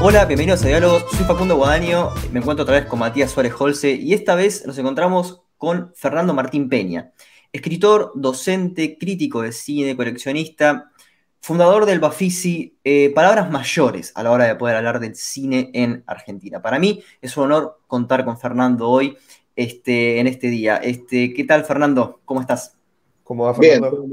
Hola, 0.00 0.26
bienvenidos 0.26 0.62
a 0.62 0.68
Diálogos. 0.68 1.06
Soy 1.10 1.26
Facundo 1.26 1.56
Guadaño, 1.56 2.10
me 2.30 2.38
encuentro 2.38 2.62
otra 2.62 2.76
vez 2.76 2.86
con 2.86 3.00
Matías 3.00 3.32
Suárez 3.32 3.52
Holce 3.58 3.90
y 3.90 4.14
esta 4.14 4.36
vez 4.36 4.64
nos 4.64 4.78
encontramos 4.78 5.42
con 5.56 5.92
Fernando 5.96 6.32
Martín 6.32 6.68
Peña, 6.68 7.10
escritor, 7.52 8.12
docente, 8.14 8.96
crítico 8.96 9.42
de 9.42 9.50
cine, 9.50 9.96
coleccionista, 9.96 10.92
fundador 11.40 11.84
del 11.84 11.98
Bafisi, 11.98 12.78
eh, 12.84 13.10
palabras 13.12 13.50
mayores 13.50 14.12
a 14.14 14.22
la 14.22 14.30
hora 14.30 14.44
de 14.44 14.54
poder 14.54 14.76
hablar 14.76 15.00
del 15.00 15.16
cine 15.16 15.70
en 15.74 16.04
Argentina. 16.06 16.62
Para 16.62 16.78
mí 16.78 17.02
es 17.20 17.36
un 17.36 17.44
honor 17.44 17.80
contar 17.88 18.24
con 18.24 18.38
Fernando 18.38 18.88
hoy 18.88 19.18
este, 19.56 20.20
en 20.20 20.28
este 20.28 20.46
día. 20.46 20.76
Este, 20.76 21.34
¿Qué 21.34 21.42
tal, 21.42 21.64
Fernando? 21.64 22.20
¿Cómo 22.24 22.40
estás? 22.40 22.76
¿Cómo 23.24 23.46
va, 23.46 23.54
Fernando? 23.54 24.06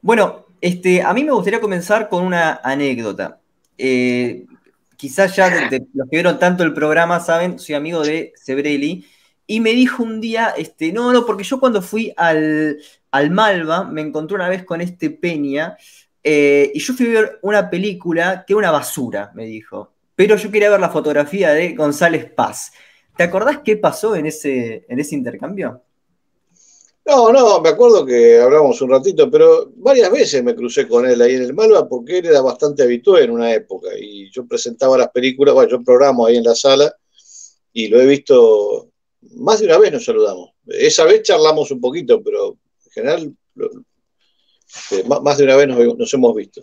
Bueno, 0.00 0.46
este, 0.60 1.02
a 1.02 1.12
mí 1.12 1.24
me 1.24 1.32
gustaría 1.32 1.60
comenzar 1.60 2.08
con 2.08 2.24
una 2.24 2.60
anécdota. 2.62 3.39
Eh, 3.82 4.44
quizás 4.96 5.34
ya 5.34 5.48
los 5.48 5.70
que 5.70 5.82
vieron 6.10 6.38
tanto 6.38 6.62
el 6.62 6.74
programa 6.74 7.18
saben, 7.20 7.58
soy 7.58 7.74
amigo 7.74 8.02
de 8.02 8.34
Sebrelli, 8.36 9.06
y 9.46 9.60
me 9.60 9.70
dijo 9.70 10.02
un 10.02 10.20
día, 10.20 10.52
este, 10.56 10.92
no, 10.92 11.12
no, 11.12 11.24
porque 11.24 11.44
yo 11.44 11.58
cuando 11.58 11.80
fui 11.80 12.12
al, 12.18 12.78
al 13.10 13.30
Malva 13.30 13.84
me 13.84 14.02
encontré 14.02 14.34
una 14.34 14.50
vez 14.50 14.64
con 14.64 14.82
este 14.82 15.08
Peña, 15.08 15.78
eh, 16.22 16.70
y 16.74 16.78
yo 16.80 16.92
fui 16.92 17.06
a 17.06 17.20
ver 17.20 17.38
una 17.40 17.70
película 17.70 18.44
que 18.46 18.52
era 18.52 18.58
una 18.58 18.70
basura, 18.70 19.32
me 19.34 19.46
dijo, 19.46 19.94
pero 20.14 20.36
yo 20.36 20.50
quería 20.50 20.68
ver 20.68 20.80
la 20.80 20.90
fotografía 20.90 21.52
de 21.52 21.72
González 21.72 22.30
Paz. 22.30 22.72
¿Te 23.16 23.22
acordás 23.22 23.60
qué 23.64 23.78
pasó 23.78 24.14
en 24.14 24.26
ese, 24.26 24.84
en 24.86 25.00
ese 25.00 25.14
intercambio? 25.14 25.82
No, 27.10 27.32
no, 27.32 27.60
me 27.60 27.70
acuerdo 27.70 28.06
que 28.06 28.40
hablamos 28.40 28.80
un 28.80 28.90
ratito, 28.90 29.28
pero 29.28 29.72
varias 29.74 30.12
veces 30.12 30.44
me 30.44 30.54
crucé 30.54 30.86
con 30.86 31.04
él 31.06 31.20
ahí 31.20 31.34
en 31.34 31.42
el 31.42 31.54
Malva 31.54 31.88
porque 31.88 32.18
él 32.18 32.26
era 32.26 32.40
bastante 32.40 32.84
habitual 32.84 33.24
en 33.24 33.32
una 33.32 33.52
época 33.52 33.88
y 33.98 34.30
yo 34.30 34.46
presentaba 34.46 34.96
las 34.96 35.08
películas, 35.08 35.52
bueno, 35.52 35.68
yo 35.68 35.82
programo 35.82 36.24
ahí 36.24 36.36
en 36.36 36.44
la 36.44 36.54
sala 36.54 36.94
y 37.72 37.88
lo 37.88 38.00
he 38.00 38.06
visto 38.06 38.92
más 39.22 39.58
de 39.58 39.66
una 39.66 39.78
vez 39.78 39.90
nos 39.90 40.04
saludamos. 40.04 40.50
Esa 40.68 41.02
vez 41.02 41.24
charlamos 41.24 41.72
un 41.72 41.80
poquito, 41.80 42.22
pero 42.22 42.56
en 42.84 42.92
general 42.92 43.34
este, 44.72 45.02
más 45.08 45.36
de 45.36 45.44
una 45.44 45.56
vez 45.56 45.66
nos, 45.66 46.14
hemos 46.14 46.32
visto. 46.36 46.62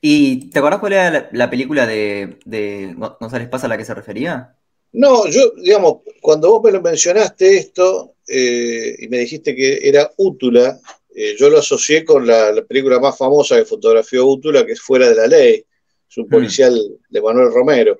¿Y 0.00 0.50
te 0.50 0.60
acordás 0.60 0.78
cuál 0.78 0.92
era 0.92 1.28
la, 1.32 1.50
película 1.50 1.84
de, 1.84 2.38
de 2.44 2.94
González 2.96 3.48
Paz 3.48 3.64
a 3.64 3.68
la 3.68 3.76
que 3.76 3.84
se 3.84 3.94
refería? 3.94 4.56
No, 4.94 5.26
yo, 5.28 5.52
digamos, 5.56 6.02
cuando 6.20 6.50
vos 6.50 6.62
me 6.62 6.70
lo 6.70 6.80
mencionaste 6.80 7.58
esto 7.58 8.14
eh, 8.28 8.94
y 9.00 9.08
me 9.08 9.18
dijiste 9.18 9.54
que 9.54 9.80
era 9.82 10.08
Útula, 10.18 10.78
eh, 11.12 11.34
yo 11.36 11.50
lo 11.50 11.58
asocié 11.58 12.04
con 12.04 12.24
la, 12.24 12.64
película 12.68 13.00
más 13.00 13.18
famosa 13.18 13.56
que 13.56 13.64
fotografió 13.64 14.24
Útula, 14.24 14.64
que 14.64 14.72
es 14.72 14.80
Fuera 14.80 15.08
de 15.08 15.16
la 15.16 15.26
Ley, 15.26 15.64
es 16.08 16.16
un 16.16 16.26
mm. 16.26 16.30
policial 16.30 16.80
de 17.08 17.20
Manuel 17.20 17.52
Romero. 17.52 17.98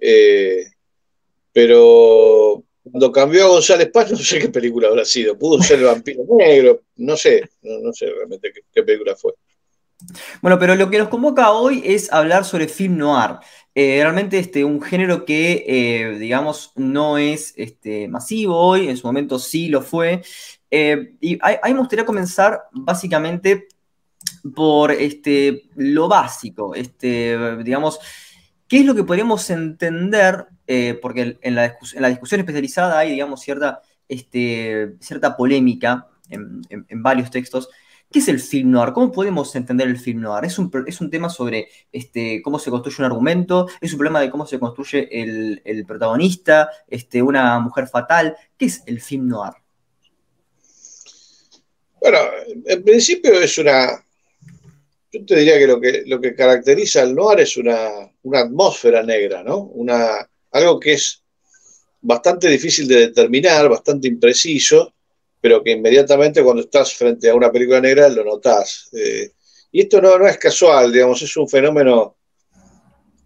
Eh, 0.00 0.64
pero 1.52 2.64
cuando 2.82 3.12
cambió 3.12 3.44
a 3.44 3.48
González 3.48 3.90
Paz, 3.90 4.10
no 4.10 4.16
sé 4.16 4.38
qué 4.38 4.48
película 4.48 4.88
habrá 4.88 5.04
sido. 5.04 5.38
Pudo 5.38 5.62
ser 5.62 5.80
El 5.80 5.84
Vampiro 5.84 6.24
Negro, 6.30 6.80
no 6.96 7.14
sé, 7.14 7.50
no, 7.60 7.92
sé 7.92 8.06
realmente 8.06 8.50
qué 8.72 8.82
película 8.82 9.14
fue. 9.16 9.34
Bueno, 10.40 10.58
pero 10.58 10.74
lo 10.74 10.90
que 10.90 10.98
nos 10.98 11.08
convoca 11.08 11.52
hoy 11.52 11.82
es 11.84 12.12
hablar 12.12 12.44
sobre 12.44 12.68
film 12.68 12.96
noir. 12.96 13.36
Eh, 13.74 14.00
realmente 14.02 14.38
este, 14.38 14.64
un 14.64 14.82
género 14.82 15.24
que, 15.24 15.64
eh, 15.66 16.18
digamos, 16.18 16.72
no 16.76 17.16
es 17.16 17.54
este, 17.56 18.06
masivo 18.06 18.56
hoy, 18.56 18.88
en 18.88 18.96
su 18.98 19.06
momento 19.06 19.38
sí 19.38 19.68
lo 19.68 19.80
fue. 19.80 20.22
Eh, 20.70 21.14
y 21.20 21.38
ahí, 21.40 21.72
me 21.72 21.80
gustaría 21.80 22.04
comenzar 22.04 22.64
básicamente 22.72 23.68
por 24.54 24.92
este, 24.92 25.64
lo 25.76 26.08
básico, 26.08 26.74
este, 26.74 27.56
digamos, 27.62 27.98
¿qué 28.68 28.80
es 28.80 28.86
lo 28.86 28.94
que 28.94 29.04
podríamos 29.04 29.48
entender? 29.50 30.46
porque 31.02 31.38
en 31.42 31.54
la, 31.54 32.08
discusión 32.08 32.40
especializada 32.40 32.98
hay, 32.98 33.10
digamos, 33.10 33.42
cierta, 33.42 33.82
este, 34.08 34.94
cierta 35.00 35.36
polémica 35.36 36.06
en 36.30 37.02
varios 37.02 37.30
textos 37.30 37.68
¿Qué 38.12 38.18
es 38.18 38.28
el 38.28 38.40
film 38.40 38.70
noir? 38.72 38.92
¿Cómo 38.92 39.10
podemos 39.10 39.54
entender 39.56 39.88
el 39.88 39.98
film 39.98 40.20
noir? 40.20 40.44
¿Es 40.44 40.58
un, 40.58 40.70
es 40.86 41.00
un 41.00 41.10
tema 41.10 41.30
sobre 41.30 41.68
este, 41.90 42.42
cómo 42.42 42.58
se 42.58 42.70
construye 42.70 42.96
un 42.98 43.06
argumento? 43.06 43.68
¿Es 43.80 43.92
un 43.92 43.98
problema 43.98 44.20
de 44.20 44.28
cómo 44.28 44.46
se 44.46 44.58
construye 44.58 45.08
el, 45.10 45.84
protagonista? 45.86 46.70
Este, 46.86 47.22
¿Una 47.22 47.58
mujer 47.60 47.88
fatal? 47.88 48.36
¿Qué 48.58 48.66
es 48.66 48.82
el 48.84 49.00
film 49.00 49.28
noir? 49.28 49.54
Bueno, 52.00 52.18
en 52.66 52.84
principio 52.84 53.32
es 53.40 53.56
una... 53.56 54.04
Yo 55.12 55.24
te 55.24 55.36
diría 55.36 55.58
que 55.58 55.66
lo 55.66 55.80
que, 55.80 56.02
lo 56.06 56.20
que 56.20 56.34
caracteriza 56.34 57.02
al 57.02 57.14
noir 57.14 57.40
es 57.40 57.56
una, 57.56 58.10
atmósfera 58.34 59.02
negra, 59.02 59.42
¿no? 59.42 59.58
Una, 59.58 60.28
algo 60.50 60.78
que 60.78 60.94
es 60.94 61.22
bastante 62.00 62.48
difícil 62.48 62.86
de 62.88 62.96
determinar, 62.96 63.68
bastante 63.68 64.08
impreciso, 64.08 64.92
pero 65.42 65.62
que 65.62 65.72
inmediatamente 65.72 66.42
cuando 66.44 66.62
estás 66.62 66.94
frente 66.94 67.28
a 67.28 67.34
una 67.34 67.50
película 67.50 67.80
negra 67.80 68.08
lo 68.08 68.24
notas. 68.24 68.88
Eh, 68.92 69.32
y 69.72 69.80
esto 69.80 70.00
no, 70.00 70.16
no, 70.16 70.28
es 70.28 70.38
casual, 70.38 70.92
digamos, 70.92 71.20
es 71.20 71.36
un 71.36 71.48
fenómeno 71.48 72.16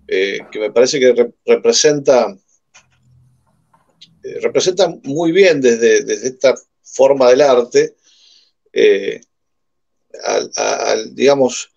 eh, 0.09 0.41
que 0.50 0.59
me 0.59 0.72
parece 0.72 0.99
que 0.99 1.34
representa, 1.44 2.34
eh, 4.22 4.41
representa 4.41 4.88
muy 5.03 5.31
bien 5.31 5.60
desde, 5.60 6.04
desde, 6.04 6.28
esta 6.28 6.54
forma 6.82 7.28
del 7.28 7.43
arte, 7.43 7.97
al, 10.25 11.15
digamos, 11.15 11.71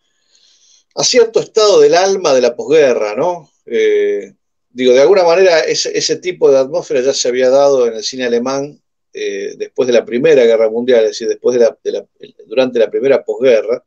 a 0.95 1.03
cierto 1.03 1.41
estado 1.41 1.81
del 1.81 1.95
alma 1.95 2.33
de 2.33 2.41
la 2.41 2.55
posguerra, 2.55 3.13
¿no? 3.13 3.51
digo, 4.71 4.93
de 4.93 5.01
alguna 5.01 5.23
manera 5.23 5.59
ese 5.61 6.15
tipo 6.17 6.49
de 6.49 6.59
atmósfera 6.59 7.01
ya 7.01 7.13
se 7.13 7.27
había 7.27 7.49
dado 7.49 7.87
en 7.87 7.95
el 7.95 8.03
cine 8.03 8.25
alemán 8.25 8.81
eh, 9.21 9.55
después 9.57 9.85
de 9.85 9.91
la 9.91 10.05
Primera 10.05 10.45
Guerra 10.45 10.69
Mundial, 10.69 11.03
es 11.03 11.09
decir, 11.09 11.27
después 11.27 11.53
de 11.59 11.91
la, 11.91 12.07
durante 12.45 12.79
la 12.79 12.89
primera 12.89 13.21
posguerra, 13.21 13.83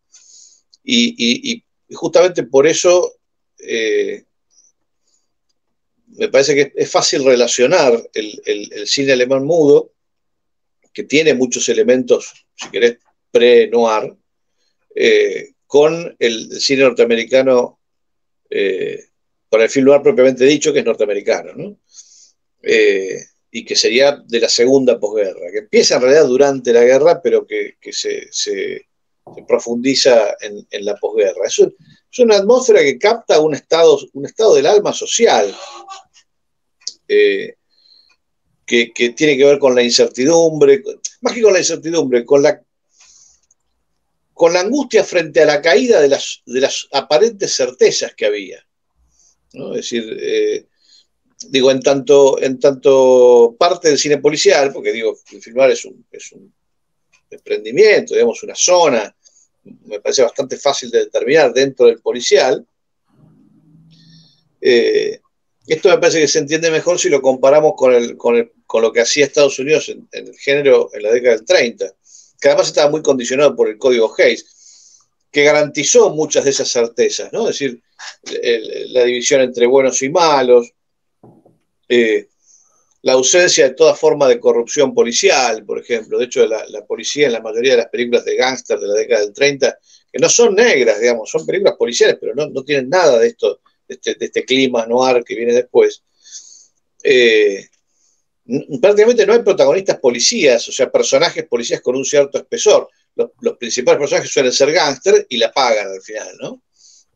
y, 0.85 1.65
justamente 1.91 2.43
por 2.43 2.67
eso 2.67 3.15
eh, 3.59 4.25
me 6.09 6.29
parece 6.29 6.55
que 6.55 6.73
es 6.77 6.91
fácil 6.91 7.25
relacionar 7.25 7.95
el, 8.13 8.87
cine 8.87 9.13
alemán 9.13 9.47
mudo, 9.47 9.93
que 10.93 11.05
tiene 11.05 11.33
muchos 11.33 11.67
elementos, 11.71 12.47
si 12.55 12.69
querés, 12.69 12.99
pre-noir, 13.31 14.15
eh, 14.95 15.53
con 15.67 16.15
el 16.19 16.61
cine 16.61 16.83
norteamericano, 16.83 17.81
con 19.49 19.63
el 19.63 19.71
film 19.71 19.87
noir 19.87 20.03
propiamente 20.03 20.45
dicho, 20.45 20.75
que 20.75 20.81
es 20.81 20.85
norteamericano. 20.85 21.55
¿no? 21.55 21.79
Y 23.55 23.67
que 23.67 23.77
sería 23.77 24.17
de 24.27 24.41
la 24.41 24.49
segunda 24.49 24.99
posguerra, 24.99 25.53
que 25.53 25.59
empieza 25.59 25.97
en 25.97 26.03
realidad 26.03 26.27
durante 26.27 26.73
la 26.73 26.85
guerra, 26.85 27.21
pero 27.23 27.47
que, 27.47 27.77
se, 27.91 28.87
profundiza 29.47 30.35
en, 30.41 30.85
la 30.85 30.97
posguerra. 30.97 31.47
Es, 31.47 31.59
es, 31.59 32.19
una 32.19 32.37
atmósfera 32.37 32.81
que 32.81 32.99
capta 32.99 33.41
un 33.41 33.55
estado, 33.55 33.99
un 34.15 34.25
estado 34.25 34.55
del 34.55 34.67
alma 34.67 34.95
social, 34.95 35.55
eh, 37.07 37.57
que, 38.65 38.91
tiene 39.15 39.37
que 39.37 39.45
ver 39.45 39.59
con 39.59 39.75
la 39.75 39.83
incertidumbre, 39.83 40.83
más 41.21 41.35
que 41.35 41.43
con 41.43 41.53
la 41.53 41.59
incertidumbre, 41.59 42.25
con 42.25 42.43
la, 42.43 42.59
con 44.33 44.55
la 44.55 44.61
angustia 44.61 45.05
frente 45.05 45.43
a 45.43 45.47
la 45.47 45.61
caída 45.61 46.01
de 46.01 46.09
las, 46.09 46.41
de 46.47 46.61
las 46.63 46.89
aparentes 46.91 47.55
certezas 47.55 48.15
que 48.15 48.25
había. 48.25 48.67
Es 49.53 49.75
decir, 49.75 50.17
eh, 50.19 50.67
digo, 51.51 51.71
en 51.71 51.81
tanto, 51.81 52.41
en 52.41 52.59
tanto 52.59 53.55
parte 53.59 53.89
del 53.89 53.99
cine 53.99 54.19
policial, 54.19 54.73
porque 54.73 54.93
digo, 54.93 55.17
filmar 55.41 55.71
es 55.71 55.85
un, 55.85 56.05
es 56.11 56.33
un 56.33 56.53
emprendimiento, 57.31 58.15
digamos, 58.15 58.43
una 58.43 58.55
zona, 58.55 59.15
me 59.65 60.01
parece 60.01 60.23
bastante 60.23 60.57
fácil 60.57 60.91
de 60.91 61.01
determinar 61.01 61.53
dentro 61.53 61.87
del 61.87 62.01
policial. 62.01 62.67
Eh, 64.61 65.21
esto 65.67 65.89
me 65.89 65.99
parece 65.99 66.21
que 66.21 66.29
se 66.29 66.41
entiende 66.41 66.71
mejor 66.71 66.99
si 66.99 67.09
lo 67.09 67.23
comparamos 67.23 67.75
con, 67.77 67.95
el, 67.95 68.17
con, 68.17 68.83
lo 68.83 68.93
que 68.93 69.01
hacía 69.01 69.27
Estados 69.27 69.59
Unidos 69.59 69.89
en, 69.89 70.09
el 70.11 70.37
género 70.37 70.91
en 70.93 71.03
la 71.03 71.13
década 71.13 71.37
del 71.37 71.45
30, 71.45 71.95
que 72.41 72.49
además 72.49 72.69
estaba 72.69 72.91
muy 72.91 73.03
condicionado 73.03 73.55
por 73.55 73.69
el 73.69 73.79
código 73.79 74.13
Hayes, 74.19 74.45
que 75.31 75.45
garantizó 75.45 76.11
muchas 76.11 76.45
de 76.45 76.51
esas 76.51 76.69
certezas, 76.69 77.33
¿no? 77.33 77.49
Es 77.49 77.59
decir, 77.59 77.81
la 78.89 79.05
división 79.05 79.41
entre 79.41 79.67
buenos 79.67 80.03
y 80.03 80.11
malos, 80.11 80.73
eh, 81.95 82.29
la 83.03 83.13
ausencia 83.13 83.69
de 83.69 83.75
toda 83.75 83.95
forma 83.95 84.27
de 84.27 84.41
corrupción 84.41 84.95
policial, 84.95 85.63
por 85.67 85.79
ejemplo. 85.79 86.19
De 86.19 86.25
hecho, 86.25 86.47
la, 86.47 86.87
policía 86.87 87.27
en 87.27 87.35
la 87.35 87.41
mayoría 87.41 87.73
de 87.73 87.79
las 87.79 87.89
películas 87.89 88.25
de 88.25 88.37
gángster 88.37 88.79
de 88.79 88.87
la 88.87 88.95
década 88.95 89.21
del 89.21 89.35
30, 89.35 89.79
que 90.11 90.19
no 90.19 90.31
son 90.31 90.55
negras, 90.55 91.01
digamos, 91.01 91.29
son 91.29 91.45
películas 91.45 91.75
policiales, 91.77 92.17
pero 92.19 92.35
no, 92.35 92.65
tienen 92.65 92.89
nada 92.89 93.19
de 93.19 93.27
esto, 93.27 93.61
este, 93.87 94.15
de 94.15 94.25
este, 94.25 94.45
clima 94.45 94.87
noir 94.87 95.23
que 95.23 95.35
viene 95.35 95.53
después. 95.53 96.03
Eh, 97.03 97.67
prácticamente 98.81 99.27
no 99.27 99.35
hay 99.35 99.43
protagonistas 99.43 99.99
policías, 99.99 100.67
o 100.69 100.73
sea, 100.73 100.91
personajes 100.91 101.45
policías 101.45 101.83
con 101.83 101.97
un 101.97 102.05
cierto 102.07 102.39
espesor. 102.39 102.89
Los, 103.15 103.59
principales 103.59 103.99
personajes 103.99 104.31
suelen 104.31 104.53
ser 104.53 104.73
gángster 104.73 105.27
y 105.29 105.37
la 105.37 105.53
pagan 105.53 105.89
al 105.89 106.01
final, 106.01 106.37
¿no? 106.41 106.63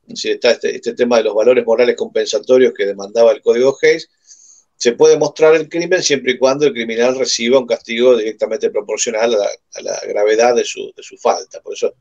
está 0.08 0.50
este, 0.52 0.76
este, 0.76 0.94
tema 0.94 1.17
de 1.17 1.25
los 1.25 1.34
valores 1.34 1.64
morales 1.64 1.96
compensatorios 1.96 2.72
que 2.75 2.87
demandaba 2.87 3.32
el 3.32 3.40
Código 3.40 3.76
Hayes, 3.82 4.08
se 4.76 4.93
puede 4.93 5.17
mostrar 5.17 5.55
el 5.55 5.69
crimen 5.69 6.02
siempre 6.02 6.32
y 6.32 6.38
cuando 6.38 6.67
el 6.67 6.73
criminal 6.73 7.19
reciba 7.19 7.58
un 7.58 7.67
castigo 7.67 8.17
directamente 8.17 8.70
proporcional 8.70 9.34
a 9.34 9.81
la, 9.81 10.00
gravedad 10.06 10.55
de 10.55 10.64
su, 10.64 10.93
falta. 11.19 11.62
Por 11.62 11.75
eso 11.75 11.94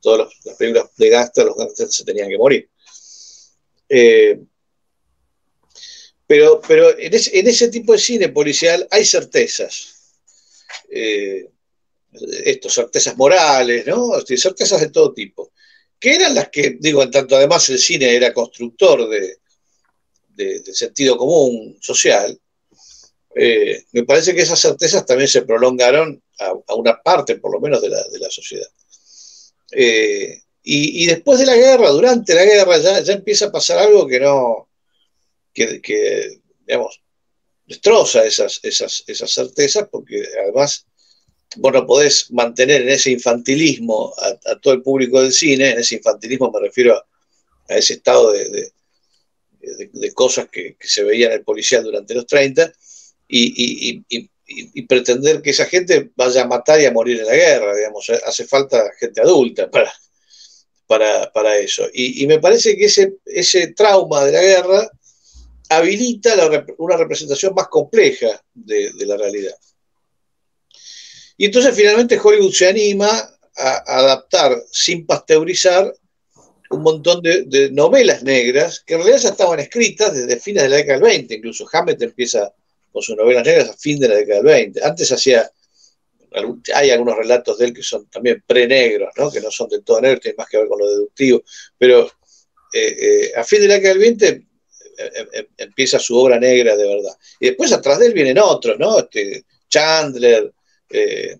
todas 0.00 0.32
las 0.44 0.56
películas 0.56 0.90
de 0.96 1.08
Gaster, 1.08 1.44
los 1.44 1.56
gangsters 1.56 1.94
se 1.94 2.04
tenían 2.04 2.28
que 2.28 2.38
morir. 2.38 2.70
Eh, 3.88 4.38
pero, 6.26 6.60
pero 6.60 6.96
en, 6.96 7.12
ese, 7.12 7.68
tipo 7.68 7.92
de 7.92 7.98
cine 7.98 8.28
policial 8.28 8.86
hay 8.92 9.04
certezas. 9.04 10.22
Eh, 10.88 11.50
esto, 12.44 12.70
certezas 12.70 13.16
morales, 13.16 13.84
¿no? 13.86 14.12
Certezas 14.24 14.80
de 14.80 14.90
todo 14.90 15.12
tipo. 15.12 15.52
Que 15.98 16.14
eran 16.14 16.36
las 16.36 16.48
que, 16.48 16.76
digo, 16.78 17.02
en 17.02 17.10
tanto 17.10 17.34
además 17.34 17.68
el 17.68 17.80
cine 17.80 18.14
era 18.14 18.32
constructor 18.32 19.08
de, 19.08 19.38
sentido 20.72 21.16
común 21.16 21.76
social, 21.80 22.38
eh, 23.34 23.84
me 23.92 24.04
parece 24.04 24.34
que 24.34 24.42
esas 24.42 24.60
certezas 24.60 25.06
también 25.06 25.28
se 25.28 25.42
prolongaron 25.42 26.22
a, 26.38 26.74
una 26.74 27.00
parte, 27.00 27.36
por 27.36 27.52
lo 27.52 27.60
menos, 27.60 27.80
de 27.80 27.88
la, 27.88 28.30
sociedad. 28.30 28.68
Eh, 29.72 30.40
y, 30.62 31.06
después 31.06 31.38
de 31.38 31.46
la 31.46 31.56
guerra, 31.56 31.90
durante 31.90 32.34
la 32.34 32.44
guerra, 32.44 32.78
ya, 32.78 33.00
ya 33.00 33.12
empieza 33.12 33.46
a 33.46 33.52
pasar 33.52 33.78
algo 33.78 34.06
que 34.06 34.20
no, 34.20 34.68
que, 35.52 36.40
digamos, 36.66 37.02
destroza 37.66 38.24
esas, 38.24 38.60
esas, 38.62 39.04
esas 39.06 39.30
certezas, 39.32 39.88
porque 39.90 40.22
además 40.42 40.86
vos 41.56 41.72
no 41.72 41.86
podés 41.86 42.30
mantener 42.30 42.82
en 42.82 42.90
ese 42.90 43.10
infantilismo 43.10 44.12
a, 44.18 44.56
todo 44.56 44.74
el 44.74 44.82
público 44.82 45.22
del 45.22 45.32
cine, 45.32 45.70
en 45.70 45.78
ese 45.78 45.96
infantilismo 45.96 46.50
me 46.50 46.60
refiero 46.60 46.96
a, 46.96 47.06
ese 47.76 47.94
estado 47.94 48.32
de, 48.32 48.48
de, 48.48 48.72
cosas 50.14 50.48
que, 50.50 50.76
se 50.80 51.04
veían 51.04 51.32
en 51.32 51.38
el 51.38 51.44
policial 51.44 51.84
durante 51.84 52.14
los 52.14 52.26
30, 52.26 52.72
y, 53.28 54.02
pretender 54.88 55.40
que 55.40 55.50
esa 55.50 55.66
gente 55.66 56.10
vaya 56.16 56.42
a 56.42 56.48
matar 56.48 56.80
y 56.80 56.84
a 56.84 56.92
morir 56.92 57.20
en 57.20 57.26
la 57.26 57.34
guerra, 57.34 57.76
digamos, 57.76 58.10
hace 58.10 58.44
falta 58.46 58.90
gente 58.98 59.20
adulta 59.20 59.70
para, 59.70 59.92
para, 60.86 61.30
para 61.32 61.56
eso. 61.56 61.86
Y, 61.92 62.26
me 62.26 62.40
parece 62.40 62.76
que 62.76 62.86
ese, 62.86 63.14
ese 63.24 63.68
trauma 63.68 64.24
de 64.24 64.32
la 64.32 64.42
guerra 64.42 64.90
habilita 65.70 66.34
una 66.78 66.96
representación 66.96 67.54
más 67.54 67.68
compleja 67.68 68.42
de, 68.52 68.92
la 69.06 69.16
realidad. 69.16 69.54
Y 71.36 71.46
entonces 71.46 71.74
finalmente 71.74 72.20
Hollywood 72.22 72.52
se 72.52 72.68
anima 72.68 73.08
a, 73.56 73.98
adaptar 73.98 74.60
sin 74.70 75.06
pasteurizar 75.06 75.94
un 76.70 76.82
montón 76.82 77.22
de, 77.22 77.70
novelas 77.72 78.22
negras 78.22 78.80
que 78.80 78.94
en 78.94 79.00
realidad 79.00 79.22
ya 79.22 79.28
estaban 79.30 79.60
escritas 79.60 80.14
desde 80.14 80.40
fines 80.40 80.62
de 80.62 80.68
la 80.68 80.76
década 80.76 80.98
del 80.98 81.08
20. 81.08 81.34
Incluso 81.34 81.66
Hammett 81.72 82.00
empieza 82.02 82.52
con 82.92 83.02
sus 83.02 83.16
novelas 83.16 83.44
negras 83.44 83.70
a 83.70 83.76
fin 83.76 83.98
de 83.98 84.08
la 84.08 84.14
década 84.16 84.36
del 84.36 84.46
20. 84.46 84.84
Antes 84.84 85.10
hacía, 85.12 85.50
hay 86.74 86.90
algunos 86.90 87.16
relatos 87.16 87.58
de 87.58 87.66
él 87.66 87.74
que 87.74 87.82
son 87.82 88.06
también 88.06 88.42
pre-negros, 88.46 89.10
¿no? 89.16 89.30
que 89.30 89.40
no 89.40 89.50
son 89.50 89.68
del 89.68 89.82
todo 89.82 90.00
negros, 90.00 90.20
tienen 90.20 90.36
más 90.36 90.48
que 90.48 90.58
ver 90.58 90.68
con 90.68 90.78
lo 90.78 90.88
deductivo, 90.88 91.42
pero 91.76 92.06
eh, 92.72 92.96
eh, 93.00 93.32
a 93.36 93.44
fin 93.44 93.60
de 93.60 93.68
la 93.68 93.74
década 93.74 93.94
del 93.94 94.02
20 94.02 94.50
Em, 95.00 95.28
em, 95.32 95.46
empieza 95.56 95.98
su 95.98 96.16
obra 96.16 96.38
negra 96.38 96.76
de 96.76 96.86
verdad. 96.86 97.16
Y 97.38 97.46
después 97.46 97.72
atrás 97.72 97.98
de 97.98 98.06
él 98.06 98.12
vienen 98.12 98.38
otros, 98.38 98.78
¿no? 98.78 98.98
Este, 98.98 99.44
Chandler, 99.68 100.52
eh, 100.90 101.38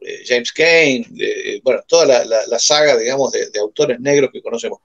eh, 0.00 0.22
James 0.26 0.52
Kane, 0.52 1.06
eh, 1.18 1.60
bueno, 1.62 1.82
toda 1.86 2.24
la, 2.24 2.58
saga, 2.58 2.96
digamos, 2.96 3.32
de, 3.32 3.58
autores 3.60 4.00
negros 4.00 4.30
que 4.32 4.42
conocemos. 4.42 4.80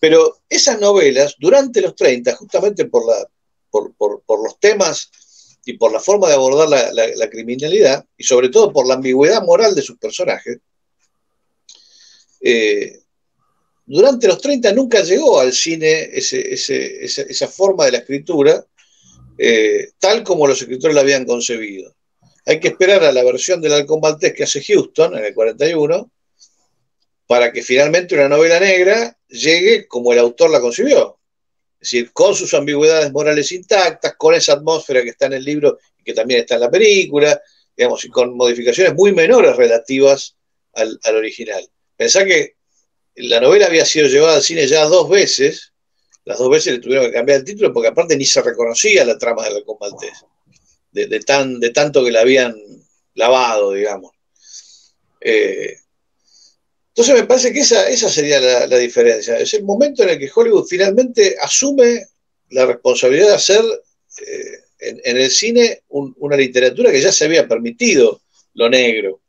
Pero 0.00 0.38
esas 0.48 0.80
novelas, 0.80 1.36
durante 1.38 1.80
los 1.80 1.94
30, 1.94 2.34
justamente 2.36 2.86
por, 2.86 3.04
los 3.72 4.60
temas 4.60 5.10
y 5.64 5.74
por 5.74 5.92
la 5.92 6.00
forma 6.00 6.28
de 6.28 6.34
abordar 6.34 6.68
la, 6.92 7.30
criminalidad, 7.30 8.04
y 8.16 8.24
sobre 8.24 8.48
todo 8.48 8.72
por 8.72 8.86
la 8.86 8.94
ambigüedad 8.94 9.42
moral 9.42 9.74
de 9.74 9.82
sus 9.82 9.98
personajes, 9.98 10.58
durante 13.86 14.26
los 14.26 14.40
30 14.40 14.72
nunca 14.72 15.02
llegó 15.02 15.40
al 15.40 15.52
cine 15.52 16.10
esa, 16.12 17.48
forma 17.48 17.86
de 17.86 17.92
la 17.92 17.98
escritura 17.98 18.66
eh, 19.36 19.90
tal 19.98 20.22
como 20.22 20.46
los 20.46 20.60
escritores 20.60 20.94
la 20.94 21.00
habían 21.00 21.24
concebido. 21.24 21.94
Hay 22.46 22.60
que 22.60 22.68
esperar 22.68 23.02
a 23.04 23.12
la 23.12 23.24
versión 23.24 23.60
del 23.60 23.72
Halcón 23.72 24.00
Maltés 24.00 24.34
que 24.34 24.44
hace 24.44 24.62
Houston 24.62 25.16
en 25.16 25.24
el 25.24 25.34
41 25.34 26.10
para 27.26 27.52
que 27.52 27.62
finalmente 27.62 28.14
una 28.14 28.28
novela 28.28 28.60
negra 28.60 29.16
llegue 29.28 29.86
como 29.86 30.12
el 30.12 30.18
autor 30.18 30.50
la 30.50 30.60
concibió. 30.60 31.18
Es 31.80 31.90
decir, 31.90 32.12
con 32.12 32.34
sus 32.34 32.52
ambigüedades 32.54 33.12
morales 33.12 33.50
intactas, 33.52 34.14
con 34.16 34.34
esa 34.34 34.54
atmósfera 34.54 35.02
que 35.02 35.10
está 35.10 35.26
en 35.26 35.34
el 35.34 35.44
libro 35.44 35.78
y 35.98 36.04
que 36.04 36.12
también 36.12 36.40
está 36.40 36.54
en 36.54 36.62
la 36.62 36.70
película, 36.70 37.40
digamos, 37.76 38.04
y 38.04 38.08
con 38.08 38.36
modificaciones 38.36 38.94
muy 38.94 39.12
menores 39.12 39.56
relativas 39.56 40.36
al, 40.74 40.98
al 41.02 41.16
original. 41.16 41.66
Pensá 41.96 42.24
que 42.24 42.56
la 43.16 43.40
novela 43.40 43.66
había 43.66 43.84
sido 43.84 44.06
llevada 44.08 44.36
al 44.36 44.42
cine 44.42 44.66
ya 44.66 44.84
dos 44.84 45.08
veces, 45.08 45.72
las 46.24 46.38
dos 46.38 46.50
veces 46.50 46.74
le 46.74 46.78
tuvieron 46.80 47.06
que 47.06 47.12
cambiar 47.12 47.38
el 47.38 47.44
título 47.44 47.72
porque 47.72 47.88
aparte 47.88 48.16
ni 48.16 48.24
se 48.24 48.42
reconocía 48.42 49.04
la 49.04 49.18
trama 49.18 49.44
de 49.44 49.50
la 49.50 49.60
Maltés, 49.78 50.24
de, 50.94 51.20
tan, 51.20 51.58
de 51.58 51.70
tanto 51.70 52.04
que 52.04 52.12
la 52.12 52.20
habían 52.20 52.56
lavado, 53.14 53.72
digamos. 53.72 54.12
Eh, 55.20 55.76
entonces 56.88 57.14
me 57.14 57.26
parece 57.26 57.52
que 57.52 57.60
esa, 57.60 57.88
esa 57.88 58.08
sería 58.08 58.66
la, 58.68 58.78
diferencia. 58.78 59.36
Es 59.38 59.52
el 59.54 59.64
momento 59.64 60.04
en 60.04 60.10
el 60.10 60.18
que 60.18 60.30
Hollywood 60.32 60.66
finalmente 60.68 61.36
asume 61.40 62.06
la 62.50 62.66
responsabilidad 62.66 63.28
de 63.28 63.34
hacer 63.34 63.64
eh, 64.24 64.58
en, 64.78 65.16
el 65.16 65.30
cine 65.30 65.82
una 65.88 66.36
literatura 66.36 66.92
que 66.92 67.00
ya 67.00 67.10
se 67.10 67.24
había 67.24 67.48
permitido 67.48 68.20
lo 68.54 68.70
negro. 68.70 69.20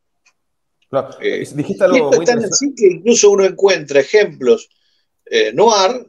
Eh, 1.22 1.48
dijiste 1.56 1.84
algo 1.84 2.12
muy 2.12 2.26
así 2.26 2.74
que 2.76 2.88
incluso 2.88 3.32
uno 3.32 3.44
encuentra 3.44 4.00
ejemplos 4.00 4.70
eh, 5.26 5.52
noir 5.52 6.06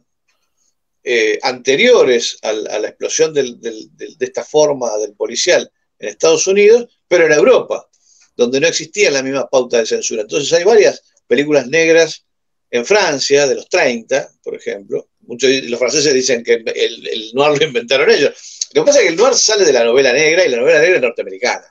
eh, 1.09 1.39
anteriores 1.43 2.37
a 2.43 2.53
la 2.53 2.89
explosión 2.89 3.33
de 3.33 4.17
esta 4.19 4.43
forma 4.43 4.97
del 4.99 5.13
policial 5.15 5.71
en 6.01 6.09
Estados 6.09 6.49
Unidos, 6.49 6.99
pero 7.07 7.27
en 7.27 7.33
Europa, 7.33 7.89
donde 8.37 8.59
no 8.59 8.67
existía 8.67 9.13
la 9.13 9.23
misma 9.23 9.49
pauta 9.49 9.79
de 9.79 9.87
censura. 9.87 10.23
Entonces 10.23 10.53
hay 10.53 10.65
varias 10.65 11.03
películas 11.29 11.69
negras 11.69 12.25
en 12.71 12.85
Francia, 12.85 13.47
de 13.47 13.55
los 13.55 13.69
30, 13.69 14.33
por 14.43 14.57
ejemplo. 14.57 15.09
Muchos 15.21 15.49
los 15.65 15.79
franceses 15.79 16.13
dicen 16.13 16.43
que 16.43 16.55
el, 16.55 17.31
noir 17.35 17.57
lo 17.57 17.67
inventaron 17.67 18.11
ellos. 18.11 18.69
Lo 18.75 18.83
que 18.83 18.87
pasa 18.87 18.99
es 18.99 19.05
que 19.05 19.13
el 19.13 19.17
noir 19.17 19.35
sale 19.35 19.65
de 19.65 19.73
la 19.73 19.85
novela 19.85 20.13
negra 20.13 20.45
y 20.45 20.49
la 20.49 20.57
novela 20.57 20.81
negra 20.81 20.97
es 20.97 21.03
norteamericana. 21.03 21.67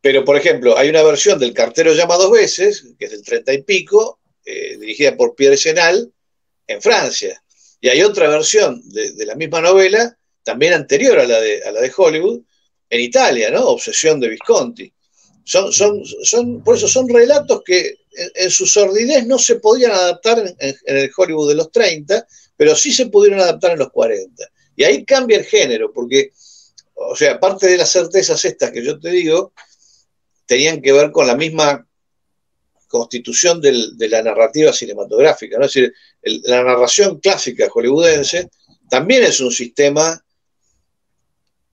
Pero, 0.00 0.24
por 0.24 0.38
ejemplo, 0.38 0.78
hay 0.78 0.88
una 0.88 1.02
versión 1.02 1.38
del 1.38 1.52
Cartero 1.52 1.92
llama 1.92 2.16
dos 2.16 2.30
veces, 2.30 2.86
que 2.98 3.04
es 3.04 3.10
del 3.10 3.22
treinta 3.22 3.52
y 3.52 3.62
pico, 3.62 4.18
eh, 4.46 4.78
dirigida 4.78 5.14
por 5.14 5.34
Pierre 5.36 5.58
Senal, 5.58 6.10
en 6.66 6.80
Francia. 6.80 7.42
Y 7.80 7.88
hay 7.88 8.02
otra 8.02 8.28
versión 8.28 8.80
de, 8.90 9.26
la 9.26 9.34
misma 9.34 9.60
novela, 9.60 10.16
también 10.42 10.72
anterior 10.72 11.18
a 11.18 11.26
la, 11.26 11.40
de, 11.40 11.62
a 11.64 11.72
la 11.72 11.80
de 11.80 11.92
Hollywood, 11.94 12.40
en 12.88 13.00
Italia, 13.00 13.50
¿no? 13.50 13.66
Obsesión 13.66 14.20
de 14.20 14.28
Visconti. 14.28 14.92
Son, 15.44 15.72
son, 15.72 16.02
son, 16.22 16.62
por 16.62 16.76
eso 16.76 16.86
son 16.86 17.08
relatos 17.08 17.62
que 17.64 17.96
en, 18.34 18.50
su 18.50 18.66
sordidez 18.66 19.26
no 19.26 19.38
se 19.38 19.56
podían 19.56 19.90
adaptar 19.90 20.38
en, 20.38 20.54
en, 20.60 20.96
el 20.96 21.10
Hollywood 21.16 21.48
de 21.48 21.54
los 21.56 21.72
30, 21.72 22.26
pero 22.56 22.76
sí 22.76 22.92
se 22.92 23.06
pudieron 23.06 23.40
adaptar 23.40 23.72
en 23.72 23.80
los 23.80 23.90
40. 23.90 24.44
Y 24.76 24.84
ahí 24.84 25.04
cambia 25.04 25.38
el 25.38 25.44
género, 25.44 25.92
porque, 25.92 26.32
o 26.94 27.16
sea, 27.16 27.32
aparte 27.32 27.66
de 27.66 27.78
las 27.78 27.90
certezas 27.90 28.44
estas 28.44 28.70
que 28.70 28.84
yo 28.84 29.00
te 29.00 29.10
digo, 29.10 29.52
tenían 30.46 30.80
que 30.80 30.92
ver 30.92 31.10
con 31.10 31.26
la 31.26 31.34
misma 31.34 31.86
constitución 32.92 33.58
de 33.60 34.08
la 34.08 34.22
narrativa 34.22 34.70
cinematográfica. 34.70 35.56
Es 35.56 35.72
decir, 35.72 35.94
la 36.44 36.62
narración 36.62 37.18
clásica 37.20 37.70
hollywoodense 37.70 38.50
también 38.90 39.24
es 39.24 39.40
un 39.40 39.50
sistema 39.50 40.22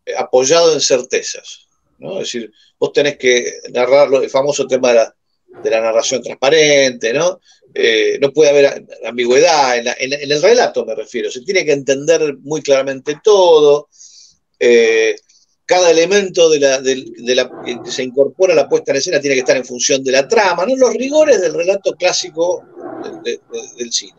eh, 0.06 0.14
apoyado 0.18 0.74
en 0.74 0.80
certezas. 0.80 1.68
Es 2.00 2.20
decir, 2.20 2.52
vos 2.80 2.94
tenés 2.94 3.18
que 3.18 3.52
narrar 3.74 4.08
el 4.14 4.30
famoso 4.30 4.66
tema 4.66 4.94
de 4.94 5.70
la, 5.70 5.82
narración 5.82 6.24
transparente, 6.24 7.12
¿no? 7.12 7.42
Eh, 7.74 8.18
no 8.22 8.32
puede 8.32 8.52
haber 8.52 8.86
ambigüedad 9.06 9.78
en, 9.78 10.14
el 10.14 10.42
relato, 10.42 10.86
me 10.86 10.96
refiero. 10.96 11.30
Se 11.30 11.42
tiene 11.42 11.66
que 11.66 11.74
entender 11.74 12.38
muy 12.38 12.62
claramente 12.62 13.18
todo. 13.22 13.90
Eh, 14.58 15.18
cada 15.70 15.92
elemento 15.92 16.50
de 16.50 16.60
la, 16.60 17.52
que 17.64 17.92
se 17.92 18.02
incorpora 18.02 18.54
a 18.54 18.56
la 18.56 18.68
puesta 18.68 18.90
en 18.92 18.98
escena 18.98 19.20
tiene 19.20 19.36
que 19.36 19.42
estar 19.42 19.56
en 19.56 19.64
función 19.64 20.04
de 20.04 20.12
la 20.12 20.28
trama, 20.28 20.66
¿no? 20.66 20.76
los 20.76 20.96
rigores 20.96 21.40
del 21.40 21.54
relato 21.54 21.94
clásico 21.94 22.66
del 23.78 23.94
cine. 23.94 24.16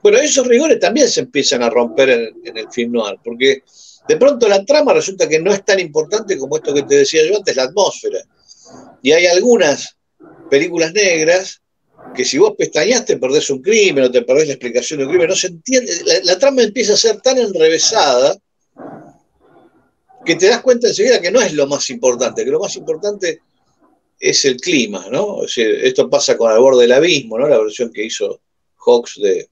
Bueno, 0.00 0.18
esos 0.18 0.46
rigores 0.46 0.78
también 0.78 1.08
se 1.08 1.22
empiezan 1.22 1.64
a 1.64 1.68
romper 1.68 2.10
en, 2.10 2.56
el 2.56 2.70
film 2.70 2.92
noir, 2.92 3.18
porque 3.24 3.64
de 4.06 4.16
pronto 4.16 4.48
la 4.48 4.64
trama 4.64 4.92
resulta 4.92 5.28
que 5.28 5.40
no 5.40 5.52
es 5.52 5.64
tan 5.64 5.80
importante 5.80 6.38
como 6.38 6.58
esto 6.58 6.72
que 6.72 6.84
te 6.84 6.98
decía 6.98 7.26
yo 7.26 7.38
antes, 7.38 7.56
la 7.56 7.64
atmósfera. 7.64 8.20
Y 9.02 9.10
hay 9.10 9.26
algunas 9.26 9.96
películas 10.48 10.92
negras 10.92 11.60
que 12.14 12.24
si 12.24 12.38
vos 12.38 12.52
pestañaste 12.56 13.16
perdés 13.16 13.50
un 13.50 13.60
crimen 13.60 14.04
o 14.04 14.12
te 14.12 14.22
perdés 14.22 14.46
la 14.46 14.52
explicación 14.52 15.00
de 15.00 15.06
un 15.06 15.10
crimen, 15.10 15.28
no 15.28 15.34
se 15.34 15.48
entiende, 15.48 15.92
la, 16.22 16.38
trama 16.38 16.62
empieza 16.62 16.92
a 16.92 16.98
ser 16.98 17.20
tan 17.20 17.36
enrevesada 17.36 18.38
que 20.24 20.36
te 20.36 20.48
das 20.48 20.62
cuenta 20.62 20.88
enseguida 20.88 21.20
que 21.20 21.30
no 21.30 21.40
es 21.40 21.52
lo 21.52 21.66
más 21.66 21.88
importante, 21.90 22.44
que 22.44 22.50
lo 22.50 22.60
más 22.60 22.74
importante 22.76 23.40
es 24.18 24.44
el 24.44 24.60
clima, 24.60 25.06
¿no? 25.10 25.40
Esto 25.44 26.08
pasa 26.08 26.36
con 26.36 26.50
Al 26.50 26.60
borde 26.60 26.82
del 26.82 26.92
abismo, 26.92 27.38
¿no? 27.38 27.48
La 27.48 27.58
versión 27.58 27.92
que 27.92 28.04
hizo 28.04 28.40
Hawks 28.76 29.20
de, 29.20 29.48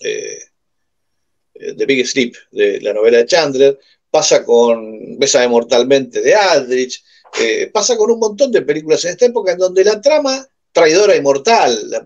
eh, 0.00 0.38
Big 1.86 2.06
Sleep, 2.06 2.34
de 2.52 2.80
la 2.80 2.92
novela 2.92 3.18
de 3.18 3.26
Chandler, 3.26 3.78
pasa 4.10 4.44
con 4.44 5.18
Bésame 5.18 5.48
Mortalmente 5.48 6.20
de 6.20 6.34
Aldrich, 6.34 7.02
eh, 7.40 7.70
pasa 7.72 7.96
con 7.96 8.10
un 8.10 8.18
montón 8.18 8.50
de 8.52 8.62
películas 8.62 9.04
en 9.04 9.12
esta 9.12 9.26
época 9.26 9.52
en 9.52 9.58
donde 9.58 9.84
la 9.84 10.00
trama 10.00 10.46
traidora 10.72 11.16
y 11.16 11.20
mortal, 11.20 11.90
la, 11.90 12.02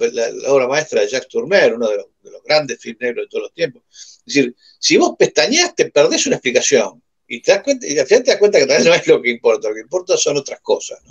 obra 0.48 0.66
maestra 0.66 1.02
de 1.02 1.08
Jacques 1.08 1.28
Tourner, 1.28 1.74
uno 1.74 1.88
de 1.88 1.96
los, 1.96 2.06
grandes 2.44 2.80
films 2.80 3.00
negros 3.00 3.24
de 3.24 3.28
todos 3.28 3.42
los 3.44 3.52
tiempos. 3.52 3.82
Es 3.90 4.34
decir, 4.34 4.56
si 4.78 4.96
vos 4.96 5.14
pestañás, 5.18 5.74
te 5.74 5.90
perdés 5.90 6.26
una 6.26 6.36
explicación. 6.36 7.01
Y, 7.34 7.40
te 7.40 7.52
das 7.52 7.62
cuenta, 7.62 7.86
y 7.86 7.98
al 7.98 8.06
final 8.06 8.24
te 8.24 8.30
das 8.30 8.38
cuenta 8.38 8.58
que 8.58 8.66
tal 8.66 8.84
no 8.84 8.92
es 8.92 9.06
lo 9.06 9.22
que 9.22 9.30
importa, 9.30 9.68
lo 9.70 9.74
que 9.74 9.80
importa 9.80 10.18
son 10.18 10.36
otras 10.36 10.60
cosas. 10.60 11.02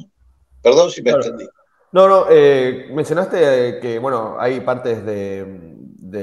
Perdón 0.61 0.91
si 0.91 1.01
me 1.01 1.09
entendí. 1.09 1.47
No, 1.93 2.07
no, 2.07 2.27
eh, 2.29 2.89
mencionaste 2.91 3.79
que, 3.81 3.97
bueno, 3.97 4.35
hay 4.39 4.59
partes 4.59 5.03
de, 5.03 5.79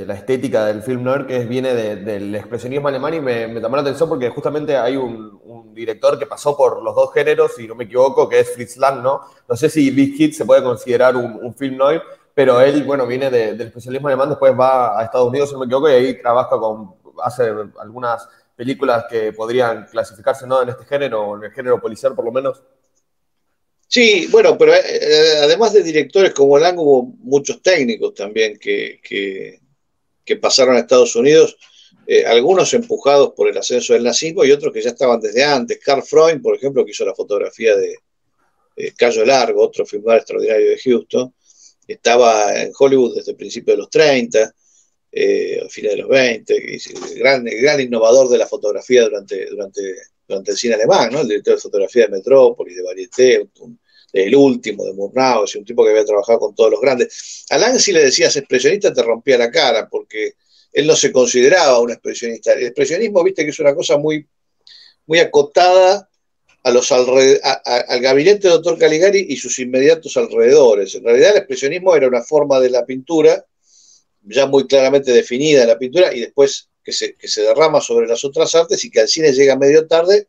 la 0.07 0.15
estética 0.15 0.67
del 0.67 0.83
film 0.83 1.03
noir 1.03 1.27
que 1.27 1.41
viene 1.47 1.75
del 1.75 2.33
expresionismo 2.33 2.87
alemán 2.87 3.15
y 3.15 3.21
me, 3.21 3.49
me, 3.49 3.61
llamó 3.61 3.75
la 3.75 3.83
atención 3.83 4.09
porque 4.09 4.29
justamente 4.29 4.77
hay 4.77 4.97
un, 4.97 5.75
director 5.75 6.19
que 6.19 6.27
pasó 6.27 6.57
por 6.57 6.81
los 6.83 6.95
dos 6.95 7.13
géneros, 7.13 7.55
si 7.57 7.67
no 7.67 7.75
me 7.75 7.85
equivoco, 7.85 8.29
que 8.29 8.41
es 8.41 8.53
Fritz 8.53 8.77
Lang, 8.77 9.03
¿no? 9.03 9.21
No 9.49 9.57
sé 9.57 9.69
si 9.69 9.91
Big 9.91 10.15
Hit 10.15 10.35
se 10.35 10.45
puede 10.45 10.63
considerar 10.63 11.17
un, 11.17 11.55
film 11.55 11.77
noir, 11.77 12.03
pero 12.35 12.61
él, 12.61 12.85
bueno, 12.85 13.07
viene 13.07 13.31
del 13.31 13.61
expresionismo 13.61 14.09
alemán, 14.09 14.29
después 14.29 14.59
va 14.59 14.99
a 14.99 15.05
Estados 15.05 15.29
Unidos, 15.29 15.49
si 15.49 15.55
no 15.55 15.61
me 15.61 15.67
equivoco, 15.67 15.89
y 15.89 15.93
ahí 15.93 16.21
trabaja 16.21 16.59
con, 16.59 16.95
hace 17.23 17.53
algunas 17.81 18.29
películas 18.59 19.05
que 19.09 19.33
podrían 19.33 19.87
clasificarse, 19.87 20.45
¿no? 20.45 20.61
En 20.61 20.71
este 20.71 20.85
género, 20.85 21.23
o 21.23 21.37
en 21.37 21.45
el 21.45 21.53
género 21.53 21.81
policial 21.81 22.17
por 22.17 22.25
lo 22.25 22.33
menos. 22.33 22.61
Sí, 23.87 24.27
bueno, 24.33 24.59
pero 24.59 24.75
eh, 24.75 25.39
además 25.45 25.73
de 25.73 25.85
directores 25.85 26.35
como 26.35 26.59
Lang, 26.59 26.77
hubo 26.77 27.05
muchos 27.21 27.63
técnicos 27.63 28.15
también 28.15 28.59
que, 28.59 29.01
que, 29.01 30.37
pasaron 30.37 30.75
a 30.75 30.81
Estados 30.81 31.15
Unidos, 31.15 31.57
eh, 32.07 32.27
algunos 32.27 32.75
empujados 32.75 33.33
por 33.35 33.49
el 33.49 33.57
ascenso 33.57 33.93
del 33.95 34.03
nazismo 34.03 34.45
y 34.45 34.51
otros 34.51 34.75
que 34.75 34.83
ya 34.83 34.91
estaban 34.91 35.21
desde 35.21 35.45
antes. 35.45 35.79
Carl 35.79 36.03
Freund, 36.03 36.43
por 36.43 36.57
ejemplo, 36.57 36.85
que 36.85 36.91
hizo 36.91 37.07
la 37.07 37.15
fotografía 37.15 37.77
de 37.77 37.95
Cayo 38.97 39.25
Largo, 39.25 39.63
otro 39.63 39.87
filmador 39.87 40.19
extraordinario 40.19 40.71
de 40.71 40.79
Houston, 40.79 41.33
estaba 41.87 42.61
en 42.61 42.73
Hollywood 42.77 43.15
desde 43.15 43.31
el 43.31 43.37
principio 43.37 43.75
de 43.75 43.79
los 43.79 43.91
30, 43.91 44.53
eh, 45.11 45.59
al 45.63 45.71
final 45.71 45.93
de 45.93 46.03
los 46.03 46.09
20, 46.09 46.55
el 46.55 47.19
gran, 47.19 47.45
gran 47.45 47.81
innovador 47.81 48.29
de 48.29 48.39
la 48.39 48.47
fotografía 48.47 49.03
durante, 49.03 49.47
durante 49.47 49.95
durante 50.29 50.51
el 50.53 50.57
cine 50.59 50.75
alemán, 50.75 51.11
¿no? 51.11 51.21
El 51.21 51.29
director 51.29 51.55
de 51.55 51.61
fotografía 51.61 52.03
de 52.05 52.11
Metrópolis, 52.11 52.77
de 52.77 52.83
Varieté, 52.83 53.49
el 54.13 54.37
último, 54.37 54.85
de 54.85 54.93
Murnau, 54.93 55.45
un 55.57 55.65
tipo 55.65 55.85
que 55.85 55.91
había 55.91 56.05
trabajado 56.05 56.39
con 56.39 56.55
todos 56.55 56.71
los 56.71 56.81
grandes. 56.81 57.47
A 57.51 57.59
Lang 57.59 57.79
si 57.79 57.93
le 57.93 58.05
decías 58.05 58.37
expresionista 58.37 58.93
te 58.93 59.03
rompía 59.03 59.39
la 59.39 59.51
cara, 59.51 59.89
porque 59.89 60.35
él 60.73 60.87
no 60.87 60.95
se 60.95 61.11
consideraba 61.11 61.81
un 61.81 61.91
expresionista. 61.91 62.53
El 62.53 62.67
expresionismo, 62.67 63.25
viste 63.25 63.45
que 63.45 63.51
es 63.51 63.59
una 63.59 63.75
cosa 63.75 63.97
muy, 63.97 64.27
muy 65.07 65.19
acotada 65.19 66.09
a 66.63 66.71
los 66.71 66.93
al 66.93 68.01
gabinete 68.01 68.49
del 68.49 68.57
doctor 68.59 68.79
Caligari 68.79 69.27
y 69.31 69.37
sus 69.37 69.59
inmediatos 69.59 70.17
alrededores. 70.17 70.95
En 70.95 71.05
realidad 71.05 71.31
el 71.31 71.39
expresionismo 71.39 71.97
era 71.97 72.09
una 72.09 72.23
forma 72.23 72.61
de 72.61 72.71
la 72.71 72.85
pintura 72.85 73.45
ya 74.29 74.47
muy 74.47 74.67
claramente 74.67 75.13
definida 75.13 75.63
en 75.63 75.69
la 75.69 75.79
pintura 75.79 76.15
y 76.15 76.21
después 76.21 76.69
que 76.83 76.93
se, 76.93 77.43
derrama 77.43 77.81
sobre 77.81 78.07
las 78.07 78.25
otras 78.25 78.55
artes 78.55 78.83
y 78.85 78.91
que 78.91 79.01
al 79.01 79.09
cine 79.09 79.33
llega 79.33 79.57
medio 79.57 79.87
tarde, 79.87 80.29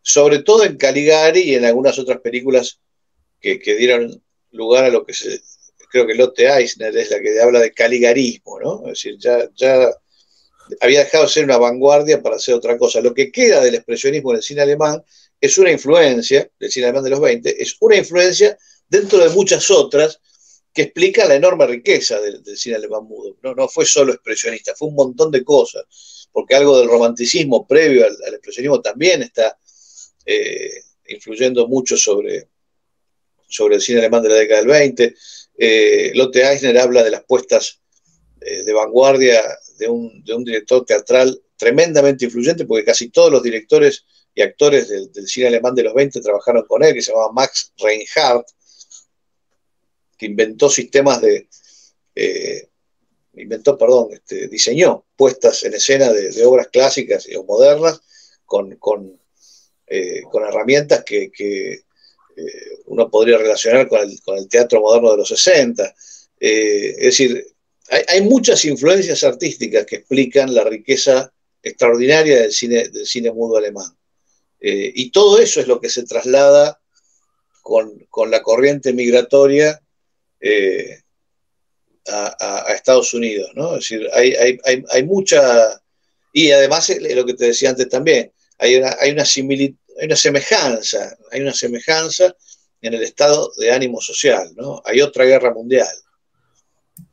sobre 0.00 0.40
todo 0.40 0.64
en 0.64 0.76
Caligari 0.76 1.40
y 1.40 1.54
en 1.54 1.64
algunas 1.64 1.98
otras 1.98 2.20
películas 2.20 2.78
que, 3.40 3.58
dieron 3.76 4.22
lugar 4.52 4.84
a 4.84 4.90
lo 4.90 5.04
que 5.04 5.12
se, 5.12 5.40
creo 5.90 6.06
que 6.06 6.14
Lotte 6.14 6.40
Eisner 6.40 6.96
es 6.96 7.10
la 7.10 7.20
que 7.20 7.40
habla 7.40 7.60
de 7.60 7.72
caligarismo, 7.72 8.60
¿no? 8.60 8.82
Es 8.86 9.02
decir, 9.02 9.16
ya, 9.18 9.48
ya 9.56 9.90
había 10.80 11.00
dejado 11.00 11.24
de 11.24 11.30
ser 11.30 11.44
una 11.44 11.58
vanguardia 11.58 12.22
para 12.22 12.36
hacer 12.36 12.54
otra 12.54 12.78
cosa. 12.78 13.00
Lo 13.00 13.12
que 13.12 13.32
queda 13.32 13.60
del 13.60 13.74
expresionismo 13.74 14.30
en 14.30 14.36
el 14.36 14.42
cine 14.42 14.62
alemán 14.62 15.02
es 15.40 15.58
una 15.58 15.72
influencia, 15.72 16.48
del 16.60 16.70
cine 16.70 16.86
alemán 16.86 17.04
de 17.04 17.10
los 17.10 17.20
20, 17.20 17.62
es 17.62 17.76
una 17.80 17.96
influencia 17.96 18.56
dentro 18.88 19.18
de 19.18 19.30
muchas 19.30 19.68
otras 19.70 20.20
que 20.72 20.82
explica 20.82 21.26
la 21.26 21.34
enorme 21.34 21.66
riqueza 21.66 22.20
del, 22.20 22.44
cine 22.56 22.76
alemán 22.76 23.04
mudo. 23.04 23.36
No, 23.42 23.54
no 23.54 23.68
fue 23.68 23.84
solo 23.84 24.12
expresionista, 24.12 24.74
fue 24.74 24.88
un 24.88 24.94
montón 24.94 25.30
de 25.30 25.44
cosas, 25.44 26.28
porque 26.32 26.54
algo 26.54 26.78
del 26.78 26.88
romanticismo 26.88 27.66
previo 27.66 28.06
al, 28.06 28.34
expresionismo 28.34 28.80
también 28.80 29.22
está 29.22 29.58
eh, 30.24 30.82
influyendo 31.08 31.68
mucho 31.68 31.96
sobre, 31.96 32.48
sobre 33.48 33.76
el 33.76 33.82
cine 33.82 33.98
alemán 33.98 34.22
de 34.22 34.28
la 34.30 34.34
década 34.36 34.60
del 34.60 34.68
20. 34.68 35.14
Eh, 35.58 36.12
Lotte 36.14 36.36
Eisner 36.36 36.78
habla 36.78 37.02
de 37.02 37.10
las 37.10 37.24
puestas 37.24 37.80
eh, 38.40 38.62
de 38.64 38.72
vanguardia 38.72 39.42
de 39.78 39.88
un, 39.88 40.22
director 40.44 40.86
teatral 40.86 41.38
tremendamente 41.56 42.24
influyente, 42.24 42.64
porque 42.64 42.84
casi 42.84 43.10
todos 43.10 43.30
los 43.30 43.42
directores 43.42 44.06
y 44.34 44.40
actores 44.40 44.88
del, 44.88 45.12
del, 45.12 45.26
cine 45.28 45.48
alemán 45.48 45.74
de 45.74 45.82
los 45.82 45.92
20 45.92 46.20
trabajaron 46.22 46.64
con 46.66 46.82
él, 46.82 46.94
que 46.94 47.02
se 47.02 47.12
llamaba 47.12 47.32
Max 47.32 47.72
Reinhardt, 47.76 48.46
que 50.22 50.26
inventó 50.26 50.70
sistemas 50.70 51.20
de, 51.20 51.48
eh, 52.14 52.68
inventó, 53.34 53.76
perdón, 53.76 54.10
este, 54.12 54.46
diseñó 54.46 55.04
puestas 55.16 55.64
en 55.64 55.74
escena 55.74 56.12
de, 56.12 56.46
obras 56.46 56.68
clásicas 56.68 57.26
o 57.36 57.42
modernas 57.42 58.00
con, 58.44 58.76
con, 58.76 59.20
eh, 59.88 60.22
herramientas 60.48 61.02
que, 61.04 61.32
eh, 61.34 61.82
uno 62.86 63.10
podría 63.10 63.36
relacionar 63.36 63.88
con 63.88 63.98
el, 64.38 64.48
teatro 64.48 64.80
moderno 64.80 65.10
de 65.10 65.16
los 65.16 65.28
60. 65.28 65.92
es 66.38 66.96
decir, 66.96 67.44
hay, 68.06 68.22
muchas 68.22 68.64
influencias 68.64 69.24
artísticas 69.24 69.84
que 69.86 69.96
explican 69.96 70.54
la 70.54 70.62
riqueza 70.62 71.32
extraordinaria 71.64 72.42
del 72.42 72.52
cine, 72.52 72.88
del 72.88 73.06
cine 73.06 73.32
mudo 73.32 73.56
alemán. 73.56 73.90
y 74.60 75.10
todo 75.10 75.40
eso 75.40 75.60
es 75.60 75.66
lo 75.66 75.80
que 75.80 75.88
se 75.88 76.04
traslada 76.04 76.80
con, 77.62 78.06
con 78.08 78.30
la 78.30 78.40
corriente 78.42 78.92
migratoria 78.92 79.81
eh, 80.42 81.00
a, 82.08 82.72
Estados 82.74 83.14
Unidos, 83.14 83.50
¿no? 83.54 83.76
Es 83.76 83.88
decir, 83.88 84.08
hay, 84.12 84.34
hay, 84.64 85.02
mucha... 85.04 85.80
Y 86.32 86.50
además, 86.50 86.92
lo 87.14 87.24
que 87.24 87.34
te 87.34 87.46
decía 87.46 87.70
antes 87.70 87.88
también, 87.88 88.32
hay 88.58 88.76
una, 88.76 88.96
hay 88.98 89.12
una 89.12 89.24
similitud, 89.24 89.78
hay 89.98 90.06
una 90.06 90.16
semejanza, 90.16 91.16
hay 91.30 91.40
una 91.40 91.52
semejanza 91.52 92.34
en 92.80 92.94
el 92.94 93.02
estado 93.02 93.52
de 93.56 93.70
ánimo 93.70 94.00
social, 94.00 94.52
¿no? 94.56 94.82
Hay 94.84 95.00
otra 95.00 95.24
guerra 95.24 95.52
mundial 95.52 95.94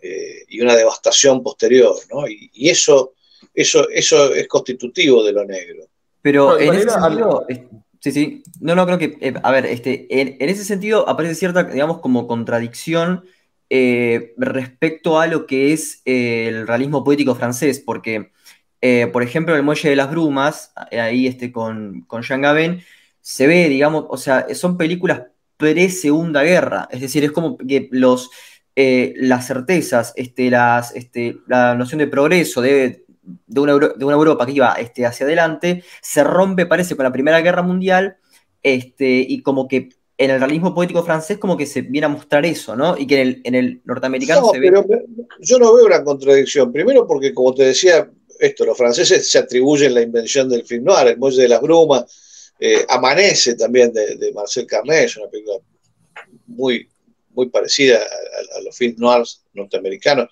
eh, 0.01 0.45
y 0.48 0.62
una 0.62 0.75
devastación 0.75 1.43
posterior, 1.43 1.95
¿no? 2.12 2.27
Y, 2.27 2.69
eso, 2.69 3.13
eso, 3.53 3.88
eso 3.89 4.33
es 4.33 4.48
constitutivo 4.48 5.24
de 5.24 5.33
lo 5.33 5.45
negro. 5.45 5.88
Pero 6.21 6.57
en 6.59 6.74
ese 6.74 6.89
sentido, 6.89 7.45
Sí, 7.99 8.11
sí. 8.13 8.43
No, 8.61 8.75
no, 8.75 8.85
creo 8.85 8.97
que, 8.97 9.17
eh, 9.19 9.33
a 9.43 9.51
ver, 9.51 9.65
este, 9.65 10.07
en, 10.21 10.37
ese 10.39 10.63
sentido 10.63 11.07
aparece 11.09 11.35
cierta, 11.35 11.63
digamos, 11.65 11.99
como 11.99 12.27
contradicción 12.27 13.25
eh, 13.69 14.33
respecto 14.37 15.19
a 15.19 15.27
lo 15.27 15.45
que 15.45 15.73
es 15.73 16.01
eh, 16.05 16.47
el 16.47 16.65
realismo 16.67 17.03
poético 17.03 17.35
francés, 17.35 17.81
porque, 17.85 18.31
por 19.11 19.23
ejemplo, 19.23 19.55
el 19.55 19.63
Muelle 19.63 19.89
de 19.89 19.95
las 19.97 20.09
Brumas, 20.09 20.73
ahí 20.91 21.27
este, 21.27 21.51
con, 21.51 22.01
con 22.07 22.21
Jean 22.23 22.41
Gabin, 22.41 22.81
se 23.21 23.47
ve, 23.47 23.67
digamos, 23.69 24.05
o 24.09 24.17
sea, 24.17 24.47
son 24.55 24.77
películas 24.77 25.23
pre-segunda 25.57 26.43
guerra, 26.43 26.87
es 26.91 27.01
decir, 27.01 27.23
es 27.25 27.31
como 27.33 27.57
que 27.57 27.89
los, 27.91 28.29
las 28.75 29.47
certezas, 29.47 30.13
este, 30.15 30.49
las, 30.49 30.95
este, 30.95 31.39
la 31.47 31.75
noción 31.75 31.99
de 31.99 32.07
progreso, 32.07 32.61
de 32.61 33.05
de 33.48 33.59
una, 33.59 33.77
de 33.77 34.05
una 34.05 34.15
Europa 34.15 34.45
que 34.45 34.53
iba 34.53 34.74
este, 34.74 35.05
hacia 35.05 35.25
adelante, 35.25 35.83
se 36.01 36.24
rompe, 36.24 36.65
parece, 36.65 36.95
con 36.95 37.03
la 37.03 37.12
Primera 37.12 37.41
Guerra 37.41 37.62
Mundial, 37.62 38.17
este, 38.63 39.25
y 39.27 39.41
como 39.41 39.67
que 39.67 39.89
en 40.17 40.31
el 40.31 40.39
realismo 40.39 40.75
poético 40.75 41.03
francés 41.03 41.38
como 41.38 41.55
que 41.55 41.65
se 41.65 41.81
viene 41.81 42.05
a 42.05 42.09
mostrar 42.09 42.45
eso, 42.45 42.75
¿no? 42.75 42.98
Y 42.98 43.07
que 43.07 43.21
en 43.21 43.27
el, 43.27 43.41
en 43.45 43.55
el 43.55 43.81
norteamericano 43.86 44.50
se 44.51 44.59
ve... 44.59 44.69
yo 45.39 45.59
no 45.59 45.74
veo 45.74 45.86
una 45.86 46.03
contradicción. 46.03 46.74
Primero 46.74 47.07
porque, 47.07 47.33
como 47.33 47.53
te 47.53 47.63
decía, 47.63 48.12
esto, 48.38 48.65
los 48.65 48.77
franceses 48.77 49.31
se 49.31 49.39
atribuyen 49.39 49.93
la 49.93 50.01
invención 50.01 50.50
del 50.50 50.65
film 50.65 50.83
noir, 50.83 51.07
el 51.07 51.17
Muelle 51.17 51.43
de 51.43 51.48
las 51.48 51.62
Brumas, 51.62 52.53
eh, 52.59 52.86
Amanece 52.89 53.55
también 53.55 53.93
de, 53.93 54.31
Marcel 54.33 54.65
Carnet, 54.65 55.15
una 55.15 55.29
película 55.29 55.57
muy, 56.48 56.89
muy 57.31 57.50
parecida 57.50 58.00
a, 58.00 58.62
los 58.62 58.75
films 58.75 58.98
noirs 58.98 59.43
norteamericanos. 59.53 60.27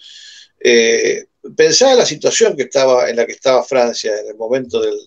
Eh, 0.60 1.27
pensaba 1.56 1.92
en 1.92 1.98
la 2.00 2.06
situación 2.06 2.56
que 2.56 2.63
estaba, 2.63 3.10
en 3.10 3.16
la 3.16 3.25
que 3.25 3.34
estaba 3.34 3.63
Francia 3.63 4.20
en 4.20 4.27
el 4.27 4.36
momento 4.36 4.82
del, 4.82 4.98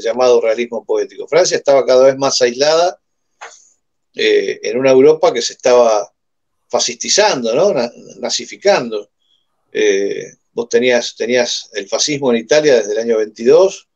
llamado 0.00 0.40
realismo 0.40 0.84
poético. 0.84 1.26
Francia 1.26 1.56
estaba 1.56 1.84
cada 1.84 2.06
vez 2.06 2.16
más 2.16 2.40
aislada 2.42 3.00
eh, 4.14 4.60
en 4.62 4.78
una 4.78 4.90
Europa 4.90 5.32
que 5.32 5.42
se 5.42 5.54
estaba 5.54 6.12
fascistizando, 6.68 7.54
¿no? 7.54 7.74
nazificando. 8.18 9.10
Eh, 9.72 10.34
vos 10.52 10.68
tenías, 10.68 11.16
tenías 11.16 11.70
el 11.72 11.88
fascismo 11.88 12.32
en 12.32 12.38
Italia 12.38 12.76
desde 12.76 12.92
el 12.92 12.98
año 12.98 13.18
22, 13.18 13.88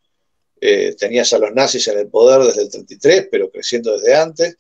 eh, 0.61 0.97
tenías 0.99 1.33
a 1.33 1.38
los 1.38 1.52
nazis 1.52 1.87
en 1.88 1.99
el 1.99 2.09
poder 2.09 2.45
desde 2.47 2.62
el 2.62 2.71
33, 2.71 3.28
pero 3.30 3.50
creciendo 3.50 3.97
desde 3.97 4.14
antes. 4.14 4.57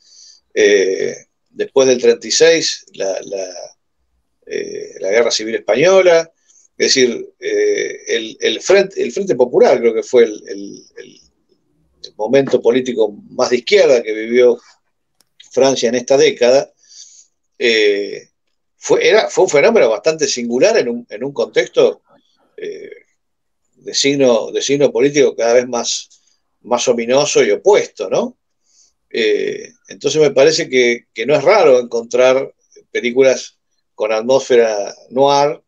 después 1.50 1.88
del 1.88 2.00
36, 2.00 2.86
la, 2.94 3.18
Guerra 5.10 5.30
Civil 5.30 5.56
Española. 5.56 6.32
Es 6.78 6.94
decir, 6.94 7.28
el, 7.40 8.60
frente, 8.62 9.02
el 9.02 9.10
Frente 9.10 9.34
Popular 9.34 9.80
creo 9.80 9.92
que 9.92 10.04
fue 10.04 10.24
el, 10.24 10.84
momento 12.16 12.60
político 12.60 13.12
más 13.30 13.50
de 13.50 13.58
izquierda 13.58 14.02
que 14.02 14.12
vivió 14.12 14.58
Francia 15.50 15.88
en 15.88 15.94
esta 15.94 16.16
década, 16.16 16.72
eh, 17.58 18.28
fue, 18.76 19.06
era, 19.06 19.28
fue 19.28 19.44
un 19.44 19.50
fenómeno 19.50 19.88
bastante 19.88 20.26
singular 20.26 20.76
en 20.76 20.88
un, 20.88 21.06
en 21.08 21.24
un 21.24 21.32
contexto 21.32 22.02
eh, 22.56 22.90
de, 23.76 23.94
signo, 23.94 24.50
de 24.50 24.88
político 24.90 25.34
cada 25.34 25.54
vez 25.54 25.68
más, 25.68 26.08
más 26.62 26.86
ominoso 26.88 27.42
y 27.42 27.50
opuesto, 27.50 28.08
¿no? 28.10 28.36
Eh, 29.10 29.72
entonces 29.88 30.20
me 30.20 30.30
parece 30.30 30.68
que, 30.68 31.06
que, 31.14 31.24
no 31.24 31.34
es 31.34 31.42
raro 31.42 31.80
encontrar 31.80 32.52
películas 32.90 33.58
con 33.94 34.12
atmósfera 34.12 34.94
noir 35.10 35.62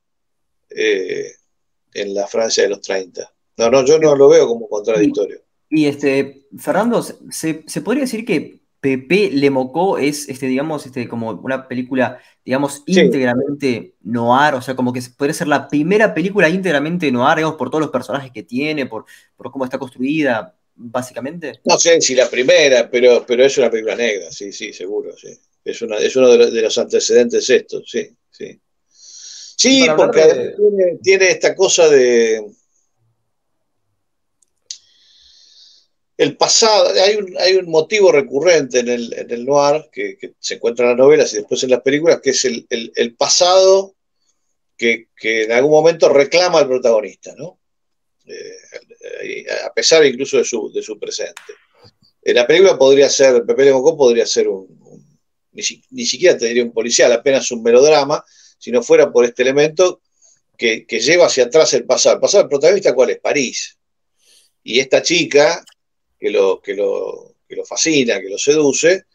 en 0.71 2.15
la 2.15 2.27
Francia 2.27 2.63
de 2.63 2.71
los 2.71 2.81
30. 2.81 3.33
No, 3.59 3.71
no, 3.71 3.85
yo 3.85 3.99
no 3.99 4.15
lo 4.15 4.29
veo 4.29 4.47
como 4.49 4.69
contradictorio. 4.69 5.43
Y 5.69 5.87
este, 5.87 6.47
Fernando, 6.59 7.03
¿se, 7.03 7.63
¿se 7.67 7.81
podría 7.83 8.03
decir 8.03 8.25
que 8.25 8.61
Pepe 8.81 9.31
Le 9.31 9.51
Mocó 9.51 9.99
es, 9.99 10.29
este, 10.29 10.47
digamos, 10.47 10.87
este, 10.87 11.07
como 11.07 11.33
una 11.33 11.69
película, 11.69 12.19
digamos, 12.45 12.83
íntegramente 12.87 13.95
noir, 14.01 14.55
o 14.55 14.63
sea, 14.63 14.75
como 14.75 14.93
que 14.93 15.03
podría 15.17 15.35
ser 15.35 15.49
la 15.49 15.69
primera 15.69 16.15
película 16.15 16.49
íntegramente 16.49 17.13
noir, 17.13 17.37
digamos, 17.37 17.57
por 17.57 17.69
todos 17.69 17.83
los 17.83 17.91
personajes 17.91 18.33
que 18.33 18.43
tiene, 18.43 18.87
por, 18.87 19.05
por 19.37 19.51
cómo 19.51 19.65
está 19.65 19.79
construida, 19.79 20.57
básicamente. 20.75 21.61
No 21.65 21.79
sé 21.79 22.01
si 22.01 22.15
la 22.15 22.29
primera, 22.31 22.91
pero, 22.91 23.25
pero 23.27 23.45
es 23.45 23.57
una 23.59 23.71
película 23.71 23.97
negra, 23.97 24.33
sí, 24.33 24.51
sí, 24.51 24.73
seguro, 24.73 25.15
sí. 25.17 25.39
Es, 25.63 25.83
una, 25.83 25.99
es 25.99 26.17
uno 26.17 26.29
de 26.29 26.63
los, 26.63 26.79
antecedentes 26.79 27.51
estos, 27.51 27.83
sí, 27.91 28.09
sí. 28.31 28.59
Sí, 29.61 29.87
porque 29.95 30.55
tiene 31.03 31.29
esta 31.29 31.55
cosa 31.55 31.87
de 31.91 32.43
el 36.17 36.37
pasado, 36.37 36.91
hay 37.03 37.17
un, 37.17 37.35
hay 37.39 37.57
un 37.57 37.71
motivo 37.71 38.11
recurrente 38.11 38.81
en 38.81 38.89
el, 38.89 39.13
en 39.13 39.31
el 39.31 39.45
noir 39.45 39.89
que, 39.93 40.17
se 40.39 40.55
encuentra 40.55 40.85
en 40.85 40.91
las 40.91 40.99
novelas 40.99 41.33
y 41.33 41.37
después 41.37 41.63
en 41.63 41.71
las 41.71 41.83
películas, 41.83 42.21
que 42.23 42.31
es 42.31 42.45
el, 42.45 43.17
pasado 43.17 43.95
que, 44.77 45.09
en 45.23 45.53
algún 45.53 45.73
momento 45.73 46.09
reclama 46.09 46.59
al 46.59 46.69
protagonista, 46.69 47.35
¿no? 47.37 47.59
Eh, 48.27 49.47
a 49.65 49.73
pesar 49.75 50.05
incluso 50.07 50.39
de 50.39 50.45
su, 50.45 50.73
de 50.73 50.83
su 50.83 50.99
presente. 50.99 51.41
En 52.23 52.35
la 52.35 52.47
película 52.47 52.79
podría 52.79 53.11
ser, 53.11 53.45
Pepe 53.45 53.65
Le 53.65 53.73
Mocó 53.73 53.97
podría 53.97 54.27
ser 54.27 54.49
un, 54.49 54.69
ni, 55.53 56.05
siquiera 56.05 56.39
te 56.39 56.47
diría 56.47 56.65
un 56.65 56.73
policial, 56.73 57.13
apenas 57.13 57.51
un 57.51 57.63
melodrama, 57.63 58.25
si 58.61 58.71
no 58.71 58.83
fuera 58.83 59.11
por 59.11 59.25
este 59.25 59.43
elemento 59.43 60.03
que, 60.57 60.87
que 60.87 61.01
lleva 61.01 61.27
hacia 61.27 61.45
atrás 61.45 61.73
el 61.73 61.85
pasado. 61.85 62.17
El 62.17 62.21
pasado 62.21 62.45
del 62.45 62.51
protagonista, 62.51 62.95
¿cuál 62.95 63.11
es? 63.11 63.19
París. 63.19 63.79
Y 64.63 64.79
esta 64.79 65.03
chica, 65.03 65.65
que 66.19 66.31
lo, 66.31 66.61
que 66.61 66.75
lo, 66.75 67.37
lo 67.49 67.65
fascina, 67.65 68.21
que 68.21 68.29
lo 68.29 68.39
seduce, 68.39 69.07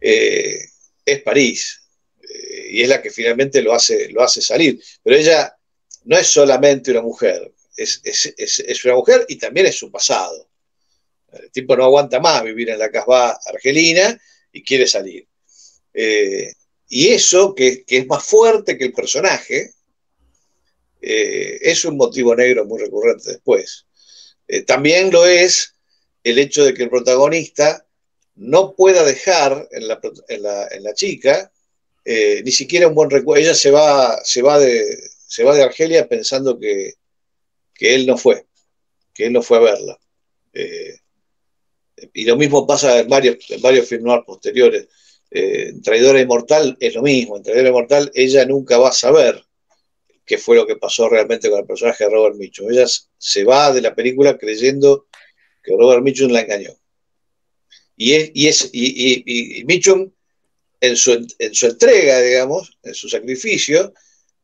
eh, 0.00 0.60
es 1.04 1.22
París. 1.22 1.82
Eh, 2.22 2.68
y 2.70 2.82
es 2.82 2.88
la 2.88 3.02
que 3.02 3.10
finalmente 3.10 3.60
lo 3.60 3.74
hace, 3.74 4.08
lo 4.10 4.22
hace 4.22 4.40
salir. 4.40 4.80
Pero 5.02 5.16
ella 5.16 5.56
no 6.04 6.16
es 6.16 6.28
solamente 6.28 6.92
una 6.92 7.02
mujer, 7.02 7.52
es, 7.76 8.84
una 8.84 8.94
mujer 8.94 9.26
y 9.28 9.36
también 9.36 9.66
es 9.66 9.76
su 9.76 9.90
pasado. 9.90 10.48
El 11.32 11.50
tipo 11.50 11.76
no 11.76 11.84
aguanta 11.84 12.20
más 12.20 12.44
vivir 12.44 12.70
en 12.70 12.78
la 12.78 12.90
casbah 12.90 13.36
argelina 13.46 14.16
y 14.52 14.62
quiere 14.62 14.86
salir. 14.86 15.26
Eh, 15.92 16.52
y 16.88 17.08
eso, 17.08 17.54
que, 17.54 17.84
es 17.86 18.06
más 18.06 18.24
fuerte 18.24 18.78
que 18.78 18.84
el 18.84 18.92
personaje, 18.92 19.72
es 21.06 21.84
un 21.84 21.98
motivo 21.98 22.34
negro 22.34 22.64
muy 22.64 22.80
recurrente 22.80 23.32
después. 23.32 23.84
también 24.66 25.10
lo 25.10 25.26
es 25.26 25.74
el 26.24 26.38
hecho 26.38 26.64
de 26.64 26.72
que 26.72 26.84
el 26.84 26.90
protagonista 26.90 27.84
no 28.36 28.74
pueda 28.74 29.04
dejar 29.04 29.68
en 29.70 29.86
la, 29.86 30.94
chica 30.94 31.52
eh, 32.04 32.42
ni 32.44 32.50
siquiera 32.50 32.88
un 32.88 32.94
buen 32.94 33.10
recuerdo. 33.10 33.42
Ella 33.42 33.54
se 33.54 33.70
va, 33.70 34.18
se 34.24 34.42
va, 34.42 34.58
de, 34.58 35.62
Argelia 35.62 36.08
pensando 36.08 36.58
que, 36.58 36.94
él 37.78 38.06
no 38.06 38.16
fue, 38.16 38.46
que 39.12 39.26
él 39.26 39.32
no 39.32 39.42
fue 39.42 39.58
a 39.58 39.60
verla. 39.60 39.98
Eh, 40.52 40.98
y 42.12 42.24
lo 42.24 42.36
mismo 42.36 42.66
pasa 42.66 42.98
en 42.98 43.08
varios, 43.08 43.36
en 43.50 43.60
varios 43.60 43.88
posteriores. 44.26 44.88
Eh, 45.36 45.74
Traidora 45.82 46.20
Inmortal 46.20 46.76
es 46.78 46.94
lo 46.94 47.02
mismo. 47.02 47.36
En 47.36 47.42
Traidora 47.42 47.68
Inmortal 47.68 48.10
ella 48.14 48.46
nunca 48.46 48.78
va 48.78 48.90
a 48.90 48.92
saber 48.92 49.44
qué 50.24 50.38
fue 50.38 50.54
lo 50.54 50.64
que 50.64 50.76
pasó 50.76 51.08
realmente 51.08 51.50
con 51.50 51.58
el 51.58 51.66
personaje 51.66 52.04
de 52.04 52.10
Robert 52.10 52.36
Mitchum. 52.36 52.70
Ella 52.70 52.86
se 53.18 53.42
va 53.42 53.72
de 53.72 53.82
la 53.82 53.94
película 53.94 54.38
creyendo 54.38 55.08
que 55.60 55.74
Robert 55.76 56.02
Mitchum 56.02 56.30
la 56.30 56.42
engañó. 56.42 56.70
Y, 57.96 58.46
es, 58.46 58.70
Mitchum, 59.66 60.12
en 60.80 60.96
su, 60.96 61.26
en 61.38 61.54
su, 61.54 61.66
entrega, 61.66 62.20
digamos, 62.20 62.78
en 62.82 62.94
su 62.94 63.08
sacrificio, 63.08 63.92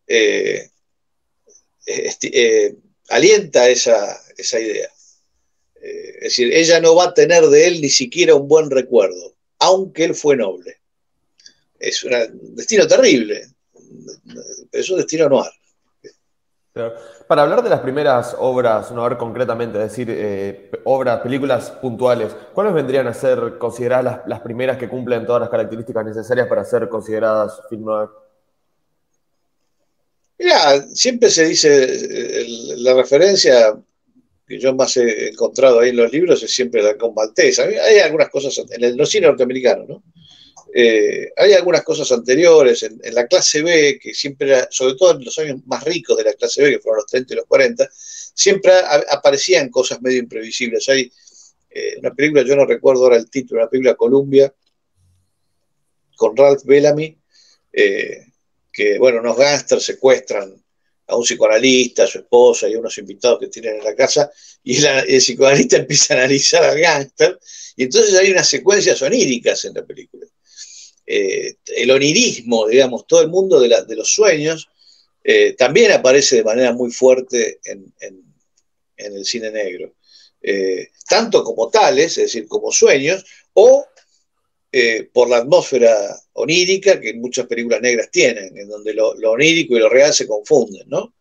eh, 0.06 0.70
eh, 1.86 2.74
alienta 3.08 3.68
esa, 3.68 4.20
idea. 4.60 4.90
Eh, 5.82 6.14
es 6.16 6.20
decir, 6.20 6.52
ella 6.52 6.80
no 6.80 6.96
va 6.96 7.04
a 7.04 7.14
tener 7.14 7.44
de 7.46 7.66
él 7.66 7.80
ni 7.80 7.88
siquiera 7.88 8.34
un 8.34 8.48
buen 8.48 8.70
recuerdo, 8.70 9.36
aunque 9.58 10.04
él 10.04 10.14
fue 10.14 10.36
noble. 10.36 10.79
Es 11.80 12.04
un 12.04 12.12
destino 12.54 12.86
terrible, 12.86 13.46
pero 14.70 14.82
es 14.82 14.90
un 14.90 14.98
destino 14.98 15.28
noir. 15.28 15.50
Para 17.26 17.42
hablar 17.42 17.62
de 17.62 17.70
las 17.70 17.80
primeras 17.80 18.36
obras, 18.38 18.92
no 18.92 19.02
ver 19.02 19.16
concretamente, 19.16 19.78
es 19.78 19.90
decir, 19.90 20.08
eh, 20.10 20.70
obras, 20.84 21.20
películas 21.20 21.70
puntuales, 21.70 22.32
¿cuáles 22.54 22.74
vendrían 22.74 23.08
a 23.08 23.14
ser 23.14 23.58
consideradas 23.58 24.20
las, 24.26 24.40
primeras 24.40 24.76
que 24.76 24.88
cumplen 24.88 25.26
todas 25.26 25.40
las 25.40 25.50
características 25.50 26.04
necesarias 26.04 26.46
para 26.46 26.64
ser 26.64 26.88
consideradas 26.88 27.60
film 27.68 27.86
noir? 27.86 28.08
Mira, 30.38 30.86
siempre 30.94 31.28
se 31.28 31.46
dice, 31.46 32.46
la 32.76 32.94
referencia 32.94 33.74
que 34.46 34.58
yo 34.58 34.74
más 34.74 34.96
he 34.96 35.30
encontrado 35.30 35.80
ahí 35.80 35.90
en 35.90 35.96
los 35.96 36.12
libros 36.12 36.42
es 36.42 36.50
siempre 36.50 36.82
la 36.82 36.94
Maltés. 37.14 37.58
Hay 37.58 37.98
algunas 37.98 38.30
cosas 38.30 38.64
en 38.70 38.84
el, 38.84 39.06
cine 39.06 39.26
norteamericano, 39.26 39.84
¿no? 39.88 40.02
Eh, 40.72 41.32
hay 41.36 41.52
algunas 41.54 41.82
cosas 41.82 42.10
anteriores 42.12 42.84
en, 42.84 43.00
la 43.12 43.26
clase 43.26 43.62
B, 43.62 43.98
que 44.00 44.14
siempre, 44.14 44.66
sobre 44.70 44.94
todo 44.94 45.16
en 45.16 45.24
los 45.24 45.36
años 45.38 45.60
más 45.66 45.82
ricos 45.84 46.16
de 46.16 46.24
la 46.24 46.34
clase 46.34 46.62
B, 46.62 46.70
que 46.70 46.78
fueron 46.78 46.98
los 46.98 47.06
30 47.10 47.32
y 47.32 47.36
los 47.36 47.46
40, 47.46 47.88
siempre 47.92 48.72
aparecían 49.10 49.68
cosas 49.68 50.00
medio 50.00 50.18
imprevisibles. 50.18 50.88
Hay 50.88 51.10
eh, 51.70 51.96
una 51.98 52.14
película, 52.14 52.42
yo 52.42 52.54
no 52.56 52.66
recuerdo 52.66 53.04
ahora 53.04 53.16
el 53.16 53.28
título, 53.28 53.60
una 53.60 53.70
película 53.70 53.94
Columbia, 53.94 54.52
con 56.16 56.36
Ralph 56.36 56.62
Bellamy, 56.64 57.16
eh, 57.72 58.26
que, 58.72 58.98
bueno, 58.98 59.20
unos 59.20 59.36
gángsters 59.36 59.84
secuestran 59.84 60.54
a 61.06 61.16
un 61.16 61.24
psicoanalista, 61.24 62.04
a 62.04 62.06
su 62.06 62.18
esposa 62.18 62.68
y 62.68 62.74
a 62.74 62.78
unos 62.78 62.96
invitados 62.98 63.40
que 63.40 63.48
tienen 63.48 63.76
en 63.76 63.84
la 63.84 63.96
casa, 63.96 64.30
y 64.62 64.84
el 64.84 65.18
psicoanalista 65.18 65.76
empieza 65.78 66.14
a 66.14 66.18
analizar 66.18 66.62
al 66.62 66.78
gángster, 66.78 67.40
y 67.74 67.84
entonces 67.84 68.14
hay 68.14 68.30
unas 68.30 68.48
secuencias 68.48 69.02
oníricas 69.02 69.64
en 69.64 69.74
la 69.74 69.84
película. 69.84 70.26
Eh, 71.12 71.56
el 71.76 71.90
onirismo, 71.90 72.68
digamos, 72.68 73.04
todo 73.04 73.20
el 73.20 73.26
mundo 73.26 73.58
de, 73.60 73.96
los 73.96 74.14
sueños, 74.14 74.68
eh, 75.24 75.54
también 75.54 75.90
aparece 75.90 76.36
de 76.36 76.44
manera 76.44 76.72
muy 76.72 76.92
fuerte 76.92 77.58
en, 77.64 77.92
el 78.96 79.24
cine 79.24 79.50
negro. 79.50 79.94
Eh, 80.40 80.90
tanto 81.08 81.42
como 81.42 81.68
tales, 81.68 82.16
es 82.16 82.24
decir, 82.26 82.46
como 82.46 82.70
sueños, 82.70 83.24
o 83.54 83.84
por 85.12 85.28
la 85.28 85.38
atmósfera 85.38 86.16
onírica 86.34 87.00
que 87.00 87.14
muchas 87.14 87.48
películas 87.48 87.80
negras 87.80 88.08
tienen, 88.12 88.56
en 88.56 88.68
donde 88.68 88.94
lo, 88.94 89.10
onírico 89.10 89.74
y 89.74 89.80
lo 89.80 89.88
real 89.88 90.14
se 90.14 90.28
confunden, 90.28 90.88
¿no? 90.88 91.12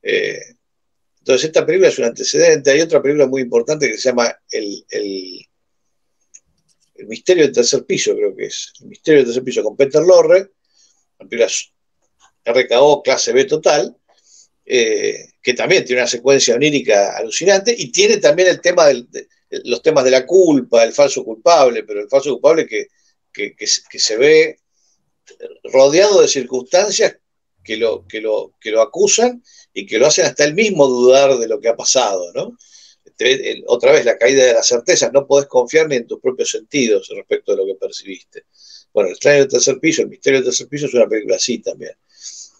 entonces, 0.00 1.46
esta 1.46 1.66
película 1.66 1.88
es 1.88 1.98
un 1.98 2.04
antecedente. 2.06 2.70
Hay 2.70 2.80
otra 2.80 3.02
película 3.02 3.26
muy 3.26 3.42
importante 3.42 3.90
que 3.90 3.96
se 3.96 4.08
llama 4.08 4.38
El, 4.50 4.84
el 4.90 5.46
misterio 7.06 7.44
del 7.44 7.54
tercer 7.54 7.84
piso, 7.84 8.14
creo 8.14 8.34
que 8.34 8.46
es. 8.46 8.72
El 8.80 8.88
misterio 8.88 9.20
del 9.20 9.26
tercer 9.26 9.44
piso 9.44 9.62
con 9.62 9.76
Peter 9.76 10.02
Lorre, 10.02 10.50
RKO 12.44 13.02
clase 13.02 13.32
B 13.32 13.44
total, 13.44 13.96
eh, 14.66 15.26
que 15.42 15.54
también 15.54 15.84
tiene 15.84 16.02
una 16.02 16.08
secuencia 16.08 16.54
onírica 16.54 17.16
alucinante 17.16 17.74
y 17.76 17.90
tiene 17.90 18.16
también 18.18 18.48
el 18.48 18.60
tema 18.60 18.86
de, 18.86 19.06
los 19.64 19.82
temas 19.82 20.04
de 20.04 20.10
la 20.10 20.26
culpa, 20.26 20.82
el 20.82 20.92
falso 20.92 21.24
culpable, 21.24 21.84
pero 21.84 22.00
el 22.00 22.08
falso 22.08 22.30
culpable 22.30 22.66
que, 22.66 22.88
se 23.66 24.16
ve 24.16 24.58
rodeado 25.64 26.20
de 26.20 26.28
circunstancias 26.28 27.16
que 27.62 27.76
lo, 27.76 28.06
que, 28.06 28.20
lo, 28.20 28.54
que 28.60 28.70
lo 28.70 28.80
acusan 28.80 29.42
y 29.72 29.86
que 29.86 29.98
lo 29.98 30.06
hacen 30.06 30.26
hasta 30.26 30.44
él 30.44 30.54
mismo 30.54 30.86
dudar 30.86 31.38
de 31.38 31.48
lo 31.48 31.60
que 31.60 31.68
ha 31.68 31.76
pasado, 31.76 32.32
¿no? 32.34 32.56
Otra 33.66 33.92
vez, 33.92 34.04
la 34.04 34.18
caída 34.18 34.44
de 34.44 34.54
las 34.54 34.66
certezas, 34.66 35.12
no 35.12 35.26
podés 35.26 35.46
confiar 35.46 35.88
ni 35.88 35.96
en 35.96 36.06
tus 36.06 36.20
propios 36.20 36.50
sentidos 36.50 37.08
respecto 37.14 37.52
de 37.52 37.58
lo 37.58 37.66
que 37.66 37.74
percibiste. 37.74 38.44
Bueno, 38.92 39.08
El 39.08 39.14
extraño 39.14 39.38
del 39.40 39.48
tercer 39.48 39.78
piso, 39.78 40.02
El 40.02 40.08
misterio 40.08 40.38
del 40.38 40.46
tercer 40.46 40.68
piso 40.68 40.86
es 40.86 40.94
una 40.94 41.08
película 41.08 41.36
así 41.36 41.58
también. 41.58 41.92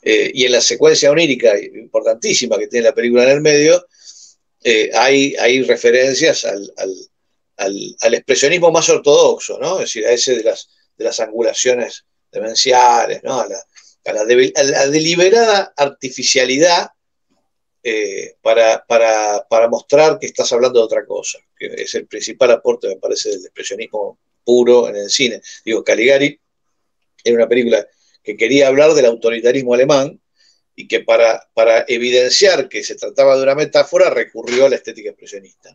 Eh, 0.02 0.30
y 0.34 0.44
en 0.44 0.52
la 0.52 0.60
secuencia 0.60 1.10
onírica 1.10 1.58
importantísima 1.58 2.58
que 2.58 2.66
tiene 2.66 2.84
la 2.84 2.94
película 2.94 3.24
en 3.24 3.30
el 3.30 3.40
medio, 3.40 3.86
eh, 4.62 4.90
hay, 4.94 5.34
hay, 5.36 5.62
referencias 5.62 6.44
al, 6.44 6.70
al, 7.56 8.14
expresionismo 8.14 8.70
más 8.70 8.88
ortodoxo, 8.88 9.58
¿no? 9.58 9.74
Es 9.74 9.86
decir, 9.86 10.06
a 10.06 10.12
ese 10.12 10.36
de 10.36 10.44
las, 10.44 10.68
de 10.96 11.04
las 11.04 11.20
angulaciones 11.20 12.04
demenciales, 12.30 13.22
¿no? 13.22 13.40
A 13.40 13.48
la, 13.48 13.58
a 14.04 14.12
la, 14.12 14.86
deliberada 14.88 15.72
artificialidad 15.76 16.88
eh, 17.86 18.36
para, 18.40 18.82
para, 18.86 19.68
mostrar 19.68 20.18
que 20.18 20.24
estás 20.24 20.50
hablando 20.54 20.78
de 20.78 20.86
otra 20.86 21.04
cosa, 21.04 21.38
que 21.54 21.66
es 21.66 21.94
el 21.94 22.06
principal 22.06 22.50
aporte, 22.50 22.88
me 22.88 22.96
parece, 22.96 23.28
del 23.28 23.44
expresionismo 23.44 24.18
puro 24.42 24.88
en 24.88 24.96
el 24.96 25.10
cine. 25.10 25.42
Digo, 25.66 25.84
Caligari 25.84 26.40
era 27.22 27.36
una 27.36 27.46
película 27.46 27.86
que 28.22 28.38
quería 28.38 28.68
hablar 28.68 28.94
del 28.94 29.04
autoritarismo 29.04 29.74
alemán 29.74 30.18
y 30.74 30.88
que 30.88 31.00
para, 31.00 31.46
para 31.52 31.84
evidenciar 31.86 32.70
que 32.70 32.82
se 32.82 32.94
trataba 32.94 33.36
de 33.36 33.42
una 33.42 33.54
metáfora 33.54 34.08
recurrió 34.08 34.64
a 34.64 34.70
la 34.70 34.76
estética 34.76 35.10
expresionista. 35.10 35.74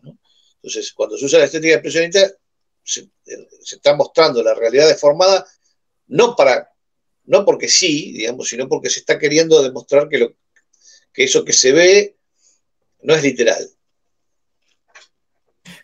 Entonces, 0.56 0.92
cuando 0.92 1.16
se 1.16 1.26
usa 1.26 1.38
la 1.38 1.44
estética 1.44 1.74
expresionista, 1.74 2.28
se, 2.82 3.08
se 3.62 3.76
está 3.76 3.94
mostrando 3.94 4.42
la 4.42 4.54
realidad 4.54 4.88
deformada 4.88 5.46
no 6.08 6.34
para 6.34 6.70
no 7.30 7.44
porque 7.44 7.68
sí, 7.68 8.10
digamos, 8.10 8.48
sino 8.48 8.68
porque 8.68 8.90
se 8.90 8.98
está 8.98 9.16
queriendo 9.16 9.62
demostrar 9.62 10.08
que, 10.08 10.18
lo, 10.18 10.34
que 11.12 11.24
eso 11.24 11.44
que 11.44 11.52
se 11.52 11.72
ve 11.72 12.16
no 13.02 13.14
es 13.14 13.22
literal. 13.22 13.68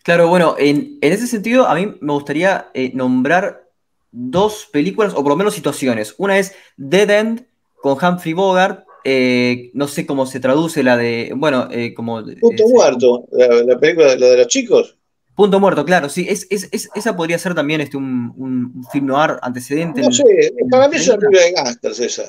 Claro, 0.03 0.29
bueno, 0.29 0.55
en, 0.57 0.97
ese 1.01 1.27
sentido 1.27 1.67
a 1.67 1.75
mí 1.75 1.97
me 1.99 2.13
gustaría 2.13 2.69
eh, 2.73 2.91
nombrar 2.93 3.69
dos 4.11 4.69
películas, 4.71 5.13
o 5.13 5.17
por 5.17 5.29
lo 5.29 5.35
menos 5.35 5.53
situaciones. 5.53 6.15
Una 6.17 6.37
es 6.37 6.55
Dead 6.77 7.09
End 7.09 7.45
con 7.81 7.97
Humphrey 8.01 8.33
Bogart, 8.33 8.85
eh, 9.03 9.69
no 9.73 9.87
sé 9.87 10.05
cómo 10.05 10.25
se 10.25 10.39
traduce 10.39 10.83
la 10.83 10.97
de, 10.97 11.33
bueno, 11.35 11.67
eh, 11.71 11.93
como... 11.93 12.23
Punto 12.23 12.67
muerto, 12.67 13.27
la, 13.31 13.77
película 13.79 14.15
la 14.15 14.27
de 14.27 14.37
los 14.37 14.47
chicos. 14.47 14.97
Punto 15.35 15.59
muerto, 15.59 15.85
claro, 15.85 16.09
sí. 16.09 16.25
Es, 16.27 16.47
esa 16.49 17.15
podría 17.15 17.37
ser 17.37 17.53
también 17.53 17.81
este, 17.81 17.95
un, 17.95 18.83
film 18.91 19.05
noir 19.07 19.37
antecedente. 19.41 20.01
No 20.01 20.11
sé, 20.11 20.23
para 20.71 20.87
mí 20.87 20.95
es 20.95 21.07
una 21.07 21.17
película 21.17 21.41
de 21.41 21.51
gangsters 21.51 21.99
esa. 21.99 22.23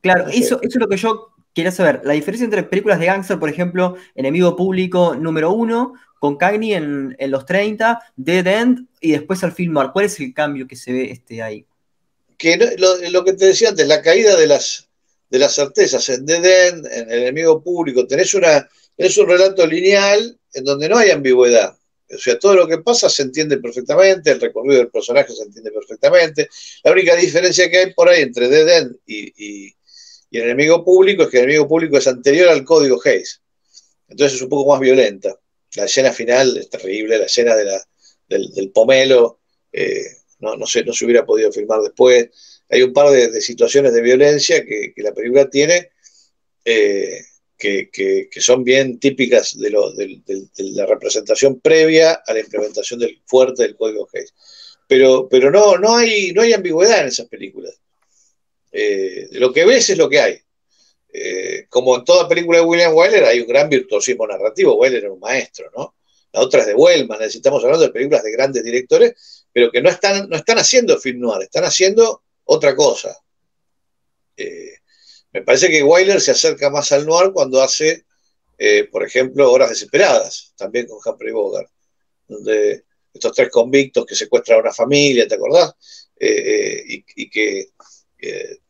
Claro, 0.00 0.26
eso, 0.28 0.58
es 0.62 0.74
lo 0.74 0.88
que 0.88 0.96
yo 0.96 1.35
quería 1.56 1.72
saber. 1.72 2.02
La 2.04 2.12
diferencia 2.12 2.44
entre 2.44 2.62
películas 2.64 3.00
de 3.00 3.06
gangster, 3.06 3.38
por 3.38 3.48
ejemplo, 3.48 3.96
Enemigo 4.14 4.54
Público 4.54 5.16
número 5.16 5.52
uno, 5.52 5.94
con 6.20 6.36
Cagney 6.36 6.74
en, 6.74 7.16
los 7.18 7.46
30, 7.46 7.98
Dead 8.14 8.46
End, 8.46 8.86
y 9.00 9.12
después 9.12 9.42
al 9.42 9.52
film 9.52 9.72
noir. 9.72 9.88
¿Cuál 9.90 10.04
es 10.04 10.20
el 10.20 10.34
cambio 10.34 10.68
que 10.68 10.76
se 10.76 10.92
ve 10.92 11.10
este, 11.10 11.42
ahí? 11.42 11.64
Que 12.36 12.76
lo, 13.10 13.24
que 13.24 13.32
te 13.32 13.46
decía 13.46 13.70
antes, 13.70 13.88
la 13.88 14.02
caída 14.02 14.36
de 14.36 14.46
las, 14.46 14.90
de 15.30 15.38
las 15.38 15.54
certezas 15.54 16.06
en 16.10 16.26
Dead 16.26 16.44
End, 16.44 16.86
en 16.86 17.10
el 17.10 17.22
Enemigo 17.22 17.62
Público, 17.62 18.06
tenés, 18.06 18.34
una, 18.34 18.68
tenés 18.94 19.16
un 19.16 19.26
relato 19.26 19.66
lineal 19.66 20.38
en 20.52 20.64
donde 20.64 20.90
no 20.90 20.98
hay 20.98 21.10
ambigüedad 21.10 21.74
o 22.14 22.18
sea, 22.18 22.38
todo 22.38 22.54
lo 22.54 22.68
que 22.68 22.78
pasa 22.78 23.08
se 23.08 23.22
entiende 23.22 23.58
perfectamente, 23.58 24.30
el 24.30 24.40
recorrido 24.40 24.78
del 24.78 24.90
personaje 24.90 25.32
se 25.32 25.42
entiende 25.42 25.72
perfectamente. 25.72 26.48
La 26.84 26.92
única 26.92 27.16
diferencia 27.16 27.68
que 27.68 27.78
hay 27.78 27.94
por 27.94 28.08
ahí 28.08 28.22
entre 28.22 28.48
Dead 28.48 28.68
End 28.78 28.96
y, 29.06 29.74
el 30.36 30.44
enemigo 30.44 30.84
público 30.84 31.24
es 31.24 31.28
que 31.28 31.38
el 31.38 31.44
enemigo 31.44 31.68
público 31.68 31.98
es 31.98 32.06
anterior 32.06 32.48
al 32.48 32.64
código 32.64 33.00
Hayes. 33.04 33.42
Entonces 34.08 34.36
es 34.36 34.42
un 34.42 34.48
poco 34.48 34.70
más 34.70 34.80
violenta. 34.80 35.38
La 35.74 35.84
escena 35.84 36.12
final 36.12 36.56
es 36.56 36.70
terrible, 36.70 37.18
la 37.18 37.26
escena 37.26 37.54
del, 37.54 38.70
pomelo, 38.72 39.40
eh, 39.72 40.06
no, 40.40 40.66
se, 40.66 40.84
hubiera 41.04 41.24
podido 41.24 41.52
filmar 41.52 41.80
después. 41.82 42.30
Hay 42.68 42.82
un 42.82 42.92
par 42.92 43.10
de, 43.10 43.40
situaciones 43.40 43.92
de 43.92 44.02
violencia 44.02 44.64
que, 44.64 44.92
la 44.96 45.12
película 45.12 45.48
tiene. 45.48 45.90
Eh, 46.64 47.20
que, 47.58 48.28
son 48.38 48.64
bien 48.64 48.98
típicas 48.98 49.58
de, 49.58 49.70
la 49.70 50.86
representación 50.86 51.60
previa 51.60 52.12
a 52.26 52.32
la 52.34 52.40
implementación 52.40 53.00
del 53.00 53.20
fuerte 53.24 53.62
del 53.62 53.76
código 53.76 54.08
Hayes. 54.12 54.34
Pero, 54.88 55.28
pero 55.28 55.50
no, 55.50 55.76
no, 55.78 55.96
hay, 55.96 56.32
no 56.32 56.42
hay 56.42 56.52
ambigüedad 56.52 57.00
en 57.00 57.08
esas 57.08 57.26
películas. 57.26 57.80
Eh, 58.72 59.28
lo 59.32 59.52
que 59.52 59.64
ves 59.64 59.90
es 59.90 59.98
lo 59.98 60.08
que 60.08 60.20
hay. 60.20 60.38
Eh, 61.12 61.66
como 61.70 61.96
en 61.96 62.04
toda 62.04 62.28
película 62.28 62.58
de 62.58 62.64
William 62.64 62.94
Wyler 62.94 63.24
hay 63.24 63.40
un 63.40 63.46
gran 63.46 63.68
virtuosismo 63.68 64.26
narrativo, 64.26 64.76
Wyler 64.76 65.04
era 65.04 65.12
un 65.12 65.20
maestro, 65.20 65.70
¿no? 65.74 65.96
La 66.32 66.40
otra 66.40 66.60
es 66.60 66.66
de 66.66 66.74
Wellman, 66.74 67.18
necesitamos 67.18 67.64
hablando 67.64 67.86
de 67.86 67.92
películas 67.92 68.22
de 68.22 68.32
grandes 68.32 68.62
directores, 68.62 69.46
pero 69.50 69.70
que 69.70 69.80
no 69.80 69.88
están, 69.88 70.28
no 70.28 70.36
están 70.36 70.58
haciendo 70.58 70.98
film 70.98 71.20
noir, 71.20 71.44
están 71.44 71.64
haciendo 71.64 72.22
otra 72.44 72.76
cosa. 72.76 73.16
Eh, 74.36 74.74
me 75.32 75.42
parece 75.42 75.70
que 75.70 75.82
Wyler 75.82 76.20
se 76.20 76.32
acerca 76.32 76.68
más 76.68 76.92
al 76.92 77.06
noir 77.06 77.30
cuando 77.32 77.62
hace, 77.62 78.04
por 78.90 79.02
ejemplo, 79.02 79.50
Horas 79.50 79.70
Desesperadas, 79.70 80.52
también 80.56 80.86
con 80.86 80.98
Humphrey 81.02 81.32
Bogart, 81.32 81.70
donde 82.28 82.84
estos 83.12 83.32
tres 83.32 83.48
convictos 83.50 84.04
que 84.04 84.14
secuestran 84.14 84.58
a 84.58 84.62
una 84.62 84.72
familia, 84.72 85.26
¿te 85.26 85.36
acordás? 85.36 85.74
Y, 86.18 87.30
que, 87.30 87.68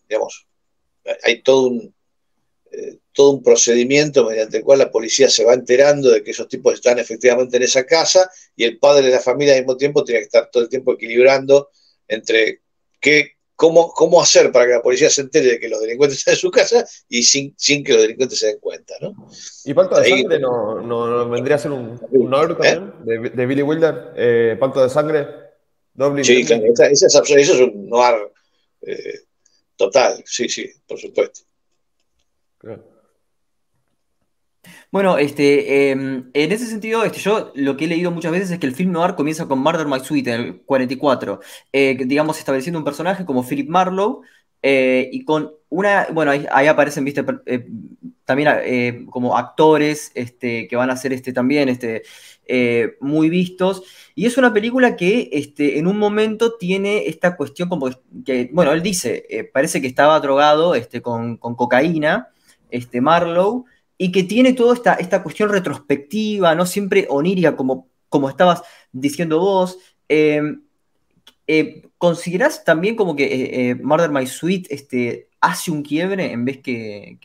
digamos, 0.09 0.47
hay 1.23 1.43
todo 1.43 1.69
un, 1.69 1.95
todo 3.13 3.31
un 3.31 3.43
procedimiento 3.43 4.29
mediante 4.29 4.59
el 4.59 4.65
cual 4.65 4.81
la 4.81 4.91
policía 4.91 5.31
se 5.31 5.45
va 5.45 5.55
enterando 5.55 6.11
de 6.11 6.23
que 6.23 6.33
esos 6.33 6.49
tipos 6.49 6.75
están 6.75 6.99
efectivamente 6.99 7.57
en 7.57 7.63
esa 7.63 7.87
casa 7.87 8.31
y 8.55 8.65
el 8.65 8.79
padre 8.79 9.07
de 9.07 9.13
la 9.13 9.21
familia 9.21 9.55
al 9.55 9.61
mismo 9.61 9.77
tiempo 9.77 10.05
tiene 10.05 10.21
que 10.21 10.27
estar 10.27 10.51
todo 10.51 10.65
el 10.65 10.69
tiempo 10.69 10.93
equilibrando 10.93 11.71
entre 12.09 12.61
qué, 13.01 13.37
cómo, 13.57 14.21
hacer 14.21 14.53
para 14.53 14.67
que 14.67 14.73
la 14.73 14.83
policía 14.83 15.09
se 15.09 15.23
entere 15.23 15.53
de 15.53 15.59
que 15.59 15.69
los 15.69 15.81
delincuentes 15.81 16.19
están 16.19 16.35
en 16.35 16.41
su 16.41 16.51
casa 16.51 16.87
y 17.09 17.23
sin, 17.23 17.55
sin 17.57 17.83
que 17.83 17.95
los 17.95 18.03
delincuentes 18.03 18.39
se 18.39 18.49
den 18.49 18.59
cuenta, 18.61 18.95
¿no? 19.01 19.15
¿Y 19.65 19.73
Pacto 19.73 19.99
de 19.99 20.09
Sangre 20.09 20.39
no, 20.39 21.29
vendría 21.31 21.57
a 21.57 21.59
ser 21.59 21.71
un, 21.73 21.99
un 22.11 22.31
también 22.31 22.93
de, 23.35 23.47
Billy 23.47 23.63
Wilder? 23.63 24.13
Eh, 24.17 24.57
¿Pacto 24.61 24.83
de 24.83 24.91
Sangre? 24.91 25.27
sí, 26.23 26.45
claro, 26.45 26.65
ese, 26.91 27.07
es, 27.07 27.51
un 27.51 27.89
noir 27.89 28.31
eh, 28.83 29.21
total, 29.77 30.23
sí, 30.27 30.49
sí, 30.49 30.71
por 30.87 30.99
supuesto. 30.99 31.43
Claro. 32.59 32.97
Bueno, 34.91 35.19
este, 35.19 35.91
em, 35.91 36.31
en 36.33 36.53
ese 36.53 36.67
sentido, 36.67 37.05
este, 37.05 37.19
yo 37.19 37.53
lo 37.55 37.77
que 37.77 37.85
he 37.85 37.89
leído 37.89 38.11
muchas 38.11 38.33
veces 38.33 38.51
es 38.51 38.59
que 38.59 38.67
el 38.67 38.75
film 38.75 38.93
noir 38.93 39.15
comienza 39.15 39.47
con 39.47 39.59
Murder 39.59 39.87
My 39.87 40.01
Sweet 40.01 40.27
en 40.29 40.41
el 40.41 40.63
44, 40.63 41.41
eh, 41.73 41.97
digamos, 42.07 42.39
estableciendo 42.39 42.79
un 42.79 42.85
personaje 42.85 43.25
como 43.25 43.47
Philip 43.47 43.69
Marlowe 43.69 44.23
eh, 44.63 45.09
y 45.13 45.25
con 45.25 45.53
una, 45.69 46.07
bueno, 46.13 46.31
ahí, 46.31 46.67
aparecen, 46.67 47.05
viste, 47.05 47.25
eh, 47.47 47.67
también 48.25 49.07
como 49.07 49.37
actores 49.37 50.11
este, 50.15 50.67
que 50.69 50.77
van 50.77 50.91
a 50.91 50.97
ser 50.97 51.13
este, 51.13 51.33
también 51.33 51.69
este, 51.69 52.03
muy 53.01 53.29
vistos. 53.29 53.83
Y 54.15 54.27
es 54.27 54.37
una 54.39 54.53
película 54.53 54.97
que 54.97 55.29
este, 55.33 55.79
en 55.79 55.87
un 55.87 55.99
momento 55.99 56.57
tiene 56.57 57.07
esta 57.07 57.37
cuestión 57.37 57.69
como 57.69 57.91
que, 58.25 58.51
bueno, 58.53 58.73
él 58.73 58.83
dice, 58.83 59.51
parece 59.53 59.81
que 59.81 59.87
estaba 59.87 60.19
drogado 60.21 60.75
este, 60.75 61.03
con, 61.03 61.37
con 61.37 61.55
cocaína, 61.55 62.29
este, 62.71 63.01
Marlowe 63.01 63.65
y 63.99 64.13
que 64.13 64.25
tiene 64.25 64.53
toda 64.53 64.75
esta, 64.75 64.95
esta 64.95 65.23
cuestión 65.23 65.51
retrospectiva, 65.51 66.55
no 66.55 66.67
siempre 66.67 67.07
onírica, 67.09 67.57
como, 67.57 67.89
como 68.09 68.29
estabas 68.29 68.63
diciendo 68.93 69.39
vos. 69.39 69.79
Eh, 70.09 70.43
eh, 71.47 71.83
¿Considerás 71.99 72.65
también 72.65 72.97
como 72.97 73.17
que 73.17 73.71
eh, 73.71 73.75
Murder 73.77 74.11
My 74.11 74.27
Sweet 74.27 74.67
este, 74.71 75.29
hace 75.41 75.71
un 75.71 75.83
quiebre 75.83 76.33
en 76.33 76.45
vez 76.45 76.59
que... 76.59 77.19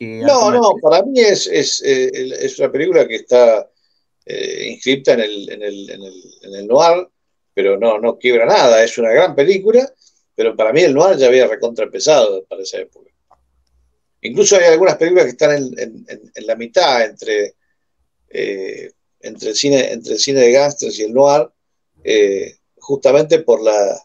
no, 0.00 0.50
no, 0.50 0.74
para 0.82 1.02
mí 1.04 1.20
es, 1.20 1.46
es, 1.46 2.58
una 2.58 2.70
película 2.70 3.06
que 3.06 3.16
está 3.16 3.68
inscripta 4.68 5.14
en 5.14 5.20
el, 5.20 5.50
en, 5.50 5.62
el, 5.62 5.90
en 6.42 6.54
el, 6.54 6.66
noir, 6.66 7.08
pero 7.54 7.78
no, 7.78 7.98
no 7.98 8.18
quiebra 8.18 8.46
nada, 8.46 8.84
es 8.84 8.96
una 8.98 9.10
gran 9.10 9.34
película, 9.34 9.92
pero 10.34 10.54
para 10.56 10.72
mí 10.72 10.82
el 10.82 10.94
noir 10.94 11.16
ya 11.16 11.26
había 11.26 11.46
recontraempezado 11.46 12.44
para 12.44 12.62
esa 12.62 12.78
época. 12.78 13.10
Incluso 14.22 14.56
hay 14.56 14.64
algunas 14.64 14.96
películas 14.96 15.24
que 15.24 15.30
están 15.30 15.56
en, 15.56 16.06
la 16.46 16.56
mitad 16.56 17.04
entre, 17.04 17.54
eh, 18.28 18.92
entre, 19.20 19.50
el 19.50 19.54
cine, 19.54 19.92
entre 19.92 20.14
el 20.14 20.18
cine 20.18 20.40
de 20.40 20.52
gángsters 20.52 20.98
y 20.98 21.04
el 21.04 21.14
noir, 21.14 21.48
eh, 22.04 22.56
justamente 22.90 23.38
por 23.38 23.62
la, 23.62 24.04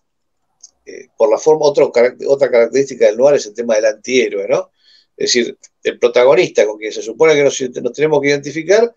eh, 0.85 1.07
por 1.17 1.27
la 1.27 1.39
forma, 1.39 1.65
otra 1.65 2.51
característica 2.51 3.07
del 3.07 3.17
noir 3.17 3.37
es 3.37 3.47
el 3.47 3.55
tema 3.55 3.73
del 3.73 3.85
antihéroe, 3.85 4.47
¿no? 4.47 4.69
Es 5.17 5.33
decir, 5.33 5.57
el 5.81 5.97
protagonista 5.97 6.67
con 6.67 6.77
quien 6.77 6.91
se 6.91 7.01
supone 7.01 7.33
que 7.33 7.43
nos, 7.43 7.57
tenemos 7.95 8.21
que 8.21 8.27
identificar 8.27 8.95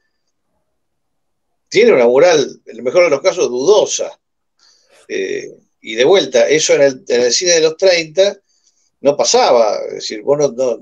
tiene 1.70 1.92
una 1.94 2.06
moral, 2.06 2.60
en 2.66 2.76
el 2.76 2.82
mejor 2.82 3.04
de 3.04 3.10
los 3.10 3.22
casos, 3.22 3.48
dudosa. 3.48 4.20
y 5.08 5.94
de 5.94 6.04
vuelta, 6.04 6.46
eso 6.48 6.74
en 6.74 6.82
el, 7.08 7.32
cine 7.32 7.52
de 7.52 7.60
los 7.62 7.78
30 7.78 8.40
no 9.00 9.16
pasaba. 9.16 9.78
Es 9.86 9.94
decir, 9.94 10.20
vos 10.20 10.38
no, 10.38 10.78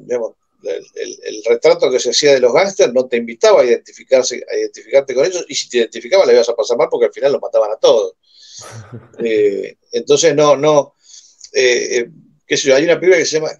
el, 0.64 1.44
retrato 1.44 1.90
que 1.90 2.00
se 2.00 2.10
hacía 2.10 2.32
de 2.34 2.40
los 2.40 2.52
gángsters 2.52 2.92
no 2.92 3.06
te 3.06 3.18
invitaba 3.18 3.60
a, 3.60 3.64
identificarse, 3.64 4.44
a 4.50 4.56
identificarte 4.56 5.14
con 5.14 5.24
ellos, 5.24 5.44
y 5.48 5.54
si 5.54 5.68
te 5.68 5.78
identificaba 5.78 6.26
le 6.26 6.32
ibas 6.32 6.48
a 6.48 6.56
pasar 6.56 6.76
mal 6.76 6.88
porque 6.90 7.06
al 7.06 7.12
final 7.12 7.32
los 7.32 7.42
mataban 7.42 7.70
a 7.70 7.76
todos. 7.76 8.14
Eh, 9.18 9.76
entonces, 9.92 10.34
no, 10.34 10.56
no. 10.56 10.94
Eh, 11.52 11.98
eh, 11.98 12.10
qué 12.46 12.54
hay 12.72 12.84
una 12.84 12.98
película 12.98 13.18
que 13.18 13.26
se 13.26 13.36
llama 13.36 13.50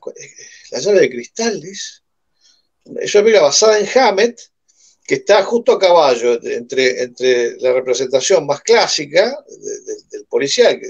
La 0.71 0.81
llave 0.81 1.01
de 1.01 1.11
cristales. 1.11 2.03
Es 3.01 3.15
una 3.15 3.25
película 3.25 3.43
basada 3.43 3.79
en 3.79 3.89
Hammett, 3.99 4.41
que 5.05 5.17
está 5.17 5.43
justo 5.45 5.73
a 5.73 5.79
caballo 5.79 6.41
entre, 6.43 7.03
entre 7.03 7.57
la 7.59 7.73
representación 7.73 8.47
más 8.47 8.61
clásica 8.63 9.37
del 10.11 10.25
policial, 10.27 10.81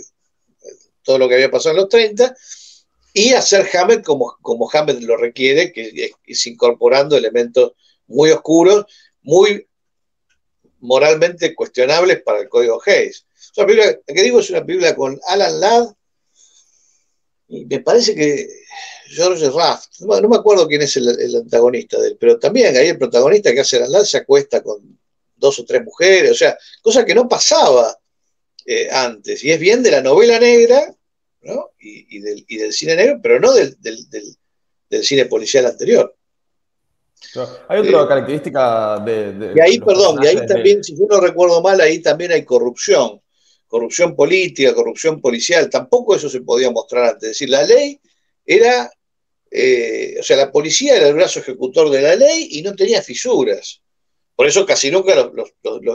todo 1.02 1.18
lo 1.18 1.28
que 1.28 1.34
había 1.34 1.50
pasado 1.50 1.74
en 1.74 1.82
los 1.82 1.88
30, 1.88 2.34
y 3.12 3.32
hacer 3.32 3.68
Hammett 3.74 4.04
como, 4.04 4.36
como 4.42 4.70
Hammett 4.70 5.00
lo 5.00 5.16
requiere, 5.16 5.72
que 5.72 6.12
es 6.26 6.46
incorporando 6.46 7.16
elementos 7.16 7.72
muy 8.06 8.30
oscuros, 8.30 8.84
muy 9.22 9.66
moralmente 10.80 11.54
cuestionables 11.54 12.22
para 12.22 12.40
el 12.40 12.48
código 12.48 12.80
Hayes. 12.84 13.26
O 13.56 13.66
película, 13.66 13.98
que 14.06 14.22
digo 14.22 14.40
es 14.40 14.50
una 14.50 14.64
película 14.64 14.94
con 14.94 15.18
Alan 15.28 15.60
Ladd, 15.60 15.94
y 17.48 17.64
me 17.64 17.80
parece 17.80 18.14
que 18.14 18.48
George 19.08 19.48
Raft, 19.50 20.00
no, 20.00 20.28
me 20.28 20.36
acuerdo 20.36 20.66
quién 20.66 20.82
es 20.82 20.96
el, 20.96 21.36
antagonista 21.36 21.98
de 22.00 22.08
él, 22.08 22.16
pero 22.18 22.38
también 22.38 22.76
ahí 22.76 22.88
el 22.88 22.98
protagonista 22.98 23.52
que 23.52 23.60
hace 23.60 23.76
Alan 23.76 23.92
Ladd 23.92 24.04
se 24.04 24.18
acuesta 24.18 24.62
con 24.62 24.98
dos 25.36 25.58
o 25.58 25.64
tres 25.64 25.82
mujeres, 25.84 26.32
o 26.32 26.34
sea, 26.34 26.56
cosa 26.82 27.04
que 27.04 27.14
no 27.14 27.28
pasaba 27.28 27.96
eh, 28.64 28.88
antes, 28.90 29.42
y 29.44 29.50
es 29.50 29.60
bien 29.60 29.82
de 29.82 29.90
la 29.92 30.02
novela 30.02 30.38
negra, 30.38 30.94
y, 31.78 32.20
del, 32.20 32.72
cine 32.72 32.96
negro, 32.96 33.20
pero 33.22 33.40
no 33.40 33.52
del, 33.52 33.76
cine 35.02 35.26
policial 35.26 35.66
anterior. 35.66 36.14
Hay 37.68 37.80
otra 37.80 38.02
eh, 38.02 38.08
característica 38.08 38.98
de, 39.00 39.52
Y 39.54 39.60
ahí, 39.60 39.78
perdón, 39.78 40.18
y 40.22 40.26
ahí 40.26 40.46
también, 40.46 40.82
si 40.82 40.96
yo 40.96 41.06
no 41.08 41.20
recuerdo 41.20 41.62
mal, 41.62 41.80
ahí 41.80 42.00
también 42.00 42.32
hay 42.32 42.44
corrupción. 42.44 43.20
Corrupción 43.76 44.16
política, 44.16 44.74
corrupción 44.74 45.20
policial. 45.20 45.68
Tampoco 45.68 46.16
eso 46.16 46.30
se 46.30 46.40
podía 46.40 46.70
mostrar 46.70 47.10
antes. 47.10 47.24
Es 47.24 47.28
decir, 47.32 47.50
la 47.50 47.62
ley 47.62 48.00
era. 48.46 48.90
Eh, 49.50 50.16
o 50.18 50.22
sea, 50.22 50.38
la 50.38 50.50
policía 50.50 50.96
era 50.96 51.08
el 51.08 51.14
brazo 51.14 51.40
ejecutor 51.40 51.90
de 51.90 52.00
la 52.00 52.16
ley 52.16 52.48
y 52.52 52.62
no 52.62 52.74
tenía 52.74 53.02
fisuras. 53.02 53.82
Por 54.34 54.46
eso 54.46 54.64
casi 54.64 54.90
nunca 54.90 55.14
los, 55.14 55.52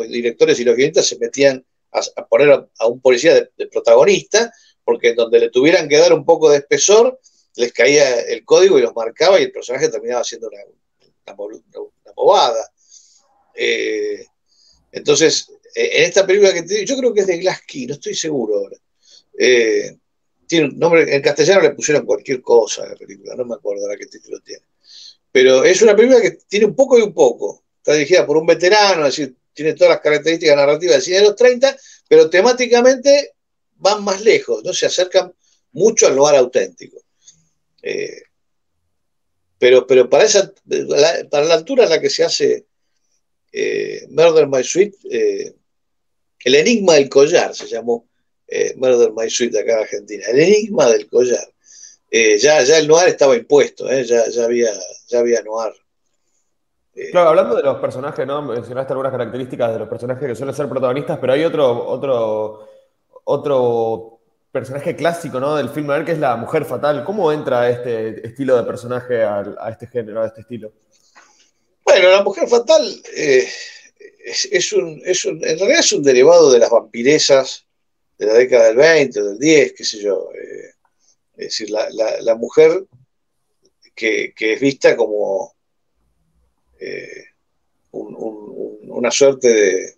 directores 0.07 0.59
y 0.59 0.63
los 0.63 0.75
guionistas 0.75 1.07
se 1.07 1.17
metían 1.17 1.65
a, 1.91 2.27
poner 2.27 2.67
a, 2.77 2.87
un 2.87 3.01
policía 3.01 3.33
de 3.33 3.67
protagonista, 3.67 4.53
porque 4.83 5.15
donde 5.15 5.39
le 5.39 5.49
tuvieran 5.49 5.89
que 5.89 5.97
dar 5.97 6.13
un 6.13 6.23
poco 6.23 6.51
de 6.51 6.59
espesor, 6.59 7.19
les 7.55 7.73
caía 7.73 8.21
el 8.21 8.45
código 8.45 8.77
y 8.77 8.83
los 8.83 8.95
marcaba 8.95 9.39
y 9.39 9.43
el 9.45 9.51
personaje 9.51 9.89
terminaba 9.89 10.23
siendo 10.23 10.49
una, 10.49 11.33
bobada. 12.13 12.71
Eh, 13.55 14.23
entonces, 14.91 15.51
en 15.73 16.03
esta 16.03 16.25
película 16.25 16.53
que 16.53 16.63
te, 16.63 16.85
yo 16.85 16.97
creo 16.97 17.13
que 17.13 17.21
es 17.21 17.27
de 17.27 17.37
Glassky, 17.37 17.87
no 17.87 17.93
estoy 17.93 18.15
seguro 18.15 18.57
ahora. 18.57 18.77
Eh, 19.37 19.97
tiene 20.47 20.67
un 20.67 20.79
nombre, 20.79 21.15
en 21.15 21.21
castellano 21.21 21.61
le 21.61 21.71
pusieron 21.71 22.05
cualquier 22.05 22.41
cosa 22.41 22.83
a 22.83 22.89
la 22.89 22.95
película, 22.95 23.35
no 23.35 23.45
me 23.45 23.55
acuerdo 23.55 23.83
ahora 23.83 23.97
qué 23.97 24.07
título 24.07 24.39
tiene. 24.41 24.63
Pero 25.31 25.63
es 25.63 25.81
una 25.81 25.95
película 25.95 26.21
que 26.21 26.31
tiene 26.47 26.65
un 26.65 26.75
poco 26.75 26.99
y 26.99 27.01
un 27.01 27.13
poco. 27.13 27.63
Está 27.77 27.93
dirigida 27.93 28.25
por 28.27 28.37
un 28.37 28.45
veterano, 28.45 29.05
es 29.05 29.15
decir, 29.15 29.35
tiene 29.53 29.73
todas 29.73 29.91
las 29.91 30.01
características 30.01 30.55
narrativas 30.55 30.95
del 30.95 31.01
cine 31.01 31.17
de 31.17 31.23
los 31.23 31.35
30, 31.35 31.77
pero 32.07 32.29
temáticamente 32.29 33.33
van 33.77 34.03
más 34.03 34.21
lejos, 34.21 34.63
¿no? 34.63 34.73
Se 34.73 34.85
acercan 34.85 35.33
mucho 35.71 36.07
al 36.07 36.15
lugar 36.15 36.35
auténtico. 36.35 37.01
Eh, 37.81 38.23
pero, 39.57 39.87
pero 39.87 40.09
para, 40.09 40.25
esa, 40.25 40.51
para 41.29 41.45
la 41.45 41.53
altura 41.53 41.85
en 41.85 41.89
la 41.91 42.01
que 42.01 42.09
se 42.09 42.23
hace 42.23 42.65
eh, 43.51 44.07
Murder 44.09 44.47
My 44.47 44.63
Sweet, 44.63 44.95
eh, 45.09 45.53
el 46.45 46.55
enigma 46.55 46.95
del 46.95 47.09
collar 47.09 47.53
se 47.53 47.67
llamó 47.67 48.07
Murder 48.75 49.11
My 49.15 49.29
Sweet 49.29 49.55
acá 49.55 49.73
en 49.73 49.79
Argentina, 49.79 50.25
el 50.31 50.39
enigma 50.39 50.89
del 50.89 51.07
collar. 51.07 51.47
ya, 52.11 52.61
ya 52.63 52.77
el 52.77 52.87
noir 52.87 53.07
estaba 53.07 53.35
impuesto, 53.35 53.87
ya, 53.89 54.27
ya, 54.27 54.43
había, 54.43 54.71
ya 55.07 55.19
había 55.19 55.41
noir. 55.41 55.73
Claro, 57.11 57.29
hablando 57.29 57.55
de 57.55 57.63
los 57.63 57.79
personajes, 57.79 58.27
¿no? 58.27 58.41
Mencionaste 58.41 58.91
algunas 58.91 59.13
características 59.13 59.71
de 59.71 59.79
los 59.79 59.87
personajes 59.87 60.27
que 60.27 60.35
suelen 60.35 60.53
ser 60.53 60.67
protagonistas, 60.67 61.17
pero 61.19 61.31
hay 61.31 61.45
otro, 61.45 61.87
otro 61.87 62.67
otro 63.23 64.19
personaje 64.51 64.95
clásico 64.95 65.39
¿no? 65.39 65.55
del 65.55 65.69
film 65.69 65.87
ver 65.87 66.05
que 66.05 66.11
es 66.13 66.19
la 66.19 66.35
mujer 66.35 66.65
fatal. 66.65 67.03
¿Cómo 67.03 67.31
entra 67.31 67.69
este 67.69 68.27
estilo 68.27 68.57
de 68.57 68.63
personaje 68.63 69.23
a, 69.23 69.69
este 69.69 69.87
género, 69.87 70.21
a 70.21 70.27
este 70.27 70.41
estilo? 70.41 70.73
Bueno, 71.83 72.09
la 72.09 72.23
mujer 72.23 72.47
fatal 72.47 72.83
eh, 73.15 73.47
es, 74.25 74.73
un, 74.73 75.01
en 75.03 75.59
realidad 75.59 75.79
es 75.79 75.93
un 75.93 76.03
derivado 76.03 76.51
de 76.51 76.59
las 76.59 76.69
vampiresas 76.69 77.65
de 78.17 78.25
la 78.27 78.33
década 78.33 78.67
del 78.67 78.77
20 78.77 79.19
o 79.19 79.25
del 79.25 79.39
10, 79.39 79.73
qué 79.73 79.83
sé 79.83 79.99
yo. 79.99 80.29
Eh, 80.33 80.73
es 81.37 81.45
decir, 81.45 81.69
la, 81.71 82.35
mujer 82.35 82.85
que, 83.95 84.33
es 84.37 84.59
vista 84.59 84.95
como 84.95 85.55
eh, 86.79 87.25
una 87.91 89.11
suerte 89.11 89.47
de 89.47 89.95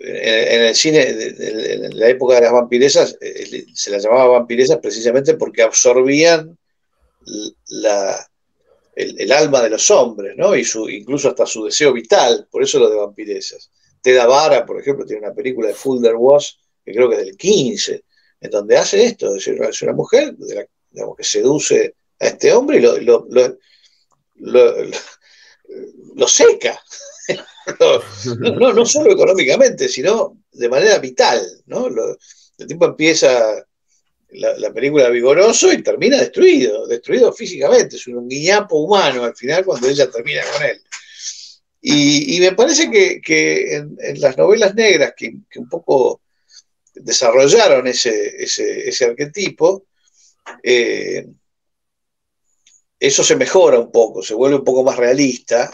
en, 0.00 0.62
el 0.62 0.74
cine, 0.74 1.02
en 1.02 1.98
la 1.98 2.08
época 2.08 2.36
de 2.36 2.40
las 2.42 2.52
vampiresas, 2.52 3.16
eh, 3.20 3.66
se 3.74 3.90
las 3.90 4.02
llamaba 4.02 4.38
vampiresas 4.38 4.78
precisamente 4.78 5.34
porque 5.34 5.62
absorbían 5.62 6.56
el, 8.94 9.32
alma 9.32 9.62
de 9.62 9.70
los 9.70 9.90
hombres, 9.90 10.34
¿no? 10.36 10.54
Y 10.54 10.64
su, 10.64 10.88
incluso 10.88 11.28
hasta 11.28 11.46
su 11.46 11.64
deseo 11.64 11.92
vital, 11.92 12.48
por 12.50 12.62
eso 12.62 12.78
lo 12.78 12.90
de 12.90 12.96
vampiresas. 12.96 13.70
Teda 14.02 14.26
Vara, 14.26 14.64
por 14.64 14.80
ejemplo, 14.80 15.04
tiene 15.04 15.26
una 15.26 15.34
película 15.34 15.68
de 15.68 15.74
Fulder 15.74 16.16
Was, 16.16 16.58
que 16.84 16.92
creo 16.92 17.08
que 17.08 17.16
es 17.16 17.26
del 17.26 17.36
15, 17.36 18.04
en 18.40 18.50
donde 18.50 18.76
hace 18.76 19.04
esto, 19.04 19.34
es 19.34 19.82
una 19.82 19.92
mujer 19.92 20.34
que 21.16 21.24
seduce 21.24 21.94
a 22.18 22.26
este 22.26 22.52
hombre 22.52 22.78
y 22.78 22.80
lo, 22.80 23.26
lo 26.14 26.26
seca, 26.26 26.80
no, 28.60 28.72
no, 28.72 28.86
solo 28.86 29.12
económicamente, 29.12 29.88
sino 29.88 30.38
de 30.52 30.68
manera 30.68 30.98
vital, 30.98 31.40
¿no? 31.66 31.86
el 31.86 32.66
tipo 32.66 32.84
empieza 32.84 33.64
la, 34.32 34.72
película 34.72 35.08
vigoroso 35.08 35.72
y 35.72 35.82
termina 35.82 36.18
destruido, 36.18 36.86
destruido 36.86 37.32
físicamente, 37.32 37.96
es 37.96 38.06
un 38.06 38.28
guiñapo 38.28 38.76
humano 38.76 39.24
al 39.24 39.34
final 39.34 39.64
cuando 39.64 39.88
ella 39.88 40.10
termina 40.10 40.42
con 40.52 40.62
él. 40.66 40.82
Y, 41.82 42.38
me 42.40 42.52
parece 42.52 42.90
que, 42.90 43.76
en, 43.76 44.20
las 44.20 44.36
novelas 44.36 44.74
negras 44.74 45.14
que, 45.16 45.32
un 45.56 45.68
poco 45.68 46.20
desarrollaron 46.94 47.86
ese, 47.86 48.42
ese, 48.42 49.04
arquetipo, 49.04 49.86
eh, 50.62 51.26
eso 52.98 53.24
se 53.24 53.36
mejora 53.36 53.78
un 53.78 53.90
poco, 53.90 54.22
se 54.22 54.34
vuelve 54.34 54.56
un 54.56 54.64
poco 54.64 54.84
más 54.84 54.96
realista. 54.96 55.72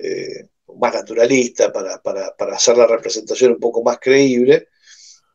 Eh, 0.00 0.48
más 0.78 0.94
naturalista, 0.94 1.72
para, 1.72 2.00
hacer 2.54 2.76
la 2.76 2.86
representación 2.86 3.52
un 3.52 3.60
poco 3.60 3.82
más 3.82 3.98
creíble. 3.98 4.68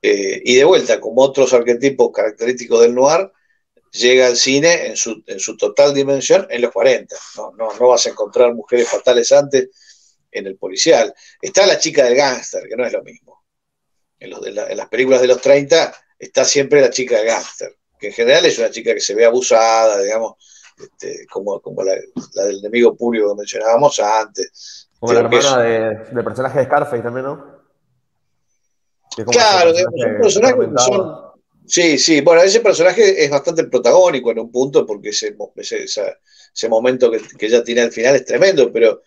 Eh, 0.01 0.41
y 0.45 0.55
de 0.55 0.63
vuelta, 0.63 0.99
como 0.99 1.21
otros 1.21 1.53
arquetipos 1.53 2.11
característicos 2.13 2.81
del 2.81 2.95
noir, 2.95 3.31
llega 3.91 4.27
al 4.27 4.37
cine 4.37 4.87
en 4.87 4.97
su, 4.97 5.23
en 5.25 5.39
su 5.39 5.57
total 5.57 5.93
dimensión 5.93 6.47
en 6.49 6.61
los 6.61 6.71
40. 6.71 7.15
No, 7.37 7.51
no, 7.79 7.87
vas 7.87 8.05
a 8.05 8.09
encontrar 8.09 8.53
mujeres 8.53 8.87
fatales 8.87 9.31
antes 9.31 9.69
en 10.31 10.47
el 10.47 10.57
policial. 10.57 11.13
Está 11.41 11.65
la 11.65 11.79
chica 11.79 12.03
del 12.03 12.15
gángster, 12.15 12.67
que 12.67 12.75
no 12.75 12.85
es 12.85 12.93
lo 12.93 13.03
mismo. 13.03 13.43
En, 14.19 14.31
las 14.31 14.89
películas 14.89 15.21
de 15.21 15.27
los 15.27 15.41
30 15.41 15.93
está 16.17 16.43
siempre 16.43 16.81
la 16.81 16.89
chica 16.89 17.17
del 17.17 17.27
gángster, 17.27 17.75
que 17.99 18.07
en 18.07 18.13
general 18.13 18.45
es 18.45 18.57
una 18.57 18.71
chica 18.71 18.93
que 18.93 18.99
se 18.99 19.15
ve 19.15 19.25
abusada, 19.25 20.01
digamos, 20.01 20.33
este, 20.77 21.25
como, 21.27 21.59
como 21.59 21.83
la, 21.83 21.93
la, 22.33 22.43
del 22.45 22.59
enemigo 22.59 22.95
público 22.95 23.29
que 23.29 23.39
mencionábamos 23.39 23.99
antes. 23.99 24.89
Como 24.99 25.13
la 25.13 25.19
hermana 25.21 25.57
de, 25.61 26.23
personaje 26.23 26.59
de 26.59 26.65
Scarface 26.65 27.03
también, 27.03 27.25
¿no? 27.25 27.56
Claro, 29.25 29.71
un 29.71 30.21
personaje 30.21 30.55
que 30.59 30.81
son. 30.81 31.27
Sí, 31.65 31.97
sí, 31.97 32.21
bueno, 32.21 32.41
ese 32.43 32.61
personaje 32.61 33.25
es 33.25 33.29
bastante 33.29 33.65
protagónico 33.65 34.31
en 34.31 34.39
un 34.39 34.51
punto 34.51 34.85
porque 34.85 35.09
ese, 35.09 35.35
ese, 35.57 36.69
momento 36.69 37.11
que, 37.11 37.19
que, 37.37 37.47
ella 37.47 37.61
tiene 37.61 37.81
al 37.81 37.91
final 37.91 38.15
es 38.15 38.23
tremendo, 38.23 38.71
pero, 38.71 39.01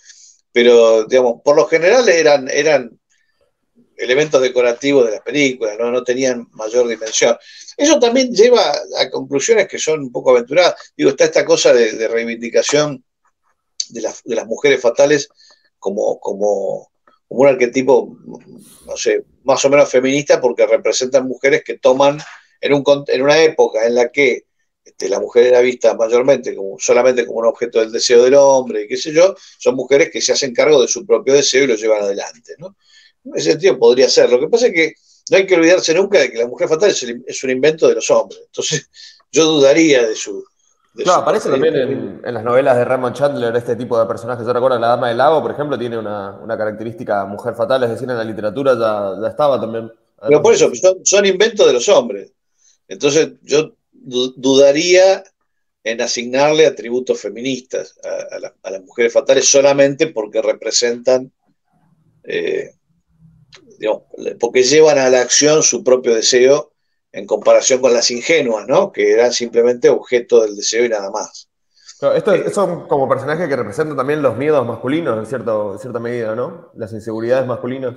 pero 0.53 1.05
digamos, 1.05 1.41
por 1.43 1.57
lo 1.57 1.67
general 1.67 2.07
eran, 2.11 2.49
eran 2.51 3.01
elementos 3.97 4.43
decorativos 4.43 5.07
de 5.07 5.13
las 5.13 5.21
películas, 5.23 5.77
¿no? 5.79 5.91
no 5.91 6.05
tenían 6.05 6.49
mayor 6.53 6.87
dimensión. 6.87 7.37
Eso 7.79 7.99
también 7.99 8.31
lleva 8.35 8.73
a 8.99 9.11
conclusiones 9.11 9.67
que 9.67 9.79
son 9.79 10.01
un 10.01 10.13
poco 10.13 10.31
aventuradas. 10.31 10.75
Digo, 10.95 11.11
está 11.11 11.25
esta 11.25 11.47
cosa 11.47 11.73
de, 11.73 12.09
reivindicación 12.09 13.03
de, 13.89 14.01
de 14.25 14.35
las 14.35 14.47
mujeres 14.47 14.83
fatales 14.83 15.31
como, 15.79 16.21
como, 16.21 16.90
como 17.31 17.43
un 17.43 17.47
arquetipo, 17.47 18.19
no 18.87 18.97
sé, 18.97 19.23
más 19.45 19.65
o 19.65 19.71
menos 19.71 19.89
feminista 19.89 20.41
porque 20.41 20.67
representan 20.67 21.29
mujeres 21.29 21.63
que 21.65 21.79
toman 21.79 22.19
en, 22.61 22.75
un, 22.75 22.83
en 23.07 23.23
una 23.23 23.41
época 23.41 23.87
en 23.87 23.95
la 23.95 24.11
que 24.11 24.47
este, 24.85 25.09
la 25.09 25.21
mujer 25.21 25.47
era 25.47 25.61
vista 25.61 25.95
mayormente 25.95 26.57
como, 26.57 26.77
solamente 26.81 27.25
como 27.25 27.39
un 27.39 27.47
objeto 27.47 27.79
del 27.79 27.93
deseo 27.93 28.25
del 28.25 28.35
hombre 28.35 28.83
y 28.83 28.89
qué 28.89 28.97
sé 28.97 29.13
yo, 29.13 29.37
son 29.61 29.77
mujeres 29.77 30.11
que 30.11 30.21
se 30.21 30.33
hacen 30.33 30.53
cargo 30.53 30.83
de 30.83 30.89
su 30.89 31.07
propio 31.07 31.35
deseo 31.35 31.63
y 31.63 31.67
lo 31.69 31.77
llevan 31.77 32.03
adelante. 32.03 32.57
¿no? 32.59 32.75
En 33.25 33.37
ese 33.37 33.53
sentido 33.53 33.79
podría 33.79 34.09
ser. 34.09 34.29
Lo 34.29 34.41
que 34.41 34.49
pasa 34.49 34.67
es 34.67 34.73
que 34.73 34.95
no 35.31 35.37
hay 35.37 35.47
que 35.47 35.55
olvidarse 35.55 35.95
nunca 35.95 36.19
de 36.19 36.33
que 36.33 36.39
la 36.39 36.49
mujer 36.49 36.69
fatal 36.69 36.91
es, 36.91 37.45
un 37.45 37.51
invento 37.51 37.87
de 37.87 37.95
los 37.95 38.11
hombres. 38.11 38.41
Entonces 38.45 38.91
yo 39.31 39.45
dudaría 39.45 40.05
de 40.05 40.17
su, 40.17 40.45
Claro, 40.95 41.23
aparece 41.23 41.49
también 41.49 42.21
en, 42.25 42.35
las 42.35 42.43
novelas 42.43 42.77
de 42.77 42.85
Raymond 42.85 43.15
Chandler 43.15 43.55
este 43.55 43.77
tipo 43.77 43.99
de 43.99 44.07
personajes. 44.07 44.45
Yo 44.45 44.53
recuerdo 44.53 44.79
La 44.79 44.89
Dama 44.89 45.09
del 45.09 45.19
Lago, 45.19 45.41
por 45.41 45.53
ejemplo, 45.53 45.79
tiene 45.79 45.97
una, 45.97 46.57
característica 46.59 47.25
mujer 47.27 47.55
fatal, 47.55 47.85
es 47.85 47.91
decir, 47.91 48.11
en 48.11 48.17
la 48.17 48.25
literatura 48.25 48.75
ya, 48.75 49.29
estaba 49.29 49.61
también. 49.61 49.91
Pero 50.21 50.43
por 50.43 50.53
eso, 50.53 50.71
son, 51.05 51.27
inventos 51.27 51.67
de 51.67 51.73
los 51.73 51.89
hombres. 51.89 52.33
Entonces, 52.89 53.31
yo 53.43 53.75
dudaría 53.93 55.23
en 55.85 56.01
asignarle 56.01 56.67
atributos 56.67 57.21
feministas 57.21 57.99
a, 58.63 58.71
las 58.71 58.83
mujeres 58.83 59.13
fatales 59.13 59.49
solamente 59.49 60.09
porque 60.09 60.43
representan, 60.43 61.33
eh, 62.25 62.73
digamos, 63.79 64.03
porque 64.41 64.65
llevan 64.65 64.99
a 64.99 65.09
la 65.09 65.21
acción 65.21 65.63
su 65.63 65.85
propio 65.85 66.15
deseo 66.15 66.73
en 67.13 67.27
comparación 67.27 67.81
con 67.81 67.93
las 67.93 68.11
ingenuas, 68.11 68.67
¿no? 68.67 68.93
Que 68.93 69.13
eran 69.13 69.33
simplemente 69.33 69.89
objeto 69.89 70.43
del 70.43 70.57
deseo 70.57 70.85
y 70.85 70.89
nada 70.89 71.11
más. 71.11 71.49
estos 72.15 72.55
son 72.55 72.87
como 72.87 73.09
personajes 73.09 73.49
que 73.49 73.57
representan 73.57 73.97
también 73.97 74.23
los 74.23 74.37
miedos 74.37 74.67
masculinos 74.67 75.19
en, 75.19 75.27
cierto, 75.27 75.79
cierta 75.79 75.99
medida, 75.99 76.35
¿no? 76.35 76.71
Las 76.75 76.93
inseguridades 76.93 77.47
masculinas. 77.47 77.97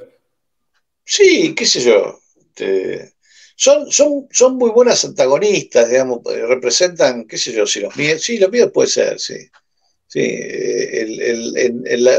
Sí, 1.05 1.53
qué 1.55 1.65
sé 1.65 1.81
yo. 1.81 2.19
Este, 2.37 3.13
son, 3.55 3.91
son, 3.91 4.27
son 4.31 4.57
muy 4.57 4.71
buenas 4.71 5.03
antagonistas, 5.05 5.89
digamos, 5.89 6.19
eh, 6.31 6.45
representan, 6.47 7.25
qué 7.25 7.37
sé 7.37 7.53
yo, 7.53 7.67
si 7.67 7.81
los 7.81 7.95
miedos, 7.95 8.21
sí, 8.21 8.37
los 8.37 8.49
miedos 8.49 8.71
puede 8.71 8.87
ser, 8.89 9.19
sí. 9.19 9.35
Sí, 10.07 10.39